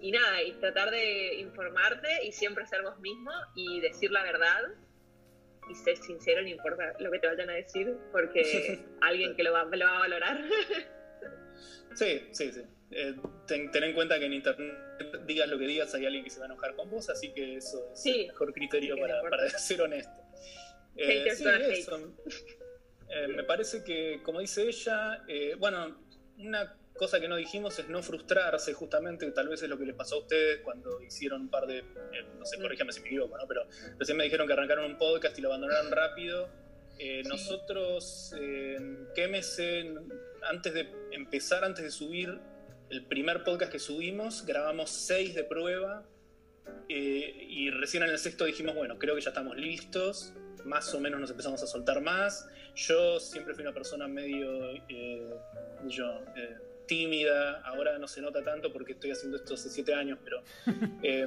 [0.00, 4.62] y nada, y tratar de informarte y siempre ser vos mismo y decir la verdad
[5.70, 9.52] y ser sincero, no importa lo que te vayan a decir, porque alguien que lo
[9.52, 10.44] va, lo va a valorar.
[11.94, 12.60] Sí, sí, sí.
[12.90, 13.14] Eh,
[13.46, 14.83] ten, ten en cuenta que en internet
[15.26, 17.56] digas lo que digas, hay alguien que se va a enojar con vos, así que
[17.56, 18.20] eso es Sí.
[18.22, 20.20] el mejor criterio Sí, para, para ser honesto.
[20.96, 22.14] Eh, sí, eso.
[23.08, 26.00] Eh, me parece que, como dice ella, eh, bueno,
[26.38, 29.94] una cosa que no dijimos es no frustrarse, justamente, tal vez es lo que les
[29.96, 31.84] pasó a ustedes cuando hicieron un par de, eh,
[32.38, 32.62] no sé, Mm.
[32.62, 33.46] corríjame si me equivoco, ¿no?
[33.48, 33.66] Pero
[33.98, 36.48] recién me dijeron que arrancaron un podcast y lo abandonaron rápido.
[36.98, 37.28] Eh, Sí.
[37.28, 38.78] Nosotros eh,
[39.16, 39.60] KMS,
[40.42, 42.38] antes de empezar, antes de subir
[42.90, 46.04] el primer podcast que subimos, grabamos seis de prueba
[46.88, 50.34] eh, y recién en el sexto dijimos, bueno, creo que ya estamos listos,
[50.64, 52.48] más o menos nos empezamos a soltar más.
[52.74, 55.34] Yo siempre fui una persona medio, eh,
[55.86, 56.56] yo, eh,
[56.86, 60.42] tímida, ahora no se nota tanto porque estoy haciendo esto hace siete años, pero
[61.02, 61.26] eh,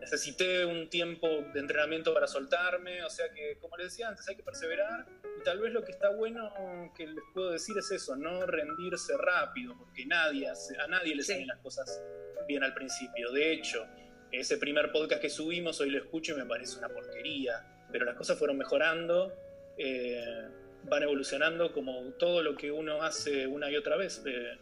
[0.00, 4.36] necesité un tiempo de entrenamiento para soltarme, o sea que, como les decía antes, hay
[4.36, 5.06] que perseverar
[5.40, 6.52] tal vez lo que está bueno
[6.96, 11.22] que les puedo decir es eso, no rendirse rápido, porque nadie hace- a nadie le
[11.22, 11.32] Sí.
[11.32, 12.02] salen las cosas
[12.46, 13.30] bien al principio.
[13.32, 13.86] De hecho,
[14.32, 18.14] ese primer podcast que subimos, hoy lo escucho y me parece una porquería, pero las
[18.16, 19.32] cosas fueron mejorando,
[19.76, 20.48] eh,
[20.84, 24.22] van evolucionando como todo lo que uno hace una y otra vez.
[24.26, 24.58] eh,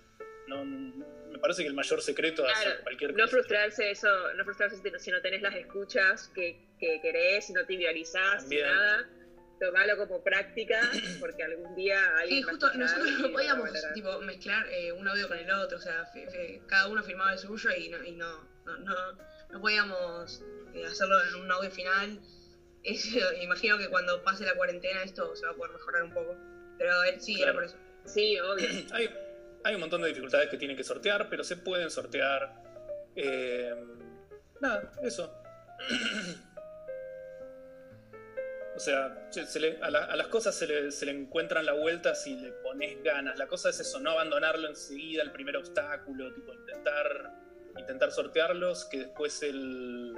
[0.49, 3.29] no, me parece que el mayor secreto de hacer Claro, cualquier No cosa.
[3.29, 7.67] frustrarse eso, no frustrarse si no- no tenés las escuchas que, que querés, si no
[7.67, 7.77] te
[8.41, 8.67] También.
[8.67, 9.09] nada.
[9.61, 10.81] Tomalo como práctica,
[11.19, 15.37] porque algún día alguien Sí, justo nosotros no podíamos tipo, mezclar eh, un audio con
[15.39, 18.49] el otro, o sea, fe- fe- cada uno firmaba el suyo y no, y no,
[18.65, 19.13] no, no,
[19.51, 20.43] no podíamos
[20.75, 22.21] eh, hacerlo en un audio final.
[22.85, 23.13] Es,
[23.43, 26.37] imagino que cuando pase la cuarentena esto se va a poder mejorar un poco,
[26.79, 27.77] pero él sí, era por eso.
[28.05, 28.67] Sí, obvio.
[28.93, 29.11] hay,
[29.65, 32.63] hay un montón de dificultades que tienen que sortear, pero se pueden sortear.
[33.17, 33.75] Eh,
[34.61, 35.35] nada, eso.
[38.79, 39.29] O sea,
[39.83, 43.37] a, la- las cosas se le, se le encuentran la vuelta si le pones ganas.
[43.37, 47.35] La cosa es eso, no abandonarlo enseguida, el primer obstáculo, tipo intentar,
[47.77, 50.17] intentar sortearlos, que después el,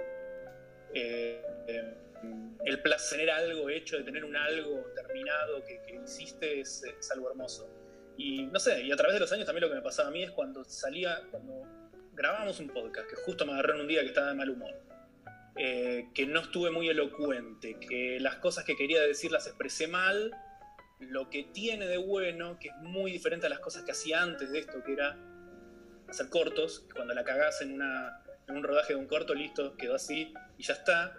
[0.92, 1.94] eh, eh,
[2.66, 6.84] el algo hecho, de tener un algo terminado que, que hiciste, es,
[7.14, 7.66] algo hermoso.
[8.18, 10.12] Y no sé, y a través de los años también lo que me pasaba a
[10.12, 11.62] mí es cuando salía, cuando
[12.12, 14.74] grabábamos un podcast, que justo me agarré en un día que estaba de mal humor,
[15.62, 20.34] eh, que no estuve muy elocuente, que las cosas que quería decir las expresé mal,
[21.00, 24.50] lo que tiene de bueno, que es muy diferente a las cosas que hacía antes
[24.50, 25.18] de esto, que era
[26.08, 29.76] hacer cortos, que cuando la cagás en, una, en un rodaje de un corto, listo,
[29.76, 31.14] quedó así y ya está.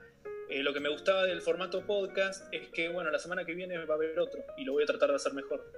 [0.50, 3.78] Eh, lo que me gustaba del formato podcast es que, bueno, la semana que viene
[3.86, 5.72] va a haber otro y lo voy a tratar de hacer mejor.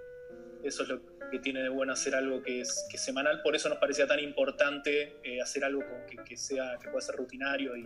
[0.64, 3.57] Eso es lo que tiene de bueno hacer algo que es, que es semanal, por
[3.57, 7.15] eso nos parecía tan importante eh, hacer algo con- que, que sea, que pueda ser
[7.15, 7.85] rutinario y,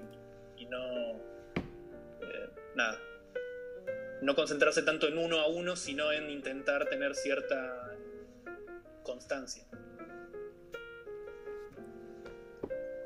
[0.69, 1.11] no,
[2.21, 2.99] eh, nada,
[4.21, 7.95] no concentrarse tanto en uno a uno, sino en intentar tener cierta
[9.03, 9.65] constancia.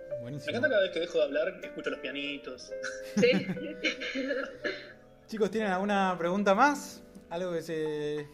[0.10, 0.50] Me Buenísimo.
[0.52, 2.72] encanta cada vez que dejo de hablar, escucho los pianitos.
[3.18, 3.32] Sí.
[5.28, 7.04] Chicos, ¿tienen alguna pregunta más?
[7.30, 8.28] ¿Algo que se...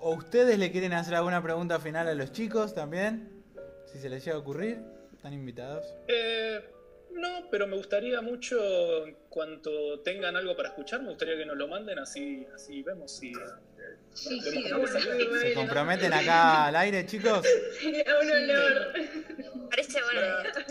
[0.00, 3.44] ¿O ustedes le quieren hacer alguna pregunta final a los chicos también?
[3.86, 4.80] Si se les llega a ocurrir,
[5.14, 5.94] están invitados.
[6.08, 6.60] Eh,
[7.14, 11.56] No, pero me gustaría mucho, en cuanto tengan algo para escuchar, me gustaría que nos
[11.56, 13.32] lo manden, así, así vemos si...
[14.14, 15.40] Sí, vemos sí, cómo salió.
[15.40, 17.46] ¿Se comprometen acá al aire, chicos?
[17.80, 18.92] Sería un honor.
[19.70, 20.66] Parece buena idea.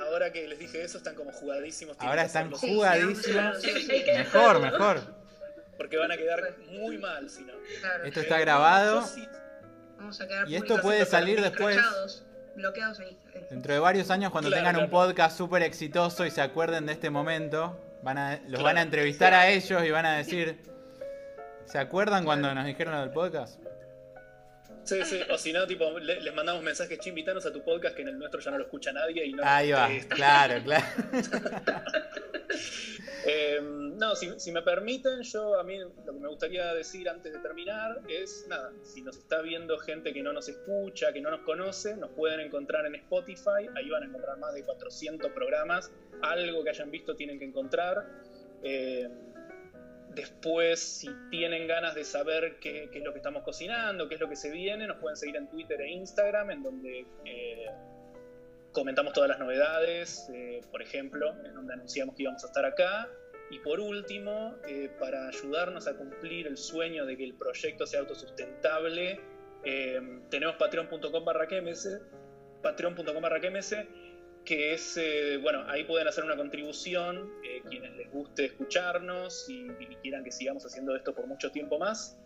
[0.00, 1.96] Ahora, que les dije eso, están como jugadísimos.
[2.00, 3.60] Ahora están Sí, jugadísimos.
[3.62, 4.04] sí, sí, sí.
[4.16, 5.00] Mejor, mejor.
[5.76, 7.52] Porque van a quedar muy mal, si no.
[7.80, 8.04] Claro.
[8.04, 9.06] Esto está grabado.
[9.06, 9.26] Sí-
[9.96, 11.76] Vamos a quedar Y esto puede salir después.
[12.54, 13.27] Bloqueados en Instagram.
[13.50, 16.92] Dentro de varios años, cuando Claro, tengan un podcast súper exitoso y se acuerden de
[16.92, 18.64] este momento, van a, los Claro.
[18.64, 20.58] van a entrevistar a ellos y van a decir,
[21.64, 23.58] ¿se acuerdan cuando nos dijeron del podcast?
[24.84, 27.94] Sí, sí, o si no, tipo, le- les mandamos mensajes, che, invitanos a tu podcast,
[27.94, 30.86] que en el nuestro ya no lo escucha nadie y no Ahí va, claro, claro.
[33.26, 37.38] eh, no, si, me permiten, yo a mí lo que me gustaría decir antes de
[37.40, 41.40] terminar es, nada, si nos está viendo gente que no nos escucha, que no nos
[41.40, 45.90] conoce, nos pueden encontrar en Spotify, ahí van a encontrar más de 400 programas,
[46.22, 48.06] algo que hayan visto tienen que encontrar.
[48.62, 49.08] Eh,
[50.18, 54.20] Después, si tienen ganas de saber qué, qué es lo que estamos cocinando, qué es
[54.20, 57.66] lo que se viene, nos pueden seguir en Twitter e Instagram, en donde eh,
[58.72, 63.08] comentamos todas las novedades, eh, por ejemplo, en donde anunciamos que íbamos a estar acá.
[63.50, 68.00] Y por último, eh, para ayudarnos a cumplir el sueño de que el proyecto sea
[68.00, 69.20] autosustentable,
[69.64, 70.00] eh,
[70.30, 71.48] tenemos patreon.com barra
[72.62, 73.40] patreon.com barra
[74.48, 79.66] que es, eh, bueno, ahí pueden hacer una contribución, eh, quienes les guste escucharnos y,
[79.78, 82.18] y quieran que sigamos haciendo esto por mucho tiempo más.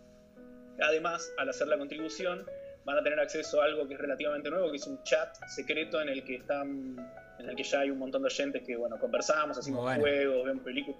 [0.79, 2.45] Además, al hacer la contribución,
[2.85, 6.01] van a tener acceso a algo que es relativamente nuevo, que es un chat secreto
[6.01, 6.95] en el que están,
[7.39, 10.01] en el que ya hay un montón de oyentes que, bueno, conversamos, hacemos bueno.
[10.01, 10.99] juegos, vemos películas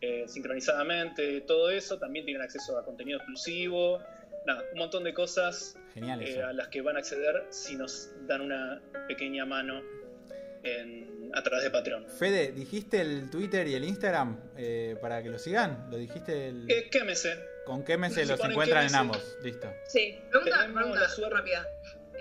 [0.00, 1.98] eh, sincronizadamente, todo eso.
[1.98, 4.00] También tienen acceso a contenido exclusivo,
[4.46, 8.10] nada, un montón de cosas Genial eh, a las que van a acceder si nos
[8.26, 9.80] dan una pequeña mano
[10.62, 12.06] en- a través de Patreon.
[12.08, 15.88] Fede, ¿dijiste el Twitter y el Instagram eh, para que lo sigan?
[15.90, 16.48] ¿Lo dijiste?
[16.48, 16.66] El...
[16.90, 17.38] Quémese.
[17.68, 19.36] ¿Con qué meses se los encuentran en ambos?
[19.42, 19.70] Listo.
[19.86, 20.18] Sí.
[20.30, 21.66] Pregunta, pregunta la suerte- rápida.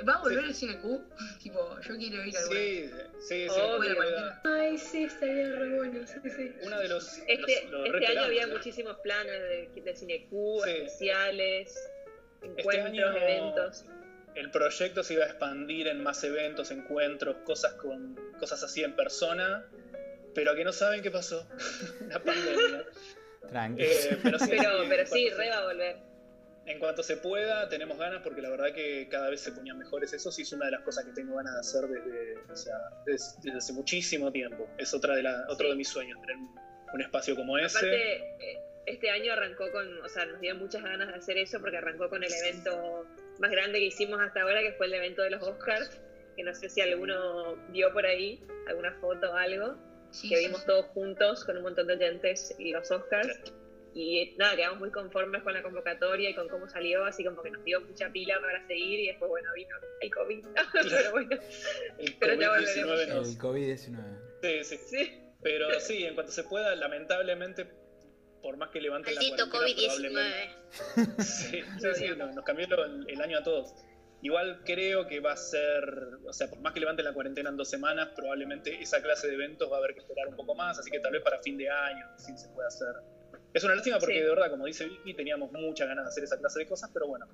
[0.07, 1.03] ¿Va a volver el cine Q?
[1.41, 2.59] tipo, yo quiero ir a alguna.
[2.59, 3.59] Sí, sí, sí.
[3.95, 4.41] Pueda.
[4.43, 6.51] Ay, sí, estaría re bueno, sí, sí.
[6.63, 7.17] Uno de los.
[7.27, 9.41] Este, los- los este año había muchísimos planes
[9.73, 10.69] de, de Cinecu, Sí.
[10.69, 11.89] especiales,
[12.43, 13.85] encuentros, año- eventos.
[14.35, 18.95] El proyecto se iba a expandir en más eventos, encuentros, cosas con cosas así en
[18.95, 19.65] persona,
[20.35, 21.47] pero que no saben qué pasó.
[22.07, 22.85] La pandemia.
[23.49, 23.83] Tranqui.
[23.83, 25.95] Eh, pero sí, Pero, en pero sí, cuanto re va a volver.
[26.65, 30.11] En cuanto se pueda, tenemos ganas porque la verdad que cada vez se ponían mejores.
[30.11, 32.75] Eso sí es una de las cosas que tengo ganas de hacer desde, o sea,
[33.05, 34.67] des- desde hace muchísimo tiempo.
[34.77, 35.69] Es otra de la, otro Sí.
[35.71, 36.59] de mis sueños, tener un,
[36.93, 37.77] un espacio como ese.
[37.77, 38.15] Aparte,
[38.51, 41.77] eh, este año arrancó con, o sea, nos dio muchas ganas de hacer eso porque
[41.77, 43.05] arrancó con el evento
[43.39, 46.01] más grande que hicimos hasta ahora, que fue el evento de los Oscars,
[46.35, 49.77] que no sé si alguno vio por ahí alguna foto o algo,
[50.11, 50.67] Sí, que vimos sí.
[50.67, 53.39] todos juntos con un montón de oyentes y los Oscars.
[53.93, 57.49] Y nada, quedamos muy conformes con la convocatoria y con cómo salió, así como que
[57.49, 60.45] nos dio mucha pila para seguir y después, bueno, vino el COVID.
[60.89, 61.37] Pero bueno,
[61.97, 63.15] El pero ya COVID-19 volveremos.
[63.17, 64.19] nos- El COVID-19.
[64.43, 64.77] Sí, sí.
[64.87, 65.23] sí.
[65.41, 67.67] Pero sí, en cuanto se pueda, lamentablemente,
[68.41, 70.53] por más que levanten la Maldito cuarentena, COVID-19.
[70.77, 73.73] probablemente- Sí, sí, sí, nos, nos cambió lo- el, año a todos.
[74.21, 75.83] Igual creo que va a ser,
[76.25, 79.35] o sea, por más que levanten la cuarentena en dos semanas, probablemente esa clase de
[79.35, 81.55] eventos va a haber que esperar un poco más, así que tal vez para fin
[81.57, 82.95] de año sí se puede hacer.
[83.53, 84.21] Es una lástima porque Sí.
[84.21, 87.07] de verdad, como dice Vicky, teníamos muchas ganas de hacer esa clase de cosas, pero
[87.07, 87.27] bueno,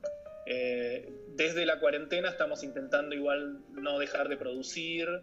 [0.46, 5.22] eh, desde la cuarentena estamos intentando igual no dejar de producir,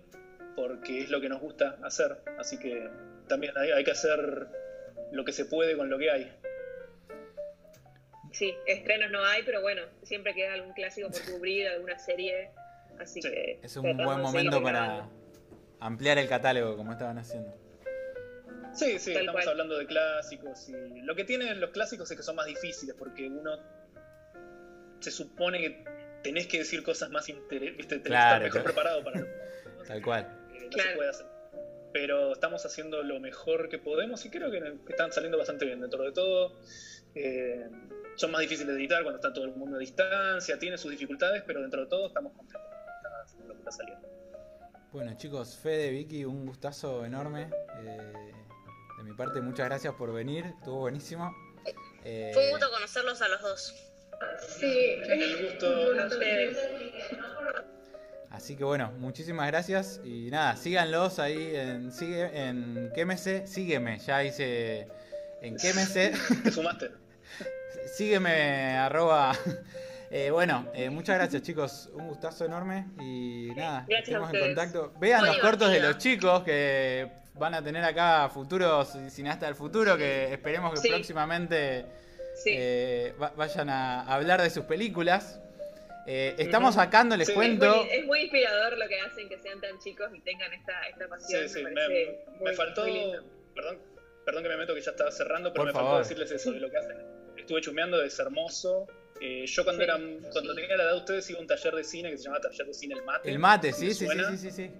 [0.57, 2.89] porque es lo que nos gusta hacer, así que
[3.29, 4.49] también hay, hay que hacer
[5.13, 6.33] lo que se puede con lo que hay.
[8.33, 12.51] Sí, estrenos no hay, pero bueno, siempre queda algún clásico por cubrir, alguna serie.
[12.99, 13.31] Así Sí.
[13.31, 13.61] que.
[13.63, 15.13] Es un buen momento para grabando.
[15.81, 17.53] ampliar el catálogo, como estaban haciendo.
[18.73, 19.49] Sí, sí, Tal estamos cual.
[19.49, 23.27] hablando de clásicos y lo que tienen los clásicos es que son más difíciles porque
[23.27, 23.59] uno
[25.01, 25.85] se supone que
[26.23, 27.95] tenés que decir cosas más interesantes, ¿viste?
[27.99, 29.01] Tenés Claro, que estar mejor claro.
[29.01, 29.21] preparado para
[29.79, 30.29] lo Tal cual.
[30.53, 30.91] no Claro.
[30.91, 31.27] se puede hacer.
[31.93, 36.05] Pero estamos haciendo lo mejor que podemos y creo que están saliendo bastante bien dentro
[36.05, 36.57] de todo.
[37.15, 37.67] Eh,
[38.17, 41.43] son más difíciles de editar cuando está todo el mundo a distancia, tiene sus dificultades,
[41.47, 42.63] pero dentro de todo estamos contentos
[43.37, 44.09] con lo que está- saliendo.
[44.93, 47.49] Bueno, chicos, Fede, Vicky, un gustazo enorme.
[47.83, 48.33] Eh,
[48.99, 50.45] de mi parte, muchas gracias por venir.
[50.47, 51.33] Estuvo buenísimo.
[52.05, 53.75] Eh, Fue un gusto conocerlos a los dos.
[54.59, 54.67] Sí.
[55.09, 55.67] El gusto
[56.01, 56.59] A ustedes.
[58.31, 60.01] Así que bueno, muchísimas gracias.
[60.05, 63.47] Y nada, síganlos ahí en, sigue, en Quémese.
[63.47, 64.89] Sígueme, ya hice
[65.43, 66.13] en Quémese.
[66.43, 66.91] ¿Te sumaste?
[67.97, 69.33] Sígueme, arroba
[70.13, 74.41] Eh, bueno, eh, muchas gracias chicos, un gustazo enorme y nada, Gracias a estemos en
[74.41, 74.93] contacto.
[74.99, 79.55] Vean Muy los cortos de los chicos que van a tener acá futuros cineastas del
[79.55, 80.89] futuro que esperemos que Sí.
[80.89, 81.87] próximamente
[82.43, 82.51] Sí.
[82.57, 85.41] eh, va- vayan a hablar de sus películas.
[86.09, 87.73] Eh, estamos sacando, les Sí, es, cuento.
[87.77, 91.07] muy, es muy inspirador lo que hacen que sean tan chicos y tengan esta, esta
[91.07, 91.43] pasión.
[91.43, 92.83] Sí, sí, me, me, parece me muy- faltó.
[92.83, 93.23] muy lindo.
[93.55, 93.79] Perdón,
[94.25, 95.91] perdón que me meto que ya estaba cerrando, pero Por me favor.
[95.91, 96.97] faltó decirles eso de lo que hacen.
[97.37, 98.87] Estuve chumeando, es hermoso.
[99.21, 99.91] Eh, yo cuando Sí.
[99.91, 99.99] era
[100.33, 102.41] cuando tenía la edad de ustedes iba a un taller de cine que se llamaba
[102.43, 103.31] Taller de Cine El Mate.
[103.31, 104.71] El mate, ¿Me sí, sí, sí, sí, sí, sí.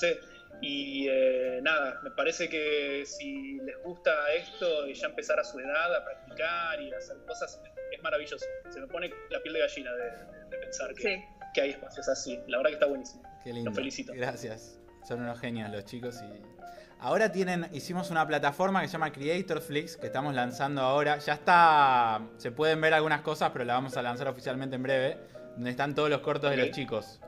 [0.00, 0.18] Sí.
[0.62, 5.58] Y eh, nada, me parece que si les gusta esto y ya empezar a su
[5.60, 7.60] edad a practicar y a hacer cosas,
[7.92, 8.44] es maravilloso.
[8.70, 11.24] Se me pone la piel de gallina de, de- de pensar que, Sí.
[11.54, 12.40] que hay espacios así.
[12.48, 13.22] La verdad que está buenísimo.
[13.44, 13.70] Qué lindo.
[13.70, 14.12] Los felicito.
[14.14, 14.80] Gracias.
[15.06, 16.55] Son unos genios los chicos y
[17.00, 21.18] ahora tienen hicimos una plataforma que se llama Creatorflix que estamos lanzando ahora.
[21.18, 25.18] Ya está se pueden ver algunas cosas, pero la vamos a lanzar oficialmente en breve,
[25.54, 27.20] donde están todos los cortos de los chicos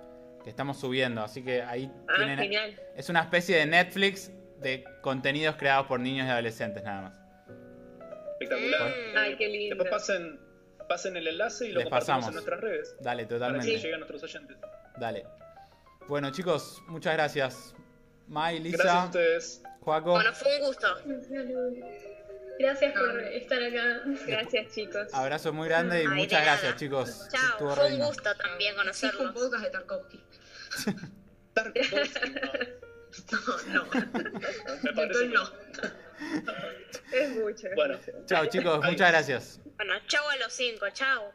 [0.45, 2.81] que estamos subiendo, así que ahí Ah, tienen genial.
[2.97, 4.31] es una especie de Netflix
[4.61, 7.15] de contenidos creados por niños y adolescentes nada más.
[8.41, 8.89] Espectacular.
[8.89, 9.17] Mm.
[9.19, 9.75] Ay, qué lindo.
[9.77, 10.41] Después pasen,
[10.89, 12.29] pasen el enlace y lo Les compartimos pasamos.
[12.29, 12.97] en nuestras redes.
[13.01, 13.67] Dale, Para que totalmente.
[13.79, 14.57] llegue a nuestros oyentes.
[14.97, 15.27] Dale.
[16.09, 17.75] Bueno, chicos, muchas gracias.
[18.29, 19.63] Mai, Gracias a Lisa, ustedes.
[19.81, 20.11] Joaco.
[20.13, 20.87] Bueno, fue un gusto.
[22.59, 24.03] Gracias por estar acá.
[24.27, 25.15] Gracias, chicos.
[25.15, 26.45] Abrazo muy grande y Ay, muchas nada.
[26.53, 27.29] gracias, chicos.
[27.31, 27.51] Chao.
[27.53, 29.33] Estuvo Fue re un gusto también Sí, fue un conocerlos.
[29.35, 30.25] podcast de Tarkovsky.
[31.55, 32.35] Tarkovsky,
[33.73, 33.87] No, no.
[34.83, 35.51] me parece no.
[37.13, 37.69] Es mucho.
[37.77, 37.99] Bueno.
[38.27, 39.61] Chao, chicos, muchas gracias.
[39.77, 40.87] Bueno, chao a los cinco.
[40.93, 41.33] Chao.